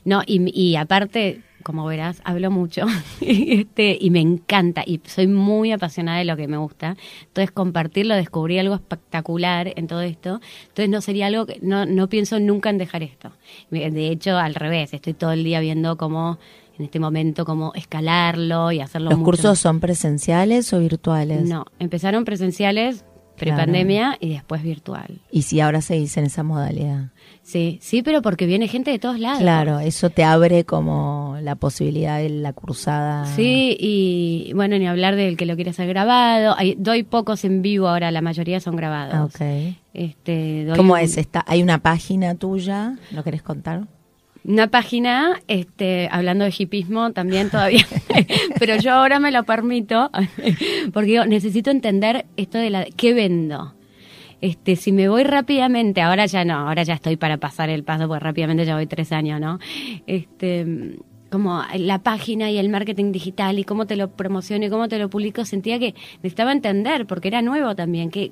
no 0.03 0.21
y, 0.25 0.51
y 0.53 0.75
aparte 0.75 1.41
como 1.67 1.85
verás, 1.85 2.21
hablo 2.23 2.49
mucho 2.49 2.85
este, 3.21 3.97
y 3.99 4.09
me 4.09 4.21
encanta 4.21 4.83
y 4.85 5.01
soy 5.05 5.27
muy 5.27 5.73
apasionada 5.73 6.19
de 6.19 6.23
lo 6.23 6.37
que 6.37 6.47
me 6.47 6.55
gusta. 6.55 6.95
Entonces, 7.23 7.51
compartirlo, 7.51 8.15
descubrí 8.15 8.57
algo 8.57 8.75
espectacular 8.75 9.73
en 9.75 9.87
todo 9.87 9.99
esto. 9.99 10.39
Entonces, 10.69 10.89
no 10.89 11.01
sería 11.01 11.27
algo 11.27 11.45
que 11.45 11.59
no, 11.61 11.85
no 11.85 12.07
pienso 12.07 12.39
nunca 12.39 12.69
en 12.69 12.77
dejar 12.77 13.03
esto. 13.03 13.33
De 13.69 14.07
hecho, 14.07 14.37
al 14.37 14.55
revés, 14.55 14.93
estoy 14.93 15.13
todo 15.13 15.33
el 15.33 15.43
día 15.43 15.59
viendo 15.59 15.97
cómo 15.97 16.39
en 16.79 16.85
este 16.85 17.01
momento 17.01 17.43
cómo 17.43 17.73
escalarlo 17.75 18.71
y 18.71 18.79
hacerlo. 18.79 19.09
¿Los 19.09 19.19
cursos 19.19 19.59
son 19.59 19.81
presenciales 19.81 20.71
o 20.71 20.79
virtuales? 20.79 21.43
No, 21.43 21.65
empezaron 21.79 22.23
presenciales 22.23 23.03
prepandemia 23.37 24.17
y 24.19 24.29
después 24.29 24.63
virtual. 24.63 25.21
¿Y 25.31 25.43
si 25.43 25.61
ahora 25.61 25.81
seguís 25.81 26.17
en 26.17 26.25
esa 26.25 26.43
modalidad? 26.43 27.11
Sí, 27.43 27.79
sí, 27.81 28.03
pero 28.03 28.21
porque 28.21 28.45
viene 28.45 28.67
gente 28.67 28.91
de 28.91 28.99
todos 28.99 29.19
lados. 29.19 29.39
Claro, 29.39 29.79
eso 29.79 30.09
te 30.09 30.23
abre 30.23 30.65
como 30.65 31.37
la 31.41 31.55
posibilidad 31.55 32.17
de 32.17 32.29
la 32.29 32.51
cruzada. 32.51 33.25
Sí, 33.25 33.77
y 33.79 34.51
bueno, 34.53 34.77
ni 34.77 34.87
hablar 34.87 35.15
del 35.15 35.37
que 35.37 35.45
lo 35.45 35.55
quiere 35.55 35.69
hacer 35.69 35.87
grabado. 35.87 36.55
Hay, 36.57 36.75
doy 36.77 37.03
pocos 37.03 37.45
en 37.45 37.61
vivo 37.61 37.87
ahora, 37.87 38.11
la 38.11 38.21
mayoría 38.21 38.59
son 38.59 38.75
grabados. 38.75 39.13
Ah, 39.13 39.23
ok. 39.23 39.75
Este, 39.93 40.67
¿Cómo 40.75 40.97
es 40.97 41.17
esta? 41.17 41.45
¿Hay 41.47 41.63
una 41.63 41.77
página 41.79 42.35
tuya? 42.35 42.97
¿Lo 43.11 43.23
querés 43.23 43.43
contar? 43.43 43.87
Una 44.43 44.67
página, 44.67 45.41
este, 45.47 46.09
hablando 46.11 46.45
de 46.45 46.53
hipismo 46.57 47.11
también 47.11 47.49
todavía, 47.49 47.85
pero 48.59 48.77
yo 48.77 48.93
ahora 48.93 49.19
me 49.19 49.31
lo 49.31 49.43
permito, 49.43 50.09
porque 50.93 51.11
yo 51.13 51.25
necesito 51.25 51.69
entender 51.69 52.25
esto 52.37 52.57
de 52.57 52.69
la, 52.69 52.85
¿qué 52.85 53.13
vendo? 53.13 53.73
este, 54.41 54.75
si 54.75 54.91
me 54.91 55.09
voy 55.09 55.23
rápidamente, 55.23 56.01
ahora 56.01 56.25
ya 56.25 56.45
no, 56.45 56.55
ahora 56.67 56.83
ya 56.83 56.93
estoy 56.93 57.17
para 57.17 57.37
pasar 57.37 57.69
el 57.69 57.83
paso, 57.83 58.07
porque 58.07 58.23
rápidamente 58.23 58.65
ya 58.65 58.75
voy 58.75 58.87
tres 58.87 59.11
años, 59.11 59.39
¿no? 59.39 59.59
Este, 60.05 60.97
como 61.29 61.61
la 61.75 61.99
página 62.03 62.49
y 62.51 62.57
el 62.57 62.69
marketing 62.69 63.11
digital 63.11 63.59
y 63.59 63.63
cómo 63.63 63.85
te 63.85 63.95
lo 63.95 64.11
promociono 64.11 64.65
y 64.65 64.69
cómo 64.69 64.87
te 64.87 64.99
lo 64.99 65.09
publico, 65.09 65.43
sentía 65.43 65.79
que 65.79 65.93
necesitaba 66.17 66.51
entender, 66.51 67.05
porque 67.05 67.27
era 67.27 67.41
nuevo 67.41 67.75
también, 67.75 68.11
que, 68.11 68.31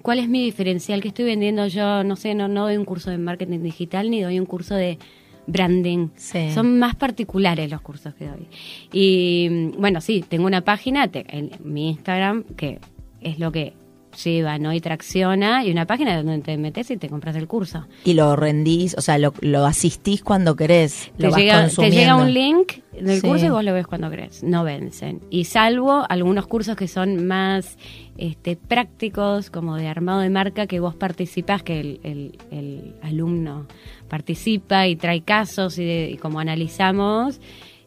cuál 0.00 0.18
es 0.18 0.28
mi 0.28 0.42
diferencial, 0.42 1.00
que 1.02 1.08
estoy 1.08 1.26
vendiendo 1.26 1.66
yo, 1.66 2.02
no 2.02 2.16
sé, 2.16 2.34
no, 2.34 2.48
no 2.48 2.62
doy 2.64 2.76
un 2.76 2.84
curso 2.84 3.10
de 3.10 3.18
marketing 3.18 3.60
digital 3.60 4.10
ni 4.10 4.22
doy 4.22 4.40
un 4.40 4.46
curso 4.46 4.74
de 4.74 4.98
branding. 5.46 6.08
Son 6.54 6.78
más 6.78 6.94
particulares 6.94 7.70
los 7.70 7.80
cursos 7.80 8.14
que 8.14 8.26
doy. 8.26 8.48
Y 8.92 9.70
bueno, 9.78 10.00
sí, 10.00 10.24
tengo 10.26 10.46
una 10.46 10.62
página, 10.62 11.10
en 11.12 11.50
mi 11.64 11.90
Instagram, 11.90 12.44
que 12.56 12.78
es 13.20 13.38
lo 13.38 13.52
que 13.52 13.74
lleva, 14.12 14.58
¿no? 14.58 14.72
Y 14.72 14.80
tracciona, 14.80 15.64
y 15.64 15.70
una 15.70 15.86
página 15.86 16.16
donde 16.22 16.38
te 16.40 16.56
metes 16.56 16.90
y 16.90 16.96
te 16.96 17.08
compras 17.08 17.36
el 17.36 17.46
curso. 17.46 17.86
Y 18.04 18.14
lo 18.14 18.36
rendís, 18.36 18.94
o 18.96 19.00
sea, 19.00 19.18
lo, 19.18 19.34
lo 19.40 19.64
asistís 19.64 20.22
cuando 20.22 20.56
querés. 20.56 21.10
Lo 21.18 21.30
te, 21.30 21.40
llega, 21.40 21.68
te 21.68 21.90
llega 21.90 22.16
un 22.16 22.32
link 22.32 22.74
del 22.92 23.22
curso 23.22 23.46
y 23.46 23.48
vos 23.48 23.64
lo 23.64 23.72
ves 23.72 23.86
cuando 23.86 24.10
querés. 24.10 24.42
No 24.42 24.64
vencen. 24.64 25.20
Y 25.30 25.44
salvo 25.44 26.04
algunos 26.08 26.46
cursos 26.46 26.76
que 26.76 26.88
son 26.88 27.26
más 27.26 27.78
este, 28.18 28.56
prácticos, 28.56 29.50
como 29.50 29.76
de 29.76 29.88
armado 29.88 30.20
de 30.20 30.30
marca, 30.30 30.66
que 30.66 30.80
vos 30.80 30.94
participás, 30.94 31.62
que 31.62 31.80
el, 31.80 32.38
el, 32.50 32.94
alumno 33.02 33.66
participa 34.08 34.86
y 34.86 34.96
trae 34.96 35.22
casos 35.22 35.78
y, 35.78 35.82
y 35.82 36.16
como 36.18 36.38
analizamos 36.38 37.40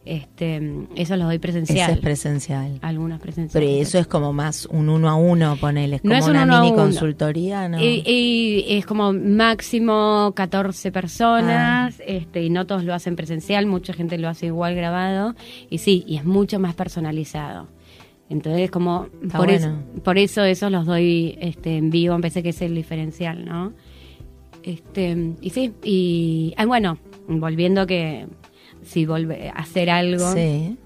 este, 0.06 0.62
eso 0.96 1.18
lo 1.18 1.26
doy 1.26 1.40
presencial. 1.40 1.90
Eso 1.90 1.92
es 1.94 2.00
presencial. 2.00 2.78
Algunas 2.84 3.20
presenciales. 3.20 3.70
Pero 3.70 3.82
eso 3.82 3.98
es 3.98 4.06
como 4.06 4.34
más 4.34 4.68
un 4.68 4.88
uno 4.88 5.10
a 5.10 5.16
uno, 5.16 5.58
ponele. 5.60 5.96
Es 5.96 6.02
como 6.04 6.26
una 6.28 6.46
mini 6.46 6.76
consultoría, 6.76 7.68
¿no? 7.68 7.80
Y, 7.82 8.64
es 8.68 8.86
como 8.86 9.14
máximo 9.14 10.32
14 10.36 10.92
personas, 10.92 11.96
ah. 12.00 12.04
este, 12.06 12.44
y 12.44 12.52
no 12.52 12.68
todos 12.68 12.84
lo 12.84 12.94
hacen 12.94 13.16
presencial, 13.16 13.66
mucha 13.66 13.94
gente 13.94 14.20
lo 14.20 14.30
hace 14.30 14.48
igual 14.48 14.76
grabado. 14.76 15.36
Y 15.72 15.80
sí, 15.80 16.04
y 16.08 16.18
es 16.18 16.26
mucho 16.26 16.60
más 16.60 16.76
personalizado. 16.76 17.68
Entonces, 18.30 18.70
como 18.70 19.08
por, 19.36 19.50
eso, 19.50 19.72
por 20.04 20.18
eso 20.18 20.44
esos 20.44 20.72
los 20.72 20.86
doy 20.86 21.38
este, 21.42 21.78
en 21.78 21.90
vivo, 21.90 22.14
empecé 22.14 22.44
que 22.44 22.50
es 22.50 22.62
el 22.62 22.76
diferencial, 22.76 23.46
¿no? 23.46 23.74
Este, 24.64 25.34
y 25.42 25.50
sí, 25.52 25.74
y 25.84 26.54
ah, 26.58 26.66
bueno, 26.66 26.98
volviendo 27.28 27.86
que 27.86 28.28
si 28.86 29.06
vuelve 29.06 29.50
a 29.50 29.60
hacer 29.60 29.90
algo. 29.90 30.34
Sí. 30.34 30.78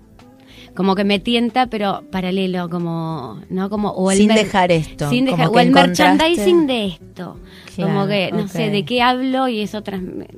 Como 0.75 0.95
que 0.95 1.03
me 1.03 1.19
tienta, 1.19 1.67
pero 1.67 2.03
paralelo, 2.11 2.69
como, 2.69 3.41
¿no? 3.49 3.69
Como, 3.69 3.89
o 3.89 4.11
el 4.11 4.17
sin 4.17 4.29
dejar 4.29 4.71
esto. 4.71 5.09
Sin 5.09 5.25
dejar, 5.25 5.49
o 5.49 5.59
el 5.59 5.71
merchandising 5.71 6.67
de 6.67 6.85
esto. 6.87 7.37
como 7.75 8.07
que, 8.07 8.31
no 8.31 8.47
sé, 8.47 8.69
de 8.69 8.85
qué 8.85 9.01
hablo 9.01 9.47
y 9.47 9.61
eso 9.61 9.83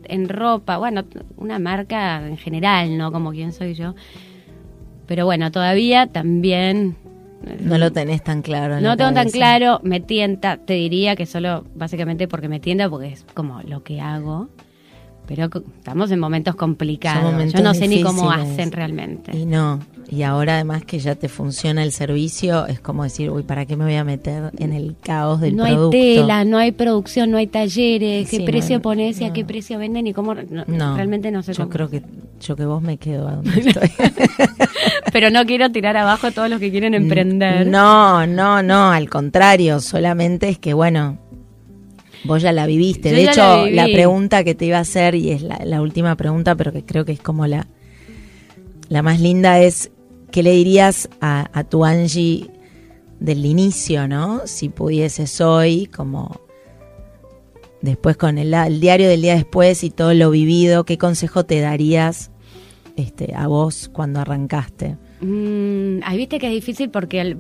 en 0.06 0.30
ropa. 0.30 0.78
Bueno, 0.78 1.04
una 1.38 1.60
marca 1.60 2.26
en 2.26 2.38
general, 2.38 2.98
¿no? 2.98 3.12
Como 3.12 3.32
quién 3.32 3.52
soy 3.52 3.76
yo. 3.76 3.94
Pero 5.06 5.26
bueno, 5.26 5.52
todavía 5.52 6.08
también 6.08 6.96
no 7.60 7.78
lo 7.78 7.92
tenés 7.92 8.24
tan 8.24 8.42
claro. 8.42 8.80
No 8.80 8.96
tengo 8.98 9.14
tan 9.14 9.30
claro, 9.30 9.80
me 9.84 10.00
tienta, 10.00 10.58
te 10.58 10.74
diría 10.74 11.16
que 11.16 11.26
solo 11.26 11.66
básicamente 11.76 12.28
porque 12.28 12.48
me 12.48 12.60
tienta, 12.60 12.90
porque 12.90 13.08
es 13.08 13.26
como 13.34 13.62
lo 13.64 13.84
que 13.84 14.00
hago 14.00 14.50
pero 15.34 15.50
estamos 15.78 16.12
en 16.12 16.20
momentos 16.20 16.56
complicados. 16.56 17.54
Yo 17.54 17.64
no 17.64 17.74
sé 17.74 17.88
ni 17.88 18.04
cómo 18.04 18.30
hacen 18.32 18.70
realmente. 18.74 19.36
Y 19.36 19.46
no, 19.46 19.80
y 20.10 20.24
ahora 20.24 20.56
además 20.56 20.84
que 20.84 21.00
ya 21.00 21.16
te 21.16 21.30
funciona 21.30 21.84
el 21.84 21.94
servicio, 21.94 22.68
es 22.68 22.82
como 22.82 23.04
decir, 23.04 23.30
uy, 23.30 23.44
¿para 23.44 23.66
qué 23.66 23.78
me 23.78 23.86
voy 23.86 23.96
a 23.96 24.04
meter 24.04 24.52
en 24.58 24.74
el 24.74 24.98
caos 25.02 25.40
del 25.40 25.56
no 25.56 25.64
producto? 25.64 25.96
No 25.96 26.04
hay 26.04 26.16
tela, 26.16 26.44
no 26.44 26.58
hay 26.58 26.72
producción, 26.74 27.32
no 27.32 27.38
hay 27.38 27.48
talleres, 27.48 28.30
qué 28.30 28.42
precio 28.42 28.82
pones 28.82 29.22
y 29.22 29.24
a 29.24 29.32
qué 29.32 29.46
precio 29.46 29.80
venden 29.80 30.06
y 30.06 30.14
cómo... 30.14 30.36
No, 30.36 30.96
realmente 30.98 31.32
no 31.32 31.44
sé 31.44 31.54
Yo 31.54 31.70
creo 31.70 31.90
que 31.90 32.04
yo 32.42 32.58
que 32.58 32.66
vos 32.66 32.82
me 32.82 32.98
quedo 32.98 33.30
a 33.30 33.36
donde 33.36 33.58
estoy. 33.66 33.90
pero 35.14 35.30
no 35.30 35.46
quiero 35.46 35.72
tirar 35.72 35.96
abajo 35.96 36.28
a 36.28 36.32
todos 36.32 36.50
los 36.50 36.60
que 36.60 36.72
quieren 36.72 36.94
emprender. 36.94 37.68
No, 37.68 38.28
no, 38.28 38.62
no, 38.62 38.92
al 38.92 39.10
contrario, 39.10 39.80
solamente 39.80 40.50
es 40.50 40.60
que, 40.60 40.74
bueno, 40.74 41.20
Vos 42.24 42.42
ya 42.42 42.52
la 42.52 42.66
viviste. 42.66 43.12
de 43.12 43.24
hecho, 43.24 43.68
la, 43.68 43.86
pregunta 43.86 44.44
que 44.44 44.56
te 44.56 44.66
iba 44.66 44.78
a 44.78 44.82
hacer, 44.82 45.16
y 45.16 45.32
es 45.32 45.42
la, 45.42 45.82
última 45.82 46.16
pregunta, 46.16 46.56
pero 46.56 46.72
que 46.72 46.84
creo 46.84 47.06
que 47.06 47.14
es 47.14 47.20
como 47.20 47.48
la, 47.48 47.68
la 48.90 49.02
más 49.02 49.20
linda, 49.20 49.60
es 49.60 49.92
¿qué 50.32 50.44
le 50.44 50.52
dirías 50.52 51.10
a, 51.20 51.64
tu 51.70 51.86
Angie 51.86 52.50
del 53.20 53.46
inicio, 53.46 54.08
no? 54.08 54.42
Si 54.46 54.70
pudieses 54.70 55.42
hoy, 55.42 55.88
como 55.88 56.42
después 57.82 58.18
con 58.18 58.38
el, 58.38 58.80
diario 58.80 59.10
del 59.10 59.22
día 59.22 59.36
después 59.36 59.84
y 59.84 59.90
todo 59.90 60.14
lo 60.14 60.32
vivido, 60.32 60.86
¿qué 60.86 60.98
consejo 60.98 61.46
te 61.46 61.60
darías 61.60 62.32
este, 62.96 63.34
a 63.36 63.48
vos 63.48 63.90
cuando 63.92 64.20
arrancaste? 64.20 64.98
Mm, 65.22 66.00
ahí 66.04 66.18
viste 66.18 66.40
que 66.40 66.48
es 66.48 66.54
difícil 66.54 66.90
porque 66.90 67.22
el, 67.22 67.38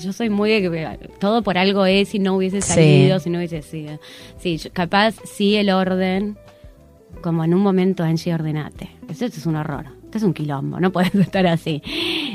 yo 0.00 0.12
soy 0.12 0.30
muy 0.30 0.50
de 0.50 0.98
todo 1.18 1.42
por 1.42 1.58
algo 1.58 1.86
es 1.86 2.08
si 2.08 2.18
no 2.18 2.36
hubiese 2.36 2.60
salido, 2.60 3.18
si 3.18 3.30
no 3.30 3.38
hubiese 3.38 3.62
sido. 3.62 3.98
Sí, 4.38 4.60
capaz 4.72 5.14
sí 5.24 5.56
el 5.56 5.70
orden, 5.70 6.38
como 7.22 7.44
en 7.44 7.54
un 7.54 7.60
momento 7.60 8.02
Angie 8.02 8.34
ordenate. 8.34 8.90
Eso 9.08 9.26
es 9.26 9.46
un 9.46 9.56
horror. 9.56 9.86
Esto 10.04 10.18
es 10.18 10.24
un 10.24 10.34
quilombo, 10.34 10.80
no 10.80 10.90
puedes 10.90 11.14
estar 11.16 11.46
así. 11.46 11.82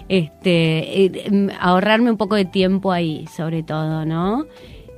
Este, 0.08 1.06
eh, 1.06 1.30
mm, 1.30 1.50
ahorrarme 1.60 2.10
un 2.10 2.18
poco 2.18 2.36
de 2.36 2.46
tiempo 2.46 2.92
ahí, 2.92 3.26
sobre 3.36 3.64
todo, 3.64 4.06
¿no? 4.06 4.46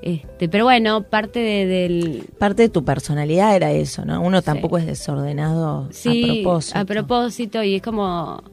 Este, 0.04 0.48
pero 0.48 0.66
bueno, 0.66 1.02
parte 1.02 1.40
de, 1.40 1.66
del... 1.66 2.24
Parte 2.38 2.62
de 2.64 2.70
tu 2.70 2.86
personalidad 2.86 3.56
era 3.56 3.72
eso, 3.72 4.06
¿no? 4.06 4.22
Uno 4.22 4.44
tampoco 4.44 4.78
es 4.78 4.86
desordenado 4.86 5.90
sí, 5.92 6.24
a 6.24 6.34
propósito. 6.34 6.80
a 6.80 6.86
propósito, 6.86 7.64
y 7.64 7.76
es 7.76 7.82
como, 7.82 8.44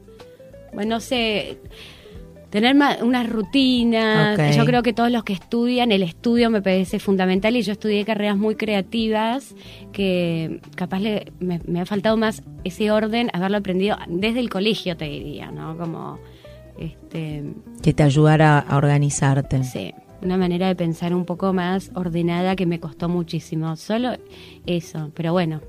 bueno, 0.73 0.95
no 0.95 0.99
sé, 0.99 1.59
tener 2.49 2.75
unas 3.01 3.29
rutinas. 3.29 4.55
Yo 4.55 4.65
creo 4.65 4.83
que 4.83 4.93
todos 4.93 5.11
los 5.11 5.23
que 5.23 5.33
estudian, 5.33 5.91
el 5.91 6.03
estudio 6.03 6.49
me 6.49 6.61
parece 6.61 6.99
fundamental 6.99 7.55
y 7.55 7.61
yo 7.61 7.73
estudié 7.73 8.05
carreras 8.05 8.37
muy 8.37 8.55
creativas 8.55 9.55
que 9.91 10.61
capaz 10.75 10.99
le, 10.99 11.31
me, 11.39 11.81
ha 11.81 11.85
faltado 11.85 12.17
más 12.17 12.43
ese 12.63 12.91
orden, 12.91 13.29
haberlo 13.33 13.57
aprendido 13.57 13.97
desde 14.07 14.39
el 14.39 14.49
colegio, 14.49 14.95
te 14.97 15.05
diría, 15.05 15.51
¿no? 15.51 15.77
Como 15.77 16.19
Este, 16.77 17.43
que 17.81 17.93
te 17.93 18.03
ayudara 18.03 18.59
a 18.59 18.77
organizarte. 18.77 19.63
Sí, 19.63 19.93
una 20.21 20.37
manera 20.37 20.67
de 20.67 20.75
pensar 20.75 21.13
un 21.13 21.25
poco 21.25 21.53
más 21.53 21.91
ordenada 21.93 22.55
que 22.55 22.65
me 22.65 22.79
costó 22.79 23.09
muchísimo. 23.09 23.75
Solo 23.75 24.17
eso, 24.65 25.11
pero 25.13 25.31
bueno, 25.31 25.61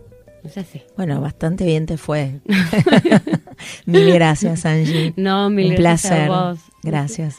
Bueno, 0.97 1.20
bastante 1.20 1.64
bien 1.64 1.86
te 1.86 1.97
fue. 1.97 2.40
mil 3.86 4.12
gracias, 4.12 4.64
Angie. 4.66 5.12
No, 5.16 5.51
mil 5.51 5.70
Un 5.70 5.76
gracias 5.76 6.12
placer. 6.12 6.30
a 6.30 6.51
vos. 6.51 6.59
Gracias. 6.82 7.36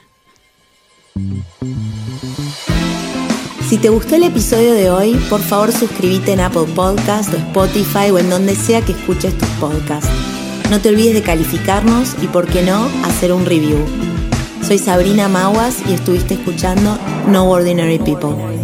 Si 3.68 3.78
te 3.78 3.89
gustó 3.89 4.16
el 4.16 4.24
episodio 4.24 4.74
de 4.74 4.89
hoy, 4.89 5.16
por 5.30 5.41
favor 5.41 5.74
suscríbete 5.74 6.34
en 6.34 6.39
Apple 6.39 6.68
Podcast 6.74 7.34
o 7.34 7.38
Spotify 7.38 8.12
o 8.12 8.18
en 8.18 8.30
donde 8.30 8.55
sea 8.55 8.82
que 8.82 8.93
escuches 8.93 9.38
tus 9.38 9.49
podcasts. 9.60 10.10
No 10.70 10.80
te 10.80 10.89
olvides 10.89 11.14
de 11.14 11.22
calificarnos 11.22 12.16
y, 12.22 12.28
por 12.28 12.47
qué 12.47 12.62
no, 12.62 12.89
hacer 13.03 13.34
un 13.34 13.45
review. 13.45 13.78
Soy 14.66 14.78
Sabrina 14.78 15.28
Maguas 15.28 15.78
y 15.88 15.93
estuviste 15.93 16.36
escuchando 16.36 16.97
No 17.28 17.49
Ordinary 17.49 17.99
People. 17.99 18.57